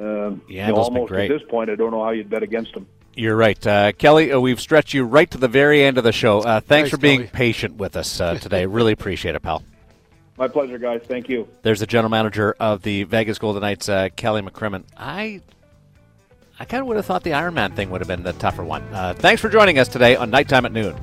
uh, 0.00 0.30
you 0.48 0.66
know, 0.66 0.74
almost 0.76 1.12
at 1.12 1.28
this 1.28 1.42
point, 1.48 1.70
I 1.70 1.74
don't 1.74 1.90
know 1.90 2.02
how 2.02 2.10
you'd 2.10 2.30
bet 2.30 2.42
against 2.42 2.74
him. 2.74 2.86
You're 3.14 3.36
right, 3.36 3.66
uh, 3.66 3.92
Kelly. 3.92 4.32
Uh, 4.32 4.40
we've 4.40 4.60
stretched 4.60 4.94
you 4.94 5.04
right 5.04 5.30
to 5.30 5.38
the 5.38 5.48
very 5.48 5.84
end 5.84 5.98
of 5.98 6.04
the 6.04 6.12
show. 6.12 6.40
Uh, 6.40 6.60
thanks, 6.60 6.66
thanks, 6.66 6.90
for 6.90 6.96
being 6.96 7.18
Kelly. 7.20 7.30
patient 7.32 7.76
with 7.76 7.94
us 7.96 8.20
uh, 8.20 8.34
today. 8.36 8.64
really 8.64 8.92
appreciate 8.92 9.34
it, 9.34 9.42
pal. 9.42 9.62
My 10.36 10.48
pleasure, 10.48 10.78
guys. 10.78 11.02
Thank 11.06 11.28
you. 11.28 11.46
There's 11.62 11.80
the 11.80 11.86
general 11.86 12.10
manager 12.10 12.56
of 12.58 12.82
the 12.82 13.04
Vegas 13.04 13.38
Golden 13.38 13.60
Knights, 13.60 13.88
uh, 13.88 14.08
Kelly 14.16 14.42
McCrimmon. 14.42 14.84
I, 14.96 15.40
I 16.58 16.64
kind 16.64 16.80
of 16.80 16.86
would 16.86 16.96
have 16.96 17.06
thought 17.06 17.22
the 17.22 17.30
Ironman 17.30 17.76
thing 17.76 17.90
would 17.90 18.00
have 18.00 18.08
been 18.08 18.22
the 18.22 18.32
tougher 18.34 18.64
one. 18.64 18.82
Uh, 18.92 19.14
thanks 19.14 19.42
for 19.42 19.48
joining 19.48 19.78
us 19.78 19.88
today 19.88 20.16
on 20.16 20.30
Nighttime 20.30 20.64
at 20.64 20.72
Noon. 20.72 20.96